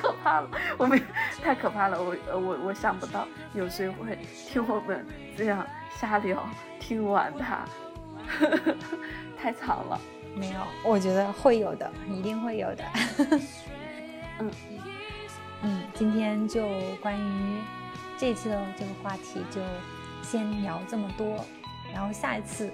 [0.00, 0.50] 可怕了！
[0.76, 1.00] 我们
[1.42, 4.18] 太可怕了，我我我想不到有谁会
[4.48, 5.04] 听我们
[5.36, 5.66] 这样
[5.98, 6.48] 瞎聊，
[6.78, 7.64] 听完它，
[9.36, 10.00] 太长了。
[10.34, 12.84] 没有，我觉得会有的，一定会有的。
[14.38, 14.50] 嗯
[15.62, 16.68] 嗯，今天就
[17.02, 17.58] 关于
[18.16, 19.60] 这次的这个话题就
[20.22, 21.44] 先聊这么多，
[21.92, 22.70] 然后下一次，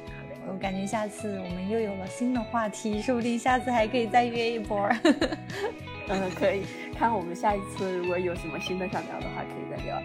[0.46, 4.86] 我感觉下次我们又有了新的话题，说不定下次还可以再约一波。
[6.08, 6.64] 嗯，可以
[6.98, 10.02] 看我们下一次如果有什么新的想聊的话，可以再聊。